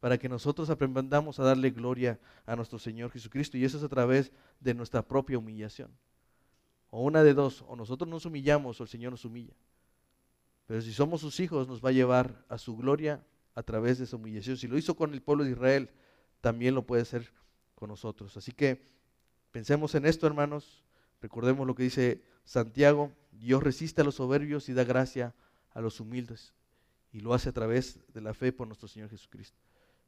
para 0.00 0.18
que 0.18 0.28
nosotros 0.28 0.68
aprendamos 0.68 1.38
a 1.38 1.44
darle 1.44 1.70
gloria 1.70 2.18
a 2.44 2.56
nuestro 2.56 2.78
Señor 2.78 3.10
Jesucristo 3.10 3.56
y 3.56 3.64
eso 3.64 3.78
es 3.78 3.84
a 3.84 3.88
través 3.88 4.32
de 4.60 4.74
nuestra 4.74 5.06
propia 5.06 5.38
humillación. 5.38 5.90
O 6.90 7.04
una 7.04 7.22
de 7.22 7.32
dos, 7.32 7.64
o 7.68 7.76
nosotros 7.76 8.10
nos 8.10 8.26
humillamos 8.26 8.80
o 8.80 8.82
el 8.82 8.88
Señor 8.88 9.12
nos 9.12 9.24
humilla. 9.24 9.54
Pero 10.66 10.80
si 10.80 10.92
somos 10.92 11.20
sus 11.20 11.40
hijos, 11.40 11.68
nos 11.68 11.84
va 11.84 11.90
a 11.90 11.92
llevar 11.92 12.44
a 12.48 12.58
su 12.58 12.76
gloria 12.76 13.24
a 13.54 13.62
través 13.62 13.98
de 13.98 14.06
su 14.06 14.16
humillación. 14.16 14.56
Si 14.56 14.66
lo 14.66 14.78
hizo 14.78 14.94
con 14.94 15.12
el 15.12 15.22
pueblo 15.22 15.44
de 15.44 15.50
Israel, 15.50 15.90
también 16.40 16.74
lo 16.74 16.86
puede 16.86 17.02
hacer 17.02 17.32
con 17.74 17.88
nosotros. 17.88 18.36
Así 18.36 18.52
que 18.52 18.84
pensemos 19.50 19.94
en 19.94 20.06
esto, 20.06 20.26
hermanos. 20.26 20.84
Recordemos 21.20 21.66
lo 21.66 21.74
que 21.74 21.84
dice 21.84 22.22
Santiago. 22.44 23.12
Dios 23.32 23.62
resiste 23.62 24.00
a 24.00 24.04
los 24.04 24.16
soberbios 24.16 24.68
y 24.68 24.72
da 24.72 24.84
gracia 24.84 25.34
a 25.70 25.80
los 25.80 26.00
humildes. 26.00 26.52
Y 27.12 27.20
lo 27.20 27.34
hace 27.34 27.50
a 27.50 27.52
través 27.52 28.00
de 28.12 28.20
la 28.20 28.34
fe 28.34 28.52
por 28.52 28.66
nuestro 28.66 28.88
Señor 28.88 29.10
Jesucristo. 29.10 29.58